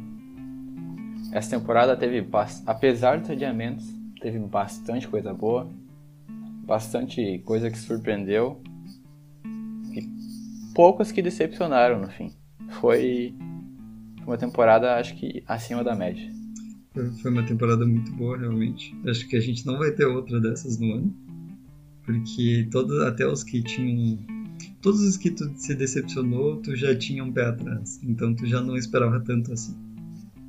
essa 1.31 1.57
temporada 1.57 1.95
teve, 1.95 2.27
apesar 2.65 3.19
dos 3.19 3.29
adiamentos, 3.29 3.85
teve 4.19 4.39
bastante 4.39 5.07
coisa 5.07 5.33
boa, 5.33 5.69
bastante 6.65 7.39
coisa 7.39 7.71
que 7.71 7.77
surpreendeu 7.77 8.61
e 9.93 10.01
poucas 10.73 11.11
que 11.11 11.21
decepcionaram 11.21 11.99
no 11.99 12.09
fim. 12.09 12.33
Foi 12.81 13.33
uma 14.25 14.37
temporada, 14.37 14.95
acho 14.95 15.15
que 15.15 15.43
acima 15.47 15.81
da 15.81 15.95
média. 15.95 16.44
Foi 17.21 17.29
uma 17.29 17.43
temporada 17.43 17.85
muito 17.85 18.11
boa, 18.13 18.37
realmente. 18.37 18.95
Acho 19.05 19.27
que 19.27 19.35
a 19.35 19.39
gente 19.41 19.65
não 19.65 19.77
vai 19.77 19.91
ter 19.91 20.05
outra 20.05 20.39
dessas 20.39 20.79
no 20.79 20.93
ano. 20.93 21.15
Porque 22.03 22.67
todos, 22.71 23.01
até 23.01 23.27
os 23.27 23.43
que 23.43 23.61
tinham. 23.61 24.17
Todos 24.81 25.01
os 25.01 25.17
que 25.17 25.31
tu 25.31 25.51
se 25.57 25.75
decepcionou, 25.75 26.61
tu 26.61 26.75
já 26.75 26.95
tinha 26.95 27.23
um 27.23 27.33
pé 27.33 27.47
atrás. 27.47 27.99
Então 28.01 28.33
tu 28.33 28.45
já 28.45 28.61
não 28.61 28.77
esperava 28.77 29.19
tanto 29.19 29.51
assim. 29.51 29.75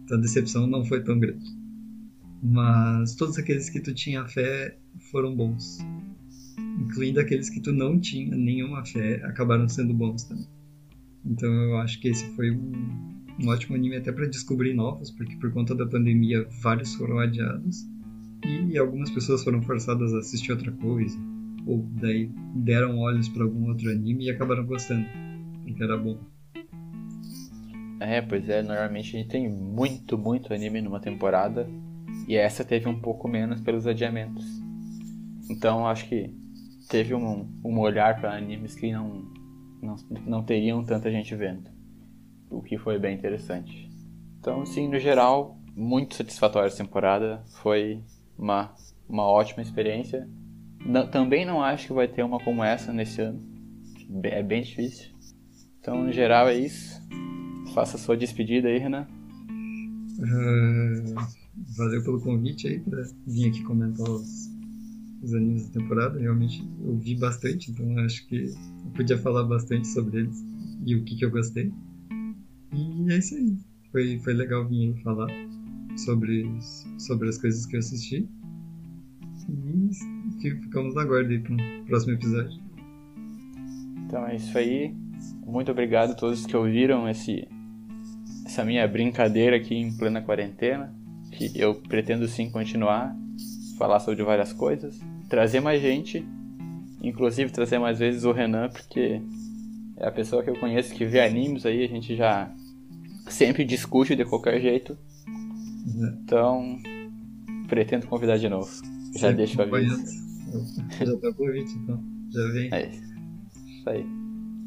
Então 0.04 0.18
a 0.18 0.20
decepção 0.20 0.66
não 0.68 0.84
foi 0.84 1.02
tão 1.02 1.18
grande. 1.18 1.44
Mas 2.42 3.16
todos 3.16 3.36
aqueles 3.38 3.68
que 3.68 3.80
tu 3.80 3.92
tinha 3.92 4.24
fé 4.26 4.78
foram 5.10 5.34
bons. 5.34 5.78
Incluindo 6.78 7.18
aqueles 7.18 7.50
que 7.50 7.60
tu 7.60 7.72
não 7.72 7.98
tinha 7.98 8.36
nenhuma 8.36 8.84
fé, 8.84 9.16
acabaram 9.24 9.68
sendo 9.68 9.92
bons 9.92 10.24
também. 10.24 10.46
Então 11.24 11.52
eu 11.52 11.78
acho 11.78 11.98
que 12.00 12.08
esse 12.08 12.24
foi 12.36 12.52
um, 12.52 13.15
um 13.38 13.48
ótimo 13.48 13.76
anime 13.76 13.96
até 13.96 14.10
para 14.10 14.26
descobrir 14.26 14.74
novos, 14.74 15.10
porque 15.10 15.36
por 15.36 15.52
conta 15.52 15.74
da 15.74 15.86
pandemia 15.86 16.46
vários 16.62 16.94
foram 16.94 17.18
adiados 17.18 17.86
e 18.44 18.78
algumas 18.78 19.10
pessoas 19.10 19.42
foram 19.42 19.62
forçadas 19.62 20.14
a 20.14 20.18
assistir 20.18 20.52
outra 20.52 20.72
coisa, 20.72 21.18
ou 21.66 21.86
daí 22.00 22.30
deram 22.54 22.98
olhos 22.98 23.28
para 23.28 23.44
algum 23.44 23.68
outro 23.68 23.90
anime 23.90 24.26
e 24.26 24.30
acabaram 24.30 24.64
gostando, 24.64 25.06
porque 25.64 25.82
era 25.82 25.96
bom. 25.96 26.18
É, 28.00 28.20
pois 28.20 28.48
é, 28.48 28.62
normalmente 28.62 29.16
a 29.16 29.20
gente 29.20 29.28
tem 29.28 29.48
muito, 29.50 30.16
muito 30.18 30.52
anime 30.52 30.80
numa 30.80 31.00
temporada 31.00 31.68
e 32.28 32.36
essa 32.36 32.64
teve 32.64 32.88
um 32.88 33.00
pouco 33.00 33.26
menos 33.28 33.60
pelos 33.60 33.86
adiamentos. 33.86 34.44
Então 35.50 35.86
acho 35.86 36.08
que 36.08 36.30
teve 36.88 37.14
um, 37.14 37.48
um 37.64 37.78
olhar 37.78 38.20
para 38.20 38.36
animes 38.36 38.74
que 38.74 38.92
não, 38.92 39.24
não, 39.82 39.96
não 40.26 40.42
teriam 40.42 40.84
tanta 40.84 41.10
gente 41.10 41.34
vendo 41.34 41.75
o 42.50 42.62
que 42.62 42.78
foi 42.78 42.98
bem 42.98 43.14
interessante. 43.14 43.90
Então, 44.38 44.64
sim, 44.64 44.88
no 44.88 44.98
geral, 44.98 45.58
muito 45.74 46.14
satisfatória 46.14 46.68
essa 46.68 46.82
temporada. 46.82 47.42
Foi 47.62 48.02
uma, 48.38 48.74
uma 49.08 49.24
ótima 49.24 49.62
experiência. 49.62 50.28
Não, 50.84 51.06
também 51.08 51.44
não 51.44 51.62
acho 51.62 51.88
que 51.88 51.92
vai 51.92 52.06
ter 52.06 52.22
uma 52.22 52.38
como 52.38 52.62
essa 52.62 52.92
nesse 52.92 53.20
ano. 53.20 53.42
É 54.22 54.42
bem 54.42 54.62
difícil. 54.62 55.10
Então, 55.80 56.04
no 56.04 56.12
geral, 56.12 56.48
é 56.48 56.54
isso. 56.54 57.00
Faça 57.74 57.96
a 57.96 58.00
sua 58.00 58.16
despedida 58.16 58.68
aí, 58.68 58.78
Renan. 58.78 59.06
Uh, 60.18 61.14
valeu 61.76 62.02
pelo 62.02 62.20
convite 62.20 62.68
aí 62.68 62.80
para 62.80 63.02
vir 63.26 63.48
aqui 63.48 63.62
comentar 63.64 64.08
os, 64.08 64.50
os 65.22 65.34
animes 65.34 65.68
da 65.68 65.80
temporada. 65.80 66.18
Realmente 66.18 66.66
eu 66.84 66.96
vi 66.96 67.16
bastante, 67.16 67.70
então 67.70 67.98
acho 67.98 68.26
que 68.26 68.46
eu 68.46 68.90
podia 68.94 69.18
falar 69.18 69.44
bastante 69.44 69.88
sobre 69.88 70.20
eles 70.20 70.44
e 70.84 70.94
o 70.94 71.04
que, 71.04 71.16
que 71.16 71.24
eu 71.24 71.30
gostei. 71.30 71.72
E 72.72 73.12
é 73.12 73.18
isso 73.18 73.34
aí. 73.34 73.56
Foi, 73.92 74.18
foi 74.18 74.34
legal 74.34 74.66
vir 74.68 74.94
falar 75.02 75.28
sobre, 75.96 76.48
sobre 76.98 77.28
as 77.28 77.38
coisas 77.38 77.66
que 77.66 77.76
eu 77.76 77.80
assisti. 77.80 78.28
E 79.48 80.50
ficamos 80.50 80.94
na 80.94 81.04
guarda 81.04 81.30
aí 81.30 81.38
pro 81.38 81.56
próximo 81.86 82.14
episódio. 82.14 82.60
Então 84.06 84.26
é 84.26 84.36
isso 84.36 84.56
aí. 84.56 84.94
Muito 85.46 85.70
obrigado 85.70 86.10
a 86.12 86.14
todos 86.14 86.46
que 86.46 86.56
ouviram 86.56 87.08
esse, 87.08 87.48
essa 88.44 88.64
minha 88.64 88.86
brincadeira 88.86 89.56
aqui 89.56 89.74
em 89.74 89.96
plena 89.96 90.20
quarentena. 90.20 90.94
Que 91.32 91.50
eu 91.54 91.74
pretendo 91.74 92.26
sim 92.26 92.50
continuar, 92.50 93.14
falar 93.76 94.00
sobre 94.00 94.22
várias 94.22 94.52
coisas, 94.52 94.98
trazer 95.28 95.60
mais 95.60 95.82
gente, 95.82 96.24
inclusive 97.02 97.52
trazer 97.52 97.78
mais 97.78 97.98
vezes 97.98 98.24
o 98.24 98.32
Renan, 98.32 98.70
porque 98.70 99.20
é 99.96 100.06
a 100.06 100.12
pessoa 100.12 100.42
que 100.42 100.50
eu 100.50 100.58
conheço 100.58 100.94
que 100.94 101.04
vê 101.04 101.20
animes 101.20 101.64
aí, 101.64 101.84
a 101.84 101.88
gente 101.88 102.14
já 102.14 102.52
sempre 103.28 103.64
discute 103.64 104.14
de 104.14 104.24
qualquer 104.24 104.60
jeito. 104.60 104.96
Uhum. 105.86 106.20
Então, 106.22 106.78
pretendo 107.68 108.06
convidar 108.06 108.36
de 108.36 108.48
novo. 108.48 108.70
Já 109.16 109.30
deixo 109.32 109.58
o 109.58 109.62
aviso. 109.62 109.96
Já 110.98 111.18
tá 111.18 111.32
convite, 111.32 111.72
então. 111.72 112.02
Já 112.30 112.52
vem. 112.52 112.68
É 112.72 112.90
isso 112.90 113.88
aí. 113.88 114.04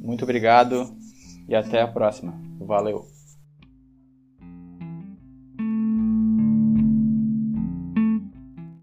Muito 0.01 0.23
obrigado 0.23 0.95
e 1.47 1.55
até 1.55 1.81
a 1.81 1.87
próxima. 1.87 2.33
Valeu. 2.59 3.18